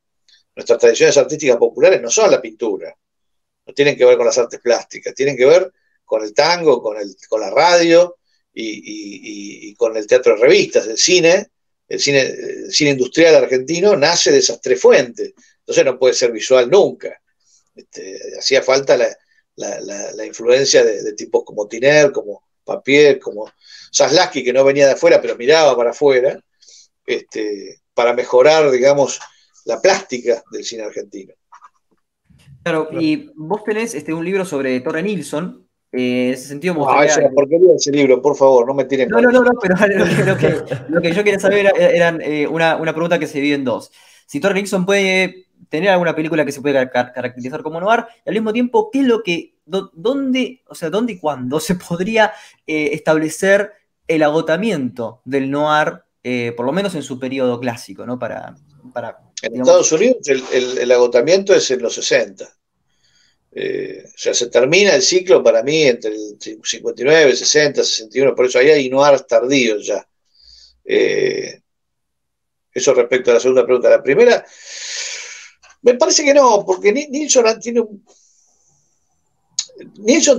nuestras 0.55 0.79
tradiciones 0.79 1.17
artísticas 1.17 1.57
populares 1.57 2.01
no 2.01 2.09
son 2.09 2.31
la 2.31 2.41
pintura, 2.41 2.95
no 3.65 3.73
tienen 3.73 3.97
que 3.97 4.05
ver 4.05 4.17
con 4.17 4.25
las 4.25 4.37
artes 4.37 4.59
plásticas, 4.59 5.13
tienen 5.13 5.35
que 5.35 5.45
ver 5.45 5.71
con 6.05 6.23
el 6.23 6.33
tango, 6.33 6.81
con, 6.81 6.97
el, 6.97 7.15
con 7.27 7.41
la 7.41 7.49
radio 7.49 8.17
y, 8.53 9.73
con 9.75 9.95
el 9.95 10.07
teatro 10.07 10.35
de 10.35 10.41
revistas, 10.41 10.87
el 10.87 10.97
cine, 10.97 11.51
el 11.87 11.99
cine, 11.99 12.33
cine 12.69 12.91
industrial 12.91 13.35
argentino 13.35 13.95
nace 13.95 14.31
de 14.31 14.39
esas 14.39 14.59
tres 14.61 14.81
fuentes, 14.81 15.33
entonces 15.67 15.85
no 15.85 15.99
puede 15.99 16.13
ser 16.13 16.31
visual 16.31 16.69
nunca. 16.69 17.21
Este, 17.75 18.17
hacía 18.39 18.61
falta 18.61 18.97
la, 18.97 20.25
influencia 20.25 20.83
de, 20.83 21.11
tipos 21.13 21.43
como 21.43 21.67
Tiner, 21.67 22.13
como 22.13 22.41
Papier, 22.63 23.19
como 23.19 23.51
Zaslaski, 23.93 24.45
que 24.45 24.53
no 24.53 24.63
venía 24.63 24.85
de 24.87 24.93
afuera, 24.93 25.21
pero 25.21 25.35
miraba 25.35 25.75
para 25.75 25.91
afuera, 25.91 26.39
este, 27.05 27.81
para 27.93 28.13
mejorar, 28.13 28.71
digamos, 28.71 29.19
la 29.65 29.81
plástica 29.81 30.41
del 30.51 30.63
cine 30.63 30.83
argentino. 30.83 31.33
Claro, 32.63 32.87
y 32.91 33.29
vos 33.35 33.63
tenés 33.65 33.93
este, 33.93 34.13
un 34.13 34.23
libro 34.23 34.45
sobre 34.45 34.79
Torre 34.79 35.03
Nilsson, 35.03 35.67
eh, 35.91 36.27
en 36.27 36.33
ese 36.33 36.47
sentido 36.47 36.75
me 36.75 36.79
gustaría... 36.81 37.27
Ah, 37.27 37.29
porquería 37.33 37.75
ese 37.75 37.91
libro, 37.91 38.21
por 38.21 38.37
favor, 38.37 38.65
no 38.65 38.73
me 38.73 38.85
tiren 38.85 39.09
No, 39.09 39.19
no, 39.19 39.31
no, 39.31 39.43
no, 39.43 39.51
pero 39.61 39.75
lo 40.25 40.37
que, 40.37 40.63
lo 40.87 41.01
que, 41.01 41.11
yo 41.13 41.23
quería 41.25 41.39
saber 41.39 41.73
era, 41.77 42.09
eh, 42.21 42.47
una, 42.47 42.77
una, 42.77 42.93
pregunta 42.93 43.19
que 43.19 43.27
se 43.27 43.39
divide 43.39 43.55
en 43.55 43.65
dos. 43.65 43.91
Si 44.25 44.39
Torre 44.39 44.55
Nilsson 44.55 44.85
puede 44.85 45.46
tener 45.69 45.89
alguna 45.89 46.15
película 46.15 46.45
que 46.45 46.51
se 46.51 46.61
puede 46.61 46.89
caracterizar 46.89 47.61
como 47.61 47.79
noir, 47.79 48.05
y 48.25 48.29
al 48.29 48.35
mismo 48.35 48.53
tiempo, 48.53 48.89
¿qué 48.91 49.01
es 49.01 49.05
lo 49.05 49.23
que, 49.23 49.55
dónde, 49.65 50.63
o 50.67 50.75
sea, 50.75 50.89
dónde 50.89 51.13
y 51.13 51.19
cuándo 51.19 51.59
se 51.59 51.75
podría 51.75 52.33
eh, 52.65 52.89
establecer 52.93 53.73
el 54.07 54.23
agotamiento 54.23 55.21
del 55.25 55.51
noir, 55.51 56.01
eh, 56.23 56.53
por 56.55 56.65
lo 56.65 56.71
menos 56.71 56.95
en 56.95 57.03
su 57.03 57.19
periodo 57.19 57.59
clásico, 57.59 58.05
¿no? 58.05 58.17
Para, 58.17 58.55
para 58.93 59.19
en 59.41 59.59
Estados 59.59 59.91
Unidos 59.91 60.27
el, 60.27 60.91
agotamiento 60.91 61.53
es 61.53 61.69
en 61.69 61.81
los 61.81 61.93
60. 61.93 62.51
Eh, 63.51 64.03
o 64.05 64.17
sea, 64.17 64.33
se 64.33 64.47
termina 64.47 64.95
el 64.95 65.01
ciclo 65.01 65.43
para 65.43 65.61
mí 65.61 65.83
entre 65.83 66.11
el 66.11 66.37
59, 66.39 67.35
60, 67.35 67.83
61, 67.83 68.33
por 68.35 68.45
eso 68.45 68.59
ahí 68.59 68.69
hay 68.69 68.89
noir 68.89 69.19
tardíos 69.21 69.85
ya. 69.85 70.07
eso 72.73 72.93
respecto 72.93 73.31
a 73.31 73.35
la 73.35 73.39
segunda 73.39 73.63
pregunta. 73.63 73.89
La 73.89 74.01
primera, 74.01 74.43
me 75.87 75.95
parece 75.95 76.25
que 76.25 76.33
no, 76.33 76.65
porque 76.65 76.91
Nilsson 76.91 77.61
tiene 77.61 77.81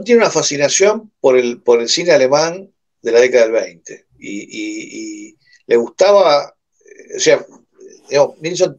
tiene 0.05 0.21
una 0.21 0.31
fascinación 0.31 1.11
por 1.21 1.39
el, 1.39 1.63
por 1.63 1.81
el 1.81 1.89
cine 1.89 2.13
alemán 2.13 2.71
de 3.01 3.13
la 3.13 3.21
década 3.21 3.45
del 3.45 3.53
20 3.53 4.07
y, 4.19 5.35
le 5.67 5.77
gustaba, 5.77 6.55
o 7.17 7.19
sea, 7.19 7.47
Nilsson 8.41 8.79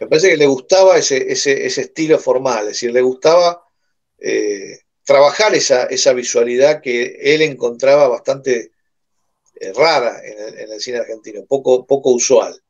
me 0.00 0.08
parece 0.08 0.30
que 0.30 0.36
le 0.36 0.46
gustaba 0.46 0.98
ese, 0.98 1.32
estilo 1.32 2.18
formal, 2.18 2.62
es 2.62 2.72
decir, 2.72 2.92
le 2.92 3.02
gustaba 3.02 3.62
eh, 4.18 4.80
trabajar 5.04 5.54
esa, 5.54 5.84
esa, 5.84 6.12
visualidad 6.14 6.80
que 6.80 7.16
él 7.20 7.42
encontraba 7.42 8.08
bastante 8.08 8.72
eh, 9.60 9.72
rara 9.72 10.20
en 10.24 10.68
el, 10.68 10.80
cine 10.80 10.98
argentino, 10.98 11.44
poco, 11.46 11.86
poco 11.86 12.10
usual. 12.10 12.60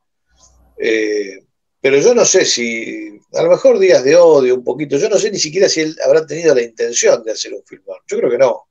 Eh, 0.78 1.45
pero 1.86 2.00
yo 2.00 2.14
no 2.16 2.24
sé 2.24 2.44
si, 2.44 3.20
a 3.32 3.44
lo 3.44 3.50
mejor 3.50 3.78
días 3.78 4.02
de 4.02 4.16
odio 4.16 4.56
un 4.56 4.64
poquito, 4.64 4.96
yo 4.96 5.08
no 5.08 5.18
sé 5.18 5.30
ni 5.30 5.38
siquiera 5.38 5.68
si 5.68 5.82
él 5.82 5.96
habrá 6.04 6.26
tenido 6.26 6.52
la 6.52 6.62
intención 6.62 7.22
de 7.22 7.30
hacer 7.30 7.54
un 7.54 7.64
film. 7.64 7.84
Yo 8.08 8.18
creo 8.18 8.28
que 8.28 8.38
no. 8.38 8.66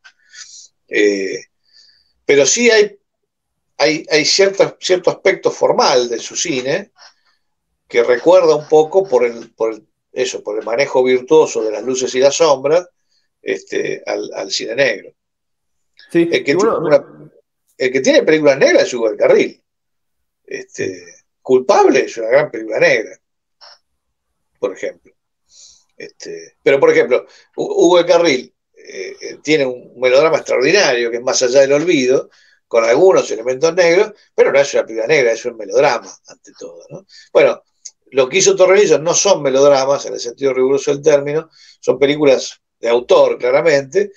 Eh, 0.89 1.45
pero 2.26 2.45
sí 2.45 2.70
hay, 2.70 2.99
hay, 3.78 4.05
hay 4.11 4.26
cierto, 4.26 4.76
cierto 4.82 5.11
aspecto 5.11 5.49
formal 5.49 6.09
de 6.09 6.20
su 6.20 6.36
cine 6.36 6.91
que 7.88 8.03
recuerda 8.03 8.53
un 8.53 8.68
poco 8.68 9.07
por 9.07 9.24
el, 9.24 9.49
por 9.51 9.82
eso, 10.11 10.43
por 10.43 10.59
el 10.59 10.66
manejo 10.66 11.01
virtuoso 11.01 11.63
de 11.63 11.72
las 11.72 11.84
luces 11.86 12.13
y 12.16 12.20
las 12.20 12.36
sombras 12.36 12.86
este, 13.41 14.03
al, 14.05 14.51
cine 14.51 14.76
negro. 14.76 15.13
el, 16.11 16.30
que 16.30 16.53
tiene 16.53 16.70
el, 17.78 17.91
que 17.93 18.01
tiene 18.01 18.24
películas 18.24 18.57
negras 18.57 18.84
es 18.84 18.93
Hugo 18.93 19.07
del 19.07 19.18
Carril. 19.18 19.63
Este, 20.45 21.14
Culpable 21.46 22.00
es 22.00 22.18
una 22.18 22.30
gran 22.30 22.50
película 22.50 22.80
negra, 22.80 23.22
por 24.58 24.74
ejemplo. 24.74 25.14
Este, 25.96 26.58
pero, 26.64 26.80
por 26.80 26.89
ejemplo, 26.89 27.28
Hugo 27.56 28.00
de 28.00 28.06
Carril 28.08 28.56
eh, 28.76 29.16
eh, 29.22 29.38
tiene 29.43 29.68
un 29.68 29.93
melodrama 30.00 30.38
extraordinario 30.38 31.12
que 31.12 31.18
es 31.18 31.22
más 31.22 31.39
allá 31.43 31.62
del 31.62 31.74
olvido, 31.74 32.32
con 32.68 32.84
algunos 32.84 33.30
elementos 33.30 33.76
negros, 33.76 34.14
pero 34.34 34.52
no 34.52 34.60
es 34.60 34.74
una 34.74 34.88
película 34.88 35.06
negra, 35.06 35.34
es 35.34 35.46
un 35.46 35.56
melodrama, 35.56 36.12
ante 36.30 36.52
todo. 36.58 37.06
Bueno, 37.32 37.62
lo 38.08 38.28
que 38.28 38.39
hizo 38.39 38.56
Torrenillo 38.56 38.98
no 38.98 39.14
son 39.14 39.43
melodramas, 39.43 40.04
en 40.08 40.16
el 40.16 40.20
sentido 40.20 40.52
riguroso 40.52 40.89
del 40.89 41.04
término, 41.04 41.52
son 41.80 42.00
películas 42.00 42.60
de 42.80 42.89
autor, 42.89 43.38
claramente, 43.38 44.14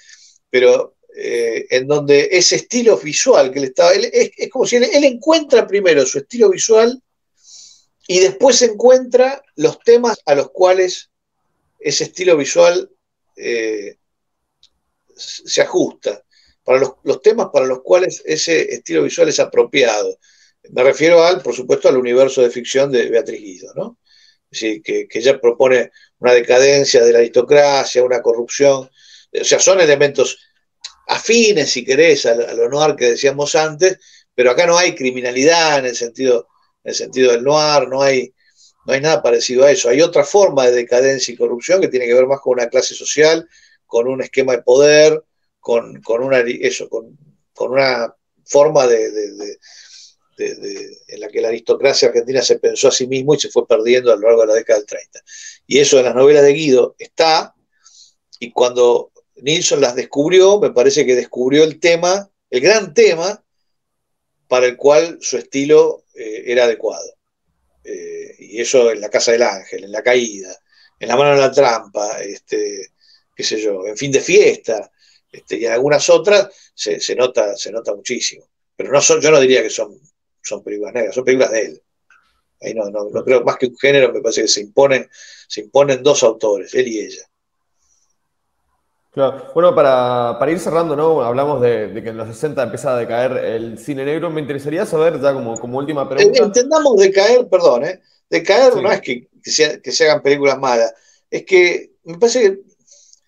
pero 0.48 0.96
eh, 1.14 1.66
en 1.68 1.86
donde 1.86 2.30
ese 2.32 2.56
estilo 2.56 2.96
visual 2.96 3.52
que 3.52 3.60
le 3.60 3.66
estaba. 3.66 3.92
es, 3.92 4.30
como 4.50 4.64
si 4.64 4.76
él, 4.76 5.04
encuentra 5.04 5.66
primero 5.66 6.06
su 6.06 6.20
estilo 6.20 6.48
visual 6.48 7.02
y 8.10 8.20
después 8.20 8.62
encuentra 8.62 9.42
los 9.54 9.78
temas 9.80 10.18
a 10.24 10.34
los 10.34 10.50
cuales 10.50 11.10
ese 11.78 12.04
estilo 12.04 12.38
visual 12.38 12.90
eh, 13.36 13.98
se 15.14 15.60
ajusta, 15.60 16.24
para 16.64 16.80
los, 16.80 17.22
temas 17.22 17.48
para 17.52 17.66
los 17.66 17.82
cuales 17.82 18.22
ese 18.24 18.74
estilo 18.74 19.02
visual 19.02 19.28
es 19.28 19.38
apropiado. 19.40 20.18
Me 20.70 20.82
refiero 20.82 21.22
al, 21.22 21.42
por 21.42 21.54
supuesto, 21.54 21.88
al 21.88 21.98
universo 21.98 22.40
de 22.40 22.50
ficción 22.50 22.90
de 22.90 23.10
Beatriz 23.10 23.40
Guido, 23.40 23.74
¿no? 23.74 23.98
Es 24.50 24.60
que, 24.82 25.06
que 25.06 25.18
ella 25.18 25.38
propone 25.38 25.90
una 26.18 26.32
decadencia 26.32 27.04
de 27.04 27.12
la 27.12 27.18
aristocracia, 27.18 28.02
una 28.02 28.22
corrupción, 28.22 28.88
o 29.38 29.44
sea, 29.44 29.58
son 29.58 29.82
elementos 29.82 30.38
afines, 31.08 31.70
si 31.70 31.84
querés, 31.84 32.24
al, 32.24 32.40
al 32.42 32.60
honor 32.60 32.96
que 32.96 33.10
decíamos 33.10 33.54
antes, 33.54 33.98
pero 34.34 34.50
acá 34.50 34.66
no 34.66 34.78
hay 34.78 34.94
criminalidad 34.94 35.80
en 35.80 35.86
el 35.86 35.94
sentido 35.94 36.48
en 36.88 36.92
el 36.92 36.94
sentido 36.94 37.32
del 37.32 37.44
noir, 37.44 37.86
no 37.86 38.00
hay, 38.00 38.32
no 38.86 38.94
hay 38.94 39.02
nada 39.02 39.22
parecido 39.22 39.64
a 39.64 39.70
eso. 39.70 39.90
Hay 39.90 40.00
otra 40.00 40.24
forma 40.24 40.64
de 40.64 40.72
decadencia 40.72 41.32
y 41.32 41.36
corrupción 41.36 41.82
que 41.82 41.88
tiene 41.88 42.06
que 42.06 42.14
ver 42.14 42.26
más 42.26 42.40
con 42.40 42.54
una 42.54 42.68
clase 42.68 42.94
social, 42.94 43.46
con 43.84 44.08
un 44.08 44.22
esquema 44.22 44.52
de 44.52 44.62
poder, 44.62 45.22
con, 45.60 46.00
una, 46.08 46.38
eso, 46.38 46.88
con, 46.88 47.18
una 47.58 48.14
forma 48.46 48.86
de, 48.86 49.58
en 50.38 51.20
la 51.20 51.28
que 51.28 51.42
la 51.42 51.48
aristocracia 51.48 52.08
argentina 52.08 52.40
se 52.40 52.58
pensó 52.58 52.88
a 52.88 52.92
sí 52.92 53.06
mismo 53.06 53.34
y 53.34 53.38
se 53.38 53.50
fue 53.50 53.66
perdiendo 53.66 54.10
a 54.10 54.16
lo 54.16 54.22
largo 54.22 54.40
de 54.40 54.46
la 54.46 54.54
década 54.54 54.78
del 54.78 54.86
30. 54.86 55.20
Y 55.66 55.80
eso 55.80 55.98
en 55.98 56.06
las 56.06 56.14
novelas 56.14 56.44
de 56.44 56.54
Guido 56.54 56.96
está, 56.98 57.54
y 58.38 58.50
cuando 58.50 59.12
Nilsson 59.36 59.82
las 59.82 59.94
descubrió, 59.94 60.58
me 60.58 60.70
parece 60.70 61.04
que 61.04 61.14
descubrió 61.14 61.64
el 61.64 61.80
tema, 61.80 62.30
el 62.48 62.60
gran 62.62 62.94
tema 62.94 63.44
para 64.48 64.64
el 64.64 64.78
cual 64.78 65.18
su 65.20 65.36
estilo 65.36 66.04
eh, 66.18 66.44
era 66.46 66.64
adecuado. 66.64 67.14
Eh, 67.84 68.34
y 68.38 68.60
eso 68.60 68.90
en 68.90 69.00
la 69.00 69.08
Casa 69.08 69.32
del 69.32 69.42
Ángel, 69.42 69.84
en 69.84 69.92
la 69.92 70.02
caída, 70.02 70.54
en 70.98 71.08
la 71.08 71.16
mano 71.16 71.32
de 71.32 71.40
la 71.40 71.52
trampa, 71.52 72.20
este, 72.22 72.88
qué 73.34 73.44
sé 73.44 73.60
yo, 73.60 73.86
en 73.86 73.96
fin 73.96 74.10
de 74.10 74.20
fiesta, 74.20 74.90
este, 75.30 75.58
y 75.58 75.66
en 75.66 75.72
algunas 75.72 76.08
otras 76.10 76.48
se, 76.74 77.14
nota, 77.14 77.56
se 77.56 77.70
nota 77.70 77.94
muchísimo. 77.94 78.48
Pero 78.76 78.92
no 78.92 79.00
son, 79.00 79.20
yo 79.20 79.30
no 79.30 79.40
diría 79.40 79.62
que 79.62 79.70
son, 79.70 79.98
son 80.42 80.62
películas 80.62 80.94
negras, 80.94 81.14
son 81.14 81.24
películas 81.24 81.52
de 81.52 81.62
él. 81.62 81.82
Ahí 82.60 82.74
no, 82.74 82.90
no, 82.90 83.08
no 83.10 83.24
creo 83.24 83.44
más 83.44 83.56
que 83.56 83.66
un 83.66 83.78
género, 83.78 84.12
me 84.12 84.20
parece 84.20 84.42
que 84.42 84.48
se 84.48 84.60
imponen, 84.60 85.08
se 85.46 85.60
imponen 85.60 86.02
dos 86.02 86.22
autores, 86.24 86.74
él 86.74 86.88
y 86.88 87.00
ella. 87.00 87.28
Bueno, 89.54 89.74
para, 89.74 90.50
ir 90.50 90.60
cerrando, 90.60 90.94
¿no? 90.94 91.22
Hablamos 91.22 91.60
de, 91.60 92.00
que 92.02 92.10
en 92.10 92.16
los 92.16 92.28
60 92.28 92.62
empieza 92.62 92.94
a 92.94 92.96
decaer 92.96 93.32
el 93.44 93.78
cine 93.78 94.04
negro. 94.04 94.30
Me 94.30 94.40
interesaría 94.40 94.86
saber, 94.86 95.20
ya 95.20 95.32
como, 95.32 95.58
como 95.58 95.78
última 95.78 96.08
pregunta. 96.08 96.44
Entendamos 96.44 96.96
decaer, 96.96 97.48
perdón, 97.48 97.84
¿eh? 97.84 98.00
Decaer 98.30 98.76
no 98.76 98.92
es 98.92 99.00
que, 99.00 99.28
se, 99.42 100.04
hagan 100.04 100.22
películas 100.22 100.58
malas, 100.58 100.92
es 101.30 101.44
que 101.44 101.92
me 102.04 102.18
parece 102.18 102.42
que. 102.42 102.58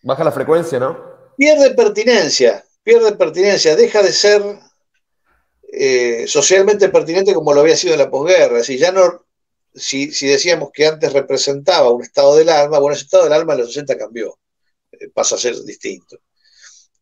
Baja 0.03 0.25
la 0.25 0.33
frecuencia, 0.33 0.79
¿no? 0.79 0.99
Pierde 1.37 1.71
pertinencia, 1.75 2.65
pierde 2.83 3.13
pertinencia, 3.13 3.75
deja 3.75 4.03
de 4.03 4.13
ser 4.13 4.43
eh, 5.73 6.25
socialmente 6.27 6.89
pertinente 6.91 7.35
como 7.35 7.53
lo 7.53 7.63
había 7.63 7.77
sido 7.77 7.95
en 7.95 8.01
la 8.01 8.11
posguerra. 8.11 8.63
Si 8.63 8.79
ya 8.79 8.93
no. 8.93 9.25
Si, 9.73 10.13
si 10.13 10.27
decíamos 10.27 10.71
que 10.73 10.87
antes 10.87 11.13
representaba 11.13 11.91
un 11.91 12.03
estado 12.03 12.37
del 12.37 12.49
alma, 12.49 12.81
bueno, 12.81 12.95
ese 12.95 13.05
estado 13.05 13.25
del 13.25 13.33
alma 13.33 13.53
en 13.53 13.61
los 13.61 13.69
60 13.69 13.97
cambió 13.97 14.37
pasa 15.15 15.37
a 15.37 15.39
ser 15.39 15.57
distinto. 15.63 16.19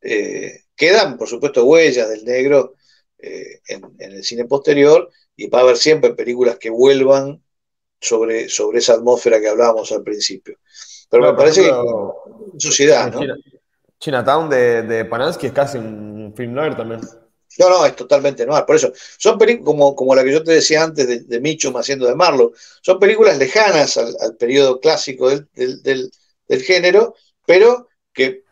Eh, 0.01 0.65
quedan, 0.77 1.17
por 1.17 1.29
supuesto, 1.29 1.65
huellas 1.65 2.09
del 2.09 2.25
negro 2.25 2.75
eh, 3.19 3.61
en, 3.69 3.83
el 3.99 4.25
cine 4.25 4.45
posterior 4.45 5.11
y 5.37 5.49
va 5.49 5.61
a 5.61 5.63
haber 5.63 5.77
siempre 5.77 6.15
películas 6.15 6.59
que 6.59 6.71
vuelvan 6.71 7.43
sobre, 8.01 8.49
sobre 8.49 8.79
esa 8.79 8.95
atmósfera 8.95 9.41
que 9.41 9.49
hablábamos 9.49 9.91
al 9.93 10.03
principio. 10.03 10.59
Pero 11.11 11.23
me 11.25 11.37
parece 11.37 11.63
que 11.63 11.73
sociedad, 12.59 13.13
¿no? 13.13 13.21
Chinatown 13.99 14.49
de, 14.49 14.83
de 14.83 15.05
Panansky 15.05 15.49
es 15.49 15.53
casi 15.53 15.79
un 15.79 16.33
film 16.37 16.55
noir 16.55 16.77
también. 16.77 17.01
No, 17.59 17.69
no, 17.69 17.85
es 17.85 17.97
totalmente 17.97 18.47
noir. 18.47 18.65
Por 18.65 18.77
eso, 18.77 18.93
son 19.19 19.37
películas 19.37 19.67
como, 19.67 19.97
como 19.97 20.15
la 20.15 20.23
que 20.23 20.33
yo 20.33 20.45
te 20.45 20.53
decía 20.53 20.85
antes 20.85 21.09
de, 21.09 21.21
de 21.21 21.41
Mitchum 21.41 21.77
haciendo 21.77 22.07
de 22.07 22.15
Marlowe, 22.15 22.53
son 22.81 23.01
películas 23.01 23.37
lejanas 23.37 23.97
al, 23.97 24.37
periodo 24.37 24.79
clásico 24.79 25.29
del, 25.29 25.49
del, 25.83 26.63
género, 26.63 27.17
pero 27.49 27.89
que, 28.13 28.45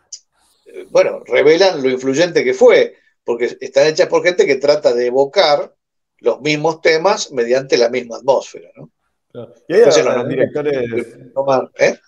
eh, 0.64 0.86
bueno, 0.90 1.22
revelan 1.26 1.82
lo 1.82 1.90
influyente 1.90 2.42
que 2.42 2.54
fue, 2.54 2.94
porque 3.22 3.58
están 3.60 3.88
hechas 3.88 4.08
por 4.08 4.22
gente 4.22 4.46
que 4.46 4.56
trata 4.56 4.94
de 4.94 5.08
evocar 5.08 5.74
los 6.20 6.40
mismos 6.40 6.80
temas 6.80 7.30
mediante 7.30 7.76
la 7.76 7.90
misma 7.90 8.16
atmósfera, 8.16 8.70
¿no? 8.74 8.90
Y 9.68 9.74
hay 9.74 10.02
los 10.02 10.28
directores... 10.30 10.90
¿eh? 11.78 11.98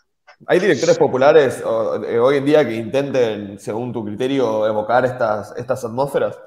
¿Hay 0.47 0.60
directores 0.60 0.97
populares 0.97 1.59
eh, 1.59 2.19
hoy 2.19 2.39
en 2.39 2.47
día 2.47 2.66
que 2.66 2.74
intenten, 2.74 3.59
según 3.59 3.93
tu 3.93 4.02
criterio, 4.02 4.66
evocar 4.66 5.05
estas, 5.05 5.55
estas 5.59 5.85
atmósferas? 5.85 6.39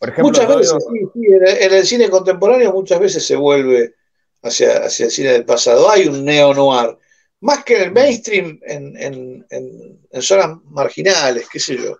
Por 0.00 0.08
ejemplo, 0.08 0.24
muchas 0.24 0.48
veces, 0.48 0.86
sí, 0.90 1.08
sí, 1.14 1.26
en 1.32 1.72
el, 1.72 1.86
cine 1.86 2.10
contemporáneo 2.10 2.72
muchas 2.72 2.98
veces 2.98 3.24
se 3.24 3.36
vuelve 3.36 3.94
hacia, 4.42 4.86
hacia 4.86 5.06
el 5.06 5.12
cine 5.12 5.28
del 5.28 5.44
pasado. 5.44 5.88
Hay 5.88 6.08
un 6.08 6.24
neo-noir, 6.24 6.98
más 7.42 7.64
que 7.64 7.76
en 7.76 7.82
el 7.82 7.92
mainstream, 7.92 8.60
en, 8.62 8.96
en, 8.96 9.46
en, 9.50 10.22
zonas 10.22 10.58
marginales, 10.64 11.48
qué 11.52 11.58
sé 11.58 11.76
yo. 11.76 11.98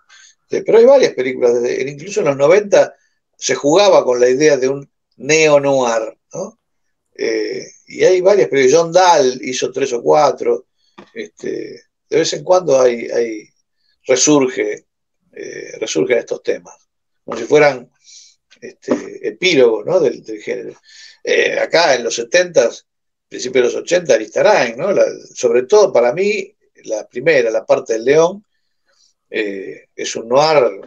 Pero 0.48 0.78
hay 0.78 0.85
varias 0.85 1.14
películas, 1.14 1.52
incluso 1.86 2.20
en 2.20 2.27
los 2.27 2.36
90 2.36 2.94
se 3.36 3.55
jugaba 3.55 4.05
con 4.05 4.20
la 4.20 4.28
idea 4.28 4.56
de 4.56 4.69
un 4.69 4.89
neo-noir, 5.16 6.16
¿no? 6.32 6.60
Eh, 7.14 7.66
y 7.86 8.05
hay 8.05 8.20
varias, 8.20 8.48
pero 8.48 8.69
John 8.70 8.93
Dahl 8.93 9.40
hizo 9.43 9.73
tres 9.73 9.93
o 9.93 10.02
cuatro. 10.02 10.66
Este, 11.12 11.82
de 12.09 12.19
vez 12.19 12.32
en 12.35 12.44
cuando 12.44 12.81
hay, 12.81 13.09
hay 13.10 13.48
resurge, 14.06 14.86
eh, 15.32 15.73
resurgen 15.81 16.19
estos 16.19 16.43
temas, 16.43 16.77
como 17.24 17.36
si 17.36 17.44
fueran 17.44 17.90
este, 18.60 19.27
epílogos 19.27 19.86
¿no? 19.86 19.98
del, 19.98 20.24
género. 20.40 20.78
Eh, 21.24 21.59
acá 21.59 21.97
en 21.97 22.05
los 22.05 22.14
70, 22.14 22.70
principios 23.33 23.73
de 23.73 23.73
los 23.73 23.83
80, 23.83 24.13
Aristarain, 24.13 24.77
¿no? 24.77 24.89
sobre 25.35 25.63
todo 25.63 25.91
para 25.91 26.13
mí, 26.13 26.55
la 26.85 27.09
primera, 27.09 27.51
la 27.51 27.65
parte 27.65 27.95
del 27.95 28.05
león, 28.05 28.45
es 29.31 30.17
un 30.17 30.29
noir 30.29 30.83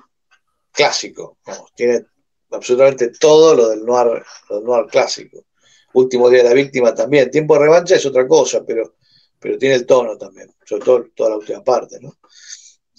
clásico, 0.72 1.40
tiene 1.76 2.06
absolutamente 2.52 3.10
todo 3.10 3.56
lo 3.56 3.70
del 3.70 3.84
noir, 3.84 4.24
lo 4.50 4.58
del 4.58 4.66
noir 4.66 4.86
clásico. 4.86 5.46
Último 5.94 6.30
Día 6.30 6.44
de 6.44 6.50
la 6.50 6.54
Víctima 6.54 6.94
también. 6.94 7.32
Tiempo 7.32 7.56
de 7.56 7.62
revancha 7.62 7.96
es 7.96 8.06
otra 8.06 8.28
cosa, 8.28 8.64
pero, 8.64 8.98
pero 9.40 9.58
tiene 9.58 9.74
el 9.74 9.88
tono 9.88 10.16
también, 10.16 10.54
sobre 10.64 10.86
todo 10.86 11.06
toda 11.16 11.32
la 11.32 11.38
última 11.38 11.64
parte, 11.64 11.98
¿no? 12.00 12.18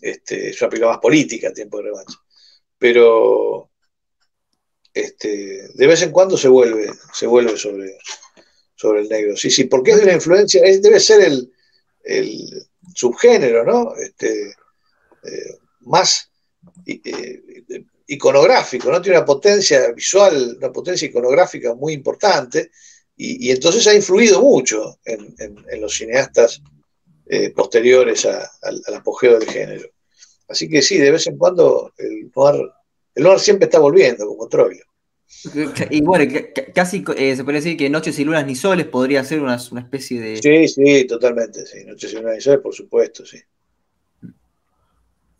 Este, 0.00 0.48
es 0.48 0.60
una 0.60 0.70
película 0.70 0.92
más 0.92 1.00
política, 1.00 1.52
Tiempo 1.52 1.76
de 1.76 1.84
revancha. 1.84 2.18
Pero 2.78 3.70
este, 4.92 5.68
de 5.72 5.86
vez 5.86 6.02
en 6.02 6.10
cuando 6.10 6.36
se 6.36 6.48
vuelve, 6.48 6.90
se 7.12 7.28
vuelve 7.28 7.56
sobre, 7.56 7.96
sobre 8.76 9.00
el 9.00 9.08
negro. 9.08 9.36
Sí, 9.36 9.50
sí, 9.50 9.64
porque 9.64 9.92
es 9.92 9.96
de 9.98 10.04
una 10.04 10.12
influencia, 10.12 10.62
debe 10.62 11.00
ser 11.00 11.22
el, 11.22 11.50
subgénero, 12.94 13.64
¿no? 13.64 13.96
Este, 13.96 14.50
eh, 14.50 15.58
más 15.80 16.30
eh, 16.86 17.42
iconográfico, 18.06 18.90
¿no? 18.90 19.02
Tiene 19.02 19.18
una 19.18 19.26
potencia 19.26 19.90
visual, 19.92 20.56
una 20.58 20.70
potencia 20.70 21.08
iconográfica 21.08 21.74
muy 21.74 21.94
importante, 21.94 22.70
y, 23.18 23.50
entonces 23.50 23.86
ha 23.86 23.94
influido 23.94 24.42
mucho 24.42 24.98
en, 25.04 25.80
los 25.80 25.94
cineastas 25.96 26.62
eh, 27.26 27.50
posteriores 27.50 28.26
al 28.26 28.94
apogeo 28.94 29.38
del 29.38 29.48
género. 29.48 29.88
Así 30.48 30.68
que 30.68 30.82
sí, 30.82 30.98
de 30.98 31.10
vez 31.10 31.26
en 31.26 31.38
cuando 31.38 31.92
el 31.96 32.30
noir, 32.34 32.70
el 33.14 33.22
noir 33.24 33.40
siempre 33.40 33.64
está 33.64 33.78
volviendo, 33.78 34.26
como 34.26 34.48
Troilo. 34.48 34.84
Y 35.90 36.00
bueno, 36.02 36.32
casi 36.74 37.04
eh, 37.16 37.36
se 37.36 37.44
puede 37.44 37.58
decir 37.58 37.76
que 37.76 37.90
Noches 37.90 38.18
y 38.18 38.24
Lunas 38.24 38.46
ni 38.46 38.54
Soles 38.54 38.86
podría 38.86 39.24
ser 39.24 39.40
una, 39.40 39.56
especie 39.56 40.20
de. 40.20 40.36
Sí, 40.36 40.68
sí, 40.68 41.06
totalmente, 41.06 41.66
sí. 41.66 41.84
Noches 41.84 42.12
y 42.12 42.16
Lunas 42.16 42.34
ni 42.36 42.40
Soles, 42.40 42.60
por 42.60 42.74
supuesto, 42.74 43.24
sí. 43.24 43.38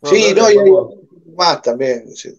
sí, 0.03 0.33
no, 0.35 0.51
y 0.51 0.57
hay, 0.57 0.71
más 1.35 1.61
también. 1.61 2.09
Sí, 2.15 2.29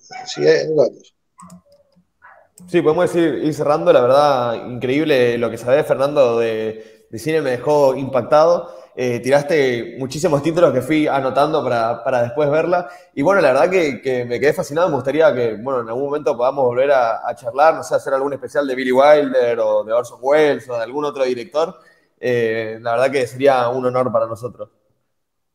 Sí, 2.66 2.82
podemos 2.82 3.12
decir, 3.12 3.40
ir 3.44 3.54
cerrando, 3.54 3.92
la 3.92 4.00
verdad, 4.00 4.66
increíble 4.68 5.38
lo 5.38 5.50
que 5.50 5.56
sabe 5.56 5.84
Fernando 5.84 6.38
de, 6.38 7.06
cine, 7.14 7.40
me 7.40 7.50
dejó 7.50 7.96
impactado. 7.96 8.74
Eh, 9.00 9.20
tiraste 9.20 9.94
muchísimos 9.96 10.42
títulos 10.42 10.72
que 10.72 10.82
fui 10.82 11.06
anotando 11.06 11.62
para, 11.62 12.22
después 12.22 12.50
verla. 12.50 12.88
Y 13.14 13.22
bueno, 13.22 13.40
la 13.40 13.52
verdad 13.52 13.70
que, 13.70 14.24
me 14.28 14.40
quedé 14.40 14.52
fascinado. 14.52 14.88
Me 14.88 14.96
gustaría 14.96 15.32
que, 15.32 15.54
bueno, 15.54 15.82
en 15.82 15.88
algún 15.88 16.06
momento 16.06 16.36
podamos 16.36 16.64
volver 16.64 16.90
a, 16.90 17.32
charlar, 17.36 17.76
no 17.76 17.84
sé, 17.84 17.94
hacer 17.94 18.12
algún 18.12 18.32
especial 18.32 18.66
de 18.66 18.74
Billy 18.74 18.90
Wilder 18.90 19.60
o 19.60 19.84
de 19.84 19.92
Orson 19.92 20.18
Welles 20.20 20.68
o 20.68 20.76
de 20.76 20.82
algún 20.82 21.04
otro 21.04 21.22
director. 21.22 21.78
Eh, 22.18 22.80
la 22.80 22.90
verdad 22.96 23.12
que 23.12 23.24
sería 23.28 23.68
un 23.68 23.86
honor 23.86 24.10
para 24.10 24.26
nosotros. 24.26 24.68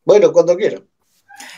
Bueno, 0.05 0.31
cuando 0.31 0.55
quieran. 0.55 0.87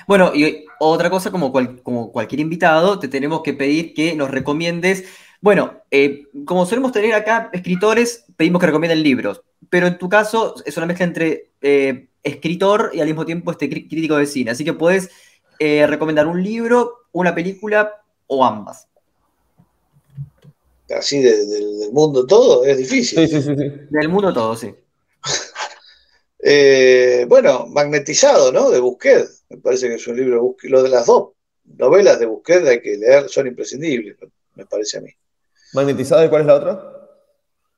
Bueno, 0.07 0.31
y 0.33 0.65
otra 0.79 1.11
cosa, 1.11 1.29
como, 1.29 1.53
como 1.83 2.11
cualquier 2.11 2.41
invitado, 2.41 2.97
te 2.97 3.09
tenemos 3.09 3.43
que 3.43 3.53
pedir 3.53 3.93
que 3.93 4.15
nos 4.15 4.31
recomiendes. 4.31 5.03
Bueno, 5.39 5.83
eh, 5.91 6.23
como 6.45 6.65
solemos 6.65 6.91
tener 6.91 7.13
acá 7.13 7.51
escritores, 7.53 8.25
pedimos 8.35 8.59
que 8.59 8.65
recomienden 8.65 9.03
libros, 9.03 9.43
pero 9.69 9.85
en 9.85 9.99
tu 9.99 10.09
caso 10.09 10.55
es 10.65 10.75
una 10.77 10.87
mezcla 10.87 11.05
entre 11.05 11.51
eh, 11.67 12.09
escritor 12.21 12.91
y 12.93 12.99
al 12.99 13.07
mismo 13.07 13.25
tiempo 13.25 13.49
este 13.49 13.67
crítico 13.67 14.17
de 14.17 14.27
cine. 14.27 14.51
Así 14.51 14.63
que 14.63 14.73
puedes 14.73 15.09
eh, 15.57 15.87
recomendar 15.87 16.27
un 16.27 16.43
libro, 16.43 17.07
una 17.11 17.33
película 17.33 18.03
o 18.27 18.45
ambas. 18.45 18.87
Así 20.95 21.21
del 21.21 21.91
mundo 21.91 22.27
todo, 22.27 22.65
es 22.65 22.77
difícil. 22.77 23.27
Sí, 23.27 23.27
sí, 23.27 23.41
sí, 23.41 23.55
Del 23.89 24.09
mundo 24.09 24.31
todo, 24.31 24.55
sí. 24.55 24.75
bueno, 27.27 27.65
Magnetizado, 27.65 28.51
¿no? 28.51 28.69
De 28.69 28.79
Busquet. 28.79 29.27
Me 29.49 29.57
parece 29.57 29.87
que 29.87 29.95
es 29.95 30.07
un 30.07 30.17
libro 30.17 30.35
de 30.35 30.41
Busquet. 30.41 30.69
Lo 30.69 30.83
de 30.83 30.89
las 30.89 31.07
dos 31.07 31.29
novelas 31.63 32.19
de 32.19 32.27
Busquet 32.27 32.63
hay 32.67 32.79
que 32.79 32.95
leer, 32.95 33.27
son 33.27 33.47
imprescindibles, 33.47 34.17
me 34.53 34.67
parece 34.67 34.99
a 34.99 35.01
mí. 35.01 35.09
¿Magnetizado 35.73 36.23
y 36.23 36.29
cuál 36.29 36.41
es 36.41 36.47
la 36.47 36.55
otra? 36.55 36.91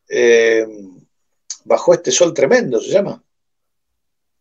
Eh, 0.09 0.67
bajo 1.63 1.93
este 1.93 2.11
sol 2.11 2.33
tremendo 2.33 2.81
se 2.81 2.89
llama. 2.89 3.23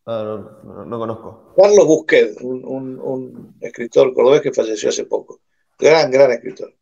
Ah, 0.07 0.41
no, 0.63 0.99
conozco. 0.99 1.53
Carlos 1.57 1.85
Busquet, 1.85 2.41
un, 2.41 3.57
escritor 3.61 4.15
cordobés 4.15 4.41
que 4.41 4.53
falleció 4.53 4.89
hace 4.89 5.05
poco. 5.05 5.41
Gran, 5.79 6.11
gran 6.11 6.31
escritor. 6.31 6.73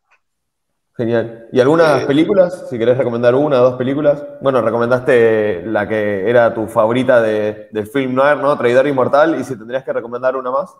Genial. 0.96 1.48
¿Y 1.50 1.58
algunas 1.58 2.02
eh, 2.02 2.06
películas? 2.06 2.68
Si 2.68 2.78
querés 2.78 2.98
recomendar 2.98 3.34
una 3.34 3.60
o 3.62 3.64
dos 3.64 3.78
películas. 3.78 4.22
Bueno, 4.42 4.60
recomendaste 4.60 5.62
la 5.66 5.88
que 5.88 6.28
era 6.28 6.54
tu 6.54 6.68
favorita 6.68 7.20
de, 7.20 7.68
del 7.72 7.86
film 7.86 8.14
noir, 8.14 8.36
¿no? 8.36 8.56
Traidor 8.56 8.86
Inmortal. 8.86 9.40
¿Y 9.40 9.44
si 9.44 9.56
tendrías 9.56 9.84
que 9.84 9.92
recomendar 9.92 10.36
una 10.36 10.50
más? 10.50 10.70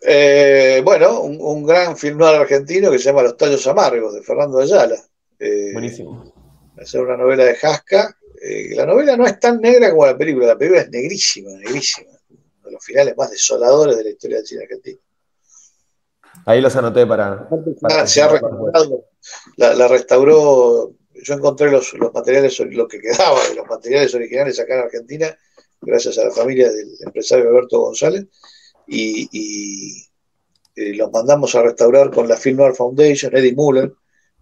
Eh, 0.00 0.80
bueno, 0.84 1.20
un, 1.22 1.66
gran 1.66 1.96
film 1.96 2.18
noir 2.18 2.40
argentino 2.40 2.90
que 2.90 2.98
se 2.98 3.06
llama 3.06 3.22
Los 3.22 3.36
Tallos 3.36 3.66
Amargos, 3.66 4.14
de 4.14 4.22
Fernando 4.22 4.60
Ayala. 4.60 4.96
Eh, 5.38 5.70
Buenísimo. 5.72 6.32
Es 6.76 6.94
una 6.94 7.16
novela 7.16 7.44
de 7.44 7.56
Jasca. 7.56 8.16
Eh, 8.46 8.74
la 8.74 8.84
novela 8.84 9.16
no 9.16 9.26
es 9.26 9.40
tan 9.40 9.58
negra 9.58 9.90
como 9.90 10.04
la 10.04 10.18
película, 10.18 10.48
la 10.48 10.58
película 10.58 10.82
es 10.82 10.90
negrísima, 10.90 11.52
negrísima. 11.52 12.10
Uno 12.28 12.40
de 12.66 12.72
los 12.72 12.84
finales 12.84 13.16
más 13.16 13.30
desoladores 13.30 13.96
de 13.96 14.04
la 14.04 14.10
historia 14.10 14.36
del 14.36 14.46
cine 14.46 14.64
argentino. 14.64 14.98
Ahí 16.44 16.60
los 16.60 16.76
anoté 16.76 17.06
para. 17.06 17.48
se 18.06 18.20
ha 18.20 18.28
restaurado, 18.28 19.06
la, 19.56 19.88
restauró. 19.88 20.92
Yo 21.14 21.34
encontré 21.34 21.70
los, 21.70 21.94
los 21.94 22.12
materiales, 22.12 22.58
lo 22.60 22.86
que 22.86 23.00
quedaba 23.00 23.48
de 23.48 23.54
los 23.54 23.66
materiales 23.66 24.14
originales 24.14 24.60
acá 24.60 24.74
en 24.74 24.80
Argentina, 24.80 25.38
gracias 25.80 26.18
a 26.18 26.24
la 26.24 26.30
familia 26.30 26.70
del 26.70 26.90
empresario 27.00 27.48
Alberto 27.48 27.80
González 27.80 28.26
y, 28.86 30.06
eh, 30.76 30.94
los 30.94 31.10
mandamos 31.10 31.54
a 31.54 31.62
restaurar 31.62 32.10
con 32.10 32.28
la 32.28 32.36
Film 32.36 32.58
Noir 32.58 32.74
Foundation, 32.74 33.34
Eddie 33.34 33.54
Muller, 33.54 33.90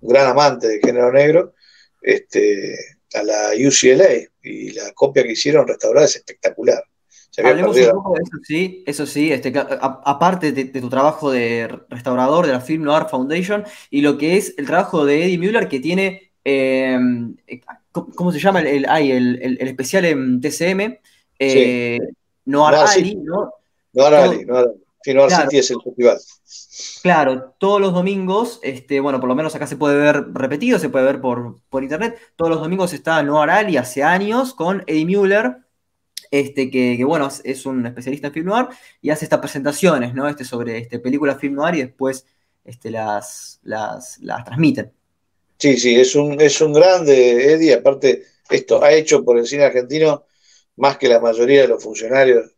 un 0.01 0.09
gran 0.09 0.27
amante 0.27 0.67
del 0.67 0.81
género 0.81 1.13
negro, 1.13 1.55
este, 2.01 2.77
a 3.15 3.23
la 3.23 3.51
UCLA 3.57 4.29
y 4.43 4.73
la 4.73 4.93
copia 4.93 5.23
que 5.23 5.33
hicieron 5.33 5.67
restaurar 5.67 6.05
es 6.05 6.17
espectacular. 6.17 6.83
Hablemos 7.39 7.77
un 7.77 7.91
poco 7.93 8.15
de 8.15 8.23
eso, 8.23 8.37
sí, 8.43 8.85
eso 8.87 9.07
sí, 9.07 9.33
este, 9.33 9.53
aparte 9.57 10.53
de, 10.53 10.67
tu 10.67 10.91
trabajo 10.91 11.31
de 11.31 11.67
restaurador 11.89 12.47
de 12.47 12.53
la 12.53 12.61
Film 12.61 12.83
Noir 12.83 13.07
Foundation 13.09 13.65
y 13.89 14.03
lo 14.03 14.19
que 14.19 14.37
es 14.37 14.55
el 14.59 14.67
trabajo 14.67 15.07
de 15.07 15.25
Eddie 15.25 15.39
Muller 15.39 15.67
que 15.67 15.81
tiene, 15.81 16.33
em, 16.45 17.35
¿cómo 17.91 18.33
se 18.33 18.39
llama? 18.39 18.61
El, 18.61 18.85
el, 18.85 19.59
el, 19.61 19.69
especial 19.69 20.05
en 20.05 20.43
TCM, 20.43 20.99
eh, 21.39 21.99
Noir 22.45 22.75
Ali, 22.75 23.15
¿no? 23.15 23.51
No 23.95 24.05
Arali, 24.05 24.45
no 24.45 24.75
Claro, 25.03 25.31
City 25.31 25.59
es 25.59 25.71
el 25.71 25.83
festival. 25.83 26.19
Claro, 27.03 27.55
todos 27.59 27.81
los 27.81 27.93
domingos, 27.93 28.61
este, 28.63 29.01
bueno, 29.01 29.21
por 29.21 29.29
lo 29.29 29.35
menos 29.35 29.55
acá 29.55 29.67
se 29.67 29.77
puede 29.77 29.97
ver 29.97 30.27
repetido, 30.33 30.79
se 30.79 30.89
puede 30.89 31.05
ver 31.05 31.21
por, 31.21 31.57
por 31.69 31.83
internet. 31.83 32.19
Todos 32.37 32.51
los 32.51 32.61
domingos 32.61 32.93
está 32.93 33.23
Noah 33.23 33.43
Arali 33.45 33.77
hace 33.77 34.03
años 34.03 34.55
con 34.55 34.85
Eddie 34.87 35.07
Mueller, 35.07 35.57
este, 36.31 36.71
que, 36.71 37.03
bueno, 37.05 37.29
es 37.45 37.67
un 37.67 37.85
especialista 37.85 38.29
en 38.29 38.33
film 38.33 38.47
noir 38.47 38.69
y 39.01 39.11
hace 39.11 39.25
estas 39.25 39.41
presentaciones, 39.41 40.15
¿no? 40.15 40.29
Este, 40.29 40.45
sobre 40.45 40.79
este, 40.79 40.99
películas 40.99 41.39
film 41.39 41.55
noir 41.55 41.75
y 41.75 41.83
después 41.83 42.25
este, 42.65 42.91
las, 42.91 43.61
las, 43.65 44.19
las 44.21 44.45
transmiten. 44.45 44.93
Sí, 45.59 45.77
sí, 45.77 46.01
es 46.01 46.15
un, 46.15 46.41
es 46.41 46.61
un 46.61 46.73
grande, 46.73 47.53
Eddie. 47.53 47.75
Aparte, 47.75 48.25
esto 48.49 48.83
ha 48.83 48.93
hecho 48.93 49.25
por 49.25 49.39
el 49.39 49.47
cine 49.47 49.65
argentino 49.65 50.25
más 50.77 50.97
que 50.97 51.09
la 51.09 51.21
mayoría 51.21 51.63
de 51.63 51.69
los 51.69 51.83
funcionarios 51.83 52.51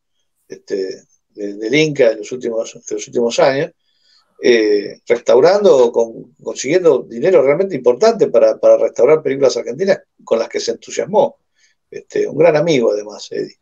este, 0.49 1.03
del 1.35 1.75
Inca 1.75 2.13
en 2.13 2.19
los 2.19 2.33
últimos, 2.33 2.75
los 2.75 3.07
últimos 3.09 3.39
años, 3.39 3.73
eh, 4.43 5.01
restaurando, 5.07 5.91
con, 5.91 6.35
consiguiendo 6.43 7.01
dinero 7.03 7.43
realmente 7.43 7.75
importante 7.75 8.29
para, 8.29 8.59
restaurar 8.79 9.23
películas 9.23 9.57
argentinas 9.57 10.01
con 10.23 10.39
las 10.39 10.49
que 10.49 10.61
se 10.61 10.73
entusiasmó. 10.73 11.39
Este, 11.91 12.27
un 12.27 12.37
gran 12.37 12.57
amigo 12.57 12.93
además, 12.93 13.29
Eddie. 13.31 13.59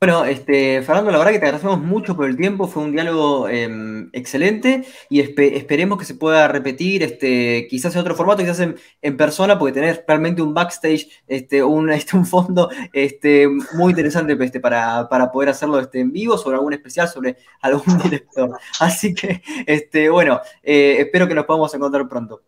Bueno, 0.00 0.24
este, 0.24 0.80
Fernando, 0.82 1.10
la 1.10 1.18
verdad 1.18 1.32
que 1.32 1.40
te 1.40 1.46
agradecemos 1.46 1.80
mucho 1.80 2.14
por 2.14 2.28
el 2.28 2.36
tiempo, 2.36 2.68
fue 2.68 2.84
un 2.84 2.92
diálogo 2.92 3.48
em, 3.48 4.10
excelente 4.12 4.84
y 5.10 5.18
esperemos 5.18 5.98
que 5.98 6.04
se 6.04 6.14
pueda 6.14 6.46
repetir, 6.46 7.02
este, 7.02 7.66
quizás 7.68 7.96
en 7.96 8.02
otro 8.02 8.14
formato, 8.14 8.40
quizás 8.40 8.60
en, 8.60 8.76
en 9.02 9.16
persona, 9.16 9.58
porque 9.58 9.72
tenés 9.72 10.00
realmente 10.06 10.40
un 10.40 10.54
backstage, 10.54 11.08
este, 11.26 11.64
un, 11.64 11.90
este, 11.90 12.16
un 12.16 12.26
fondo 12.26 12.70
este, 12.92 13.48
muy 13.74 13.90
interesante 13.90 14.36
este, 14.38 14.60
para, 14.60 15.08
para 15.08 15.32
poder 15.32 15.48
hacerlo 15.48 15.80
este, 15.80 15.98
en 15.98 16.12
vivo, 16.12 16.38
sobre 16.38 16.58
algún 16.58 16.74
especial, 16.74 17.08
sobre 17.08 17.36
algún 17.60 17.98
director. 18.04 18.56
Así 18.78 19.12
que, 19.12 19.42
este, 19.66 20.10
bueno, 20.10 20.40
eh, 20.62 20.98
espero 21.00 21.26
que 21.26 21.34
nos 21.34 21.44
podamos 21.44 21.74
encontrar 21.74 22.08
pronto. 22.08 22.42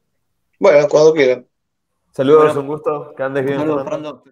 Bueno, 0.60 0.86
cuando 0.88 1.12
quieran. 1.14 1.48
Saludos, 2.12 2.54
un 2.54 2.68
gusto, 2.68 3.12
que 3.16 3.22
andes 3.24 3.44
bien. 3.44 3.58
Saludos, 3.58 3.82
Fernando. 3.82 4.22